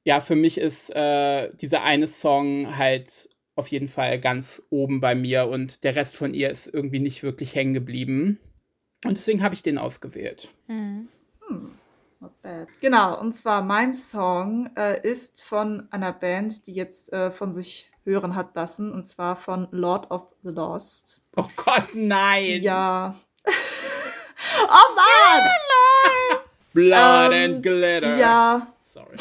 ja, 0.04 0.22
für 0.22 0.36
mich 0.36 0.58
ist 0.60 0.96
äh, 0.96 1.50
dieser 1.60 1.84
eine 1.84 2.08
Song 2.08 2.78
halt 2.78 3.30
auf 3.56 3.68
jeden 3.70 3.88
Fall 3.88 4.20
ganz 4.20 4.62
oben 4.70 5.02
bei 5.02 5.16
mir 5.16 5.48
und 5.48 5.84
der 5.84 5.96
Rest 5.96 6.16
von 6.16 6.34
ihr 6.34 6.50
ist 6.52 6.68
irgendwie 6.72 7.00
nicht 7.00 7.24
wirklich 7.24 7.56
hängen 7.56 7.74
geblieben. 7.74 8.40
Und 9.06 9.18
deswegen 9.18 9.44
habe 9.44 9.54
ich 9.56 9.64
den 9.64 9.78
ausgewählt. 9.78 10.50
Mhm. 10.68 11.08
Hm. 11.48 11.72
Genau, 12.82 13.20
und 13.20 13.34
zwar 13.34 13.62
mein 13.62 13.94
Song 13.94 14.72
äh, 14.76 15.00
ist 15.08 15.44
von 15.44 15.88
einer 15.92 16.12
Band, 16.12 16.66
die 16.66 16.74
jetzt 16.74 17.14
äh, 17.14 17.30
von 17.30 17.54
sich 17.54 17.92
hören 18.06 18.36
hat 18.36 18.56
lassen, 18.56 18.92
und 18.92 19.04
zwar 19.04 19.36
von 19.36 19.68
Lord 19.72 20.10
of 20.10 20.34
the 20.42 20.50
Lost. 20.50 21.22
Oh 21.36 21.46
Gott, 21.56 21.94
nein! 21.94 22.62
Ja. 22.64 23.16
oh 23.46 24.96
Mann! 24.96 25.50
Blood 26.74 27.34
ähm, 27.34 27.54
and 27.54 27.64
Glitter. 27.64 28.18
Ja. 28.18 28.74
Sorry. 28.84 29.16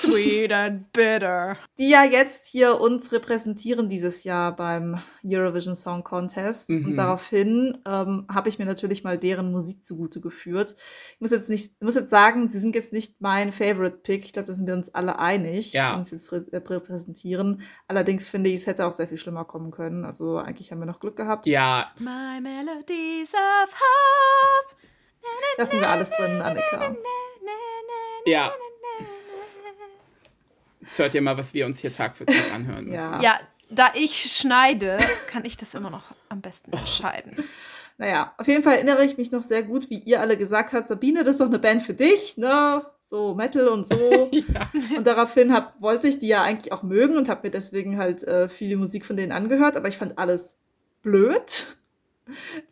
Sweet 0.00 0.52
and 0.52 0.92
bitter. 0.92 1.56
Die 1.78 1.90
ja 1.90 2.04
jetzt 2.04 2.46
hier 2.46 2.80
uns 2.80 3.12
repräsentieren 3.12 3.88
dieses 3.88 4.24
Jahr 4.24 4.54
beim 4.54 5.00
Eurovision 5.24 5.76
Song 5.76 6.04
Contest. 6.04 6.70
Mhm. 6.70 6.86
Und 6.86 6.96
daraufhin 6.96 7.78
ähm, 7.86 8.26
habe 8.32 8.48
ich 8.48 8.58
mir 8.58 8.64
natürlich 8.64 9.04
mal 9.04 9.18
deren 9.18 9.52
Musik 9.52 9.84
zugute 9.84 10.20
geführt. 10.20 10.74
Ich 11.14 11.20
muss 11.20 11.30
jetzt 11.30 11.50
nicht, 11.50 11.82
muss 11.82 11.94
jetzt 11.94 12.10
sagen, 12.10 12.48
sie 12.48 12.58
sind 12.58 12.74
jetzt 12.74 12.92
nicht 12.92 13.20
mein 13.20 13.52
Favorite 13.52 13.98
Pick. 13.98 14.24
Ich 14.24 14.32
glaube, 14.32 14.46
da 14.46 14.52
sind 14.52 14.66
wir 14.66 14.74
uns 14.74 14.94
alle 14.94 15.18
einig, 15.18 15.72
ja. 15.72 15.94
uns 15.94 16.10
jetzt 16.10 16.32
re 16.32 16.44
repräsentieren. 16.52 17.62
Allerdings 17.88 18.28
finde 18.28 18.50
ich, 18.50 18.56
es 18.56 18.66
hätte 18.66 18.86
auch 18.86 18.92
sehr 18.92 19.08
viel 19.08 19.18
schlimmer 19.18 19.44
kommen 19.44 19.70
können. 19.70 20.04
Also 20.04 20.38
eigentlich 20.38 20.70
haben 20.72 20.80
wir 20.80 20.86
noch 20.86 21.00
Glück 21.00 21.16
gehabt. 21.16 21.46
Ja. 21.46 21.92
My 21.98 22.40
melodies 22.40 23.32
of 23.34 23.70
hope. 23.70 24.76
Lassen 25.58 25.80
wir 25.80 25.90
alles 25.90 26.10
drin, 26.16 26.40
Annika. 26.40 26.96
Ja. 28.26 28.50
Jetzt 30.90 30.98
hört 30.98 31.14
ihr 31.14 31.22
mal, 31.22 31.38
was 31.38 31.54
wir 31.54 31.66
uns 31.66 31.78
hier 31.78 31.92
Tag 31.92 32.16
für 32.16 32.26
Tag 32.26 32.52
anhören 32.52 32.86
müssen. 32.86 33.12
Ja, 33.12 33.22
ja 33.22 33.40
da 33.70 33.92
ich 33.94 34.36
schneide, 34.36 34.98
kann 35.28 35.44
ich 35.44 35.56
das 35.56 35.74
immer 35.76 35.88
noch 35.88 36.02
am 36.28 36.40
besten 36.40 36.72
entscheiden. 36.72 37.36
Naja, 37.96 38.34
auf 38.38 38.48
jeden 38.48 38.64
Fall 38.64 38.74
erinnere 38.74 39.04
ich 39.04 39.16
mich 39.16 39.30
noch 39.30 39.44
sehr 39.44 39.62
gut, 39.62 39.88
wie 39.88 40.00
ihr 40.00 40.20
alle 40.20 40.36
gesagt 40.36 40.72
habt, 40.72 40.88
Sabine, 40.88 41.22
das 41.22 41.34
ist 41.34 41.40
doch 41.42 41.46
eine 41.46 41.60
Band 41.60 41.84
für 41.84 41.94
dich, 41.94 42.38
ne? 42.38 42.84
So 43.02 43.36
Metal 43.36 43.68
und 43.68 43.86
so. 43.86 44.30
ja. 44.32 44.68
Und 44.96 45.06
daraufhin 45.06 45.52
hab, 45.52 45.80
wollte 45.80 46.08
ich 46.08 46.18
die 46.18 46.26
ja 46.26 46.42
eigentlich 46.42 46.72
auch 46.72 46.82
mögen 46.82 47.16
und 47.16 47.28
habe 47.28 47.42
mir 47.44 47.52
deswegen 47.52 47.96
halt 47.96 48.24
äh, 48.24 48.48
viele 48.48 48.76
Musik 48.76 49.06
von 49.06 49.16
denen 49.16 49.30
angehört, 49.30 49.76
aber 49.76 49.86
ich 49.86 49.96
fand 49.96 50.18
alles 50.18 50.58
blöd. 51.02 51.76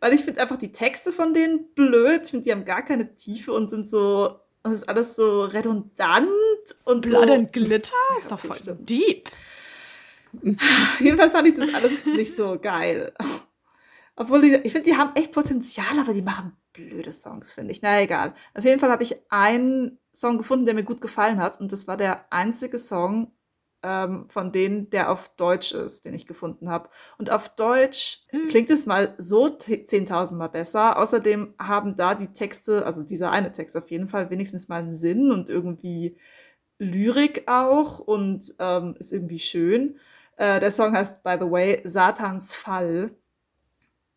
Weil 0.01 0.11
ich 0.11 0.25
finde 0.25 0.41
einfach 0.41 0.57
die 0.57 0.73
Texte 0.73 1.13
von 1.13 1.33
denen 1.33 1.73
blöd. 1.73 2.23
Ich 2.25 2.31
finde, 2.31 2.43
die 2.43 2.51
haben 2.51 2.65
gar 2.65 2.83
keine 2.83 3.15
Tiefe 3.15 3.53
und 3.53 3.69
sind 3.69 3.87
so 3.87 4.41
und 4.63 4.71
es 4.71 4.79
ist 4.79 4.89
alles 4.89 5.15
so 5.15 5.43
redundant 5.43 6.29
und 6.85 7.01
Blood 7.01 7.27
so. 7.27 7.33
and 7.33 7.53
Glitter 7.53 7.93
ist 8.17 8.31
doch 8.31 8.39
voll 8.39 8.57
stimmt. 8.57 8.89
deep. 8.89 9.29
Jedenfalls 10.99 11.31
fand 11.31 11.47
ich 11.47 11.55
das 11.55 11.73
alles 11.73 12.05
nicht 12.05 12.35
so 12.35 12.59
geil. 12.59 13.13
Obwohl, 14.15 14.41
die, 14.41 14.55
ich 14.63 14.71
finde, 14.71 14.89
die 14.89 14.97
haben 14.97 15.15
echt 15.15 15.31
Potenzial, 15.31 15.99
aber 15.99 16.13
die 16.13 16.21
machen 16.21 16.55
blöde 16.73 17.11
Songs, 17.11 17.53
finde 17.53 17.71
ich. 17.71 17.81
Na 17.81 18.01
egal. 18.01 18.33
Auf 18.53 18.63
jeden 18.63 18.79
Fall 18.79 18.91
habe 18.91 19.03
ich 19.03 19.15
einen 19.29 19.97
Song 20.13 20.37
gefunden, 20.37 20.65
der 20.65 20.73
mir 20.73 20.83
gut 20.83 21.01
gefallen 21.01 21.41
hat. 21.41 21.59
Und 21.59 21.71
das 21.71 21.87
war 21.87 21.97
der 21.97 22.31
einzige 22.31 22.77
Song, 22.77 23.31
ähm, 23.81 24.25
von 24.29 24.51
denen, 24.51 24.89
der 24.89 25.11
auf 25.11 25.29
Deutsch 25.35 25.71
ist, 25.71 26.05
den 26.05 26.13
ich 26.13 26.27
gefunden 26.27 26.69
habe. 26.69 26.89
Und 27.17 27.31
auf 27.31 27.49
Deutsch 27.49 28.23
hm. 28.29 28.47
klingt 28.49 28.69
es 28.69 28.85
mal 28.85 29.15
so 29.17 29.45
10.000 29.45 30.35
Mal 30.35 30.47
besser. 30.47 30.97
Außerdem 30.97 31.55
haben 31.57 31.95
da 31.95 32.15
die 32.15 32.33
Texte, 32.33 32.85
also 32.85 33.03
dieser 33.03 33.31
eine 33.31 33.51
Text 33.51 33.77
auf 33.77 33.89
jeden 33.89 34.09
Fall, 34.09 34.29
wenigstens 34.29 34.67
mal 34.67 34.81
einen 34.81 34.93
Sinn 34.93 35.31
und 35.31 35.49
irgendwie 35.49 36.17
Lyrik 36.79 37.43
auch 37.47 37.99
und 37.99 38.53
ähm, 38.59 38.95
ist 38.97 39.13
irgendwie 39.13 39.39
schön. 39.39 39.99
Äh, 40.37 40.59
der 40.59 40.71
Song 40.71 40.93
heißt, 40.93 41.23
by 41.23 41.35
the 41.39 41.49
way, 41.49 41.81
Satans 41.83 42.55
Fall. 42.55 43.11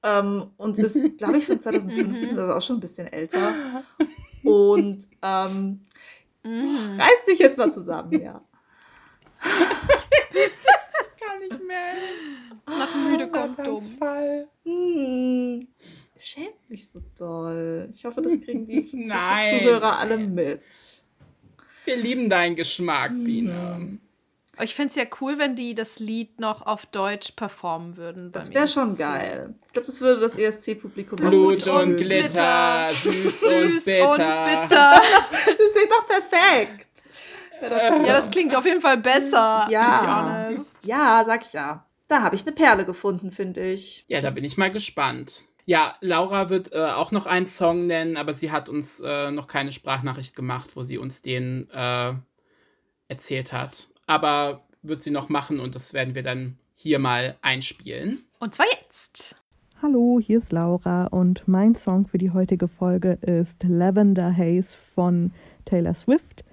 Ähm, 0.03 0.51
und 0.57 0.79
ist, 0.79 1.17
glaube 1.19 1.39
ich, 1.39 1.47
von 1.47 1.61
2015, 1.61 2.39
also 2.39 2.55
auch 2.55 2.63
schon 2.63 2.77
ein 2.77 2.81
bisschen 2.81 3.07
älter. 3.07 3.53
Und 4.45 5.07
ähm, 5.23 5.85
mhm. 6.43 6.99
reiß 6.99 7.25
dich 7.29 7.39
jetzt 7.39 7.57
mal 7.57 7.73
zusammen, 7.73 8.21
ja 8.21 8.43
ich 9.43 9.51
kann 11.21 11.39
nicht 11.41 11.67
mehr. 11.67 11.95
Nach 12.67 12.95
müde 12.95 13.29
kommt 13.31 13.59
dumm. 13.59 13.81
Fall. 13.81 14.49
Hm. 14.65 15.69
Schämt 16.17 16.69
mich 16.71 16.89
so 16.89 17.03
doll. 17.19 17.89
Ich 17.93 18.05
hoffe, 18.05 18.23
das 18.23 18.39
kriegen 18.41 18.67
die 18.67 18.87
Zuhörer 18.87 19.99
alle 19.99 20.19
mit. 20.19 20.63
Wir 21.85 21.97
lieben 21.97 22.31
deinen 22.31 22.57
Geschmack, 22.57 23.11
Biene. 23.11 23.77
Mhm. 23.79 24.01
Ich 24.61 24.75
fände 24.75 24.91
es 24.91 24.97
ja 24.97 25.05
cool, 25.21 25.39
wenn 25.39 25.57
die 25.57 25.75
das 25.75 25.99
Lied 25.99 26.39
noch 26.39 26.67
auf 26.67 26.85
Deutsch 26.87 27.33
performen 27.33 27.97
würden. 27.97 28.31
Das 28.33 28.53
wäre 28.53 28.69
schon 28.69 28.97
geil. 28.97 29.55
Ich 29.67 29.73
glaube, 29.73 29.87
das 29.87 30.01
würde 30.01 30.21
das 30.21 30.37
ESC-Publikum 30.37 31.17
Blut 31.17 31.67
und 31.67 31.97
Glitter, 31.97 32.87
süß, 32.89 33.41
süß 33.41 33.49
und 33.49 33.85
bitter. 33.87 34.11
Und 34.11 34.19
bitter. 34.19 35.01
das 35.31 35.49
ist 35.49 35.91
doch 35.91 36.07
perfekt. 36.07 36.87
Ja, 37.63 38.13
das 38.13 38.31
klingt 38.31 38.55
auf 38.55 38.65
jeden 38.65 38.81
Fall 38.81 38.99
besser. 38.99 39.67
Ja, 39.71 40.51
ja 40.85 41.23
sag 41.25 41.45
ich 41.45 41.53
ja. 41.53 41.87
Da 42.09 42.23
habe 42.23 42.37
ich 42.37 42.43
eine 42.43 42.53
Perle 42.53 42.85
gefunden, 42.85 43.31
finde 43.31 43.63
ich. 43.63 44.05
Ja, 44.09 44.21
da 44.21 44.31
bin 44.31 44.45
ich 44.45 44.59
mal 44.59 44.71
gespannt. 44.71 45.47
Ja, 45.65 45.95
Laura 46.01 46.51
wird 46.51 46.73
äh, 46.73 46.79
auch 46.79 47.13
noch 47.13 47.27
einen 47.27 47.47
Song 47.47 47.87
nennen, 47.87 48.17
aber 48.17 48.35
sie 48.35 48.51
hat 48.51 48.69
uns 48.69 49.01
äh, 49.01 49.31
noch 49.31 49.47
keine 49.47 49.71
Sprachnachricht 49.71 50.35
gemacht, 50.35 50.71
wo 50.75 50.83
sie 50.83 50.99
uns 50.99 51.23
den 51.23 51.69
äh, 51.71 52.15
erzählt 53.09 53.53
hat. 53.53 53.89
Aber 54.07 54.63
wird 54.83 55.03
sie 55.03 55.13
noch 55.13 55.29
machen 55.29 55.61
und 55.61 55.75
das 55.75 55.93
werden 55.93 56.15
wir 56.15 56.23
dann 56.23 56.59
hier 56.75 56.99
mal 56.99 57.37
einspielen. 57.43 58.25
Und 58.41 58.55
zwar 58.55 58.67
jetzt. 58.81 59.41
Hallo, 59.81 60.21
hier 60.21 60.39
ist 60.39 60.53
Laura 60.53 61.07
und 61.07 61.47
mein 61.47 61.75
Song 61.75 62.07
für 62.07 62.19
die 62.19 62.33
heutige 62.33 62.67
Folge 62.67 63.13
ist 63.21 63.65
Lavender 63.65 64.37
Haze 64.37 64.79
von 64.79 65.33
Taylor 65.65 65.95
Swift. 65.95 66.45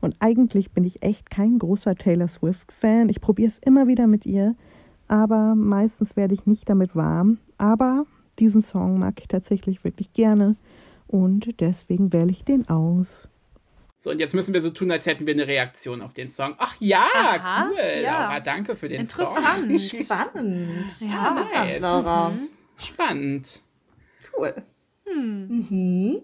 Und 0.00 0.16
eigentlich 0.20 0.72
bin 0.72 0.84
ich 0.84 1.02
echt 1.02 1.30
kein 1.30 1.58
großer 1.58 1.96
Taylor 1.96 2.28
Swift-Fan. 2.28 3.08
Ich 3.08 3.20
probiere 3.20 3.48
es 3.48 3.58
immer 3.58 3.86
wieder 3.86 4.06
mit 4.06 4.26
ihr, 4.26 4.54
aber 5.08 5.54
meistens 5.54 6.16
werde 6.16 6.34
ich 6.34 6.46
nicht 6.46 6.68
damit 6.68 6.94
warm. 6.94 7.38
Aber 7.56 8.04
diesen 8.38 8.62
Song 8.62 8.98
mag 8.98 9.20
ich 9.20 9.28
tatsächlich 9.28 9.84
wirklich 9.84 10.12
gerne 10.12 10.56
und 11.06 11.60
deswegen 11.60 12.12
wähle 12.12 12.30
ich 12.30 12.44
den 12.44 12.68
aus. 12.68 13.28
So, 13.98 14.10
und 14.10 14.18
jetzt 14.18 14.34
müssen 14.34 14.52
wir 14.52 14.60
so 14.60 14.68
tun, 14.68 14.90
als 14.90 15.06
hätten 15.06 15.26
wir 15.26 15.32
eine 15.32 15.46
Reaktion 15.46 16.02
auf 16.02 16.12
den 16.12 16.28
Song. 16.28 16.54
Ach 16.58 16.76
ja, 16.78 17.06
Aha, 17.14 17.70
cool, 17.70 18.02
ja. 18.02 18.22
Laura, 18.24 18.40
danke 18.40 18.76
für 18.76 18.88
den 18.88 19.00
interessant. 19.00 19.80
Song. 19.80 20.00
Spannend. 20.04 21.00
Ja, 21.00 21.28
interessant, 21.28 21.80
Laura. 21.80 22.28
Mhm. 22.28 22.48
Spannend. 22.76 23.62
Cool. 24.36 24.54
Hm. 25.06 25.48
Mhm. 25.48 26.22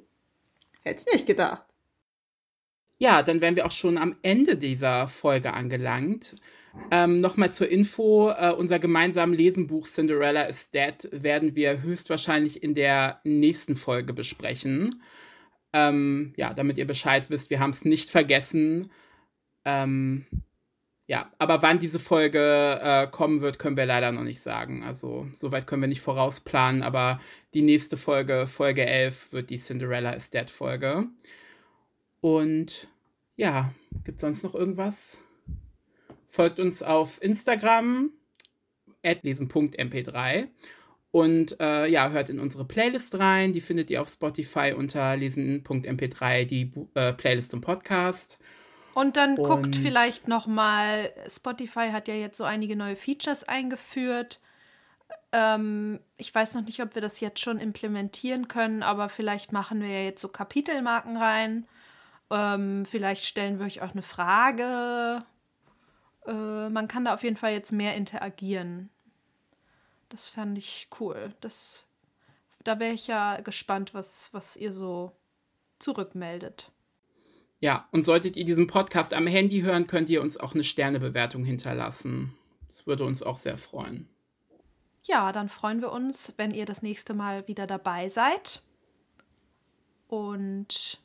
Hätte 0.83 1.05
ich 1.07 1.13
nicht 1.15 1.27
gedacht. 1.27 1.70
Ja, 3.03 3.23
dann 3.23 3.41
wären 3.41 3.57
wir 3.57 3.65
auch 3.65 3.71
schon 3.73 3.97
am 3.97 4.15
Ende 4.23 4.59
dieser 4.59 5.09
Folge 5.09 5.55
angelangt. 5.55 6.37
Ähm, 6.91 7.21
Nochmal 7.21 7.51
zur 7.51 7.69
Info: 7.71 8.31
äh, 8.31 8.53
Unser 8.53 8.79
gemeinsames 8.79 9.39
Lesenbuch 9.39 9.87
Cinderella 9.89 10.43
is 10.43 10.71
Dead 10.71 11.09
werden 11.11 11.57
wir 11.57 11.83
höchstwahrscheinlich 11.83 12.63
in 12.63 12.75
der 12.75 13.21
nächsten 13.25 13.75
Folge 13.75 14.13
besprechen. 14.13 15.03
Ähm, 15.73 16.35
ja, 16.37 16.53
damit 16.53 16.77
ihr 16.77 16.87
Bescheid 16.87 17.31
wisst, 17.31 17.49
wir 17.49 17.59
haben 17.61 17.71
es 17.71 17.87
nicht 17.87 18.11
vergessen. 18.11 18.91
Ähm, 19.65 20.27
ja, 21.07 21.31
aber 21.39 21.63
wann 21.63 21.79
diese 21.79 21.99
Folge 21.99 22.81
äh, 22.83 23.07
kommen 23.07 23.41
wird, 23.41 23.59
können 23.59 23.79
wir 23.79 23.87
leider 23.87 24.13
noch 24.13 24.25
nicht 24.25 24.43
sagen. 24.43 24.85
Also, 24.85 25.27
soweit 25.33 25.67
können 25.67 25.83
wir 25.83 25.89
nicht 25.89 26.03
vorausplanen, 26.03 26.83
aber 26.83 27.19
die 27.55 27.63
nächste 27.63 27.97
Folge, 27.97 28.47
Folge 28.47 28.85
11, 28.85 29.33
wird 29.33 29.51
die 29.51 29.59
Cinderella 29.59 30.11
is 30.11 30.31
Dead 30.31 30.51
Folge. 30.51 31.09
Und 32.21 32.89
ja, 33.41 33.73
gibt 34.05 34.21
sonst 34.21 34.43
noch 34.43 34.55
irgendwas? 34.55 35.23
Folgt 36.29 36.61
uns 36.61 36.83
auf 36.83 37.23
Instagram, 37.23 38.11
lesen.mp3. 39.03 40.49
Und 41.11 41.59
äh, 41.59 41.87
ja, 41.87 42.11
hört 42.11 42.29
in 42.29 42.39
unsere 42.39 42.67
Playlist 42.67 43.19
rein. 43.19 43.55
Die 43.55 43.63
findet 43.63 43.89
ihr 43.89 44.03
auf 44.03 44.11
Spotify 44.11 44.75
unter 44.77 45.17
lesen.mp3, 45.17 46.45
die 46.45 46.71
äh, 46.95 47.15
Playlist 47.15 47.51
zum 47.51 47.63
Podcast. 47.63 48.39
Und 48.93 49.17
dann 49.17 49.39
und 49.39 49.49
guckt 49.49 49.75
vielleicht 49.75 50.29
noch 50.29 50.47
mal, 50.47 51.11
Spotify 51.27 51.89
hat 51.93 52.09
ja 52.09 52.15
jetzt 52.15 52.37
so 52.37 52.45
einige 52.45 52.77
neue 52.77 52.95
Features 52.95 53.45
eingeführt. 53.45 54.43
Ähm, 55.33 56.01
ich 56.19 56.35
weiß 56.35 56.57
noch 56.57 56.67
nicht, 56.67 56.83
ob 56.83 56.95
wir 56.95 57.01
das 57.01 57.21
jetzt 57.21 57.41
schon 57.41 57.59
implementieren 57.59 58.49
können, 58.49 58.83
aber 58.83 59.09
vielleicht 59.09 59.51
machen 59.51 59.81
wir 59.81 59.89
ja 59.89 60.03
jetzt 60.03 60.21
so 60.21 60.29
Kapitelmarken 60.29 61.17
rein. 61.17 61.67
Ähm, 62.31 62.85
vielleicht 62.85 63.25
stellen 63.25 63.59
wir 63.59 63.67
euch 63.67 63.83
auch 63.83 63.93
eine 63.93 64.03
Frage. 64.03 65.25
Äh, 66.27 66.69
man 66.69 66.89
kann 66.89 67.05
da 67.05 67.15
auf 67.15 67.25
jeden 67.25 67.37
Fall 67.37 67.53
jetzt 67.53 67.73
mehr 67.73 67.97
interagieren. 67.97 68.91
Das 70.09 70.29
fand 70.29 70.59
ich 70.59 70.89
cool. 71.01 71.35
Das, 71.41 71.83
da 72.65 72.79
wäre 72.79 72.93
ich 72.93 73.07
ja 73.07 73.41
gespannt, 73.41 73.95
was, 73.95 74.29
was 74.33 74.57
ihr 74.57 74.73
so 74.73 75.13
zurückmeldet. 75.79 76.71
Ja, 77.59 77.89
und 77.91 78.05
solltet 78.05 78.37
ihr 78.37 78.45
diesen 78.45 78.67
Podcast 78.67 79.13
am 79.13 79.27
Handy 79.27 79.61
hören, 79.61 79.87
könnt 79.87 80.09
ihr 80.09 80.23
uns 80.23 80.39
auch 80.39 80.55
eine 80.55 80.65
Sternebewertung 80.65 81.45
hinterlassen. 81.45 82.35
Das 82.67 82.87
würde 82.87 83.05
uns 83.05 83.23
auch 83.23 83.37
sehr 83.37 83.57
freuen. 83.57 84.09
Ja, 85.03 85.33
dann 85.33 85.49
freuen 85.49 85.81
wir 85.81 85.93
uns, 85.93 86.33
wenn 86.37 86.53
ihr 86.53 86.67
das 86.67 86.83
nächste 86.83 87.15
Mal 87.15 87.47
wieder 87.49 87.67
dabei 87.67 88.09
seid. 88.09 88.63
Und 90.09 91.01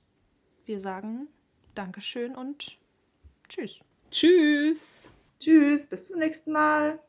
wir 0.67 0.79
sagen 0.79 1.27
Dankeschön 1.73 2.35
und 2.35 2.77
Tschüss. 3.49 3.79
Tschüss. 4.11 5.07
Tschüss, 5.39 5.87
bis 5.87 6.07
zum 6.07 6.19
nächsten 6.19 6.51
Mal. 6.51 6.99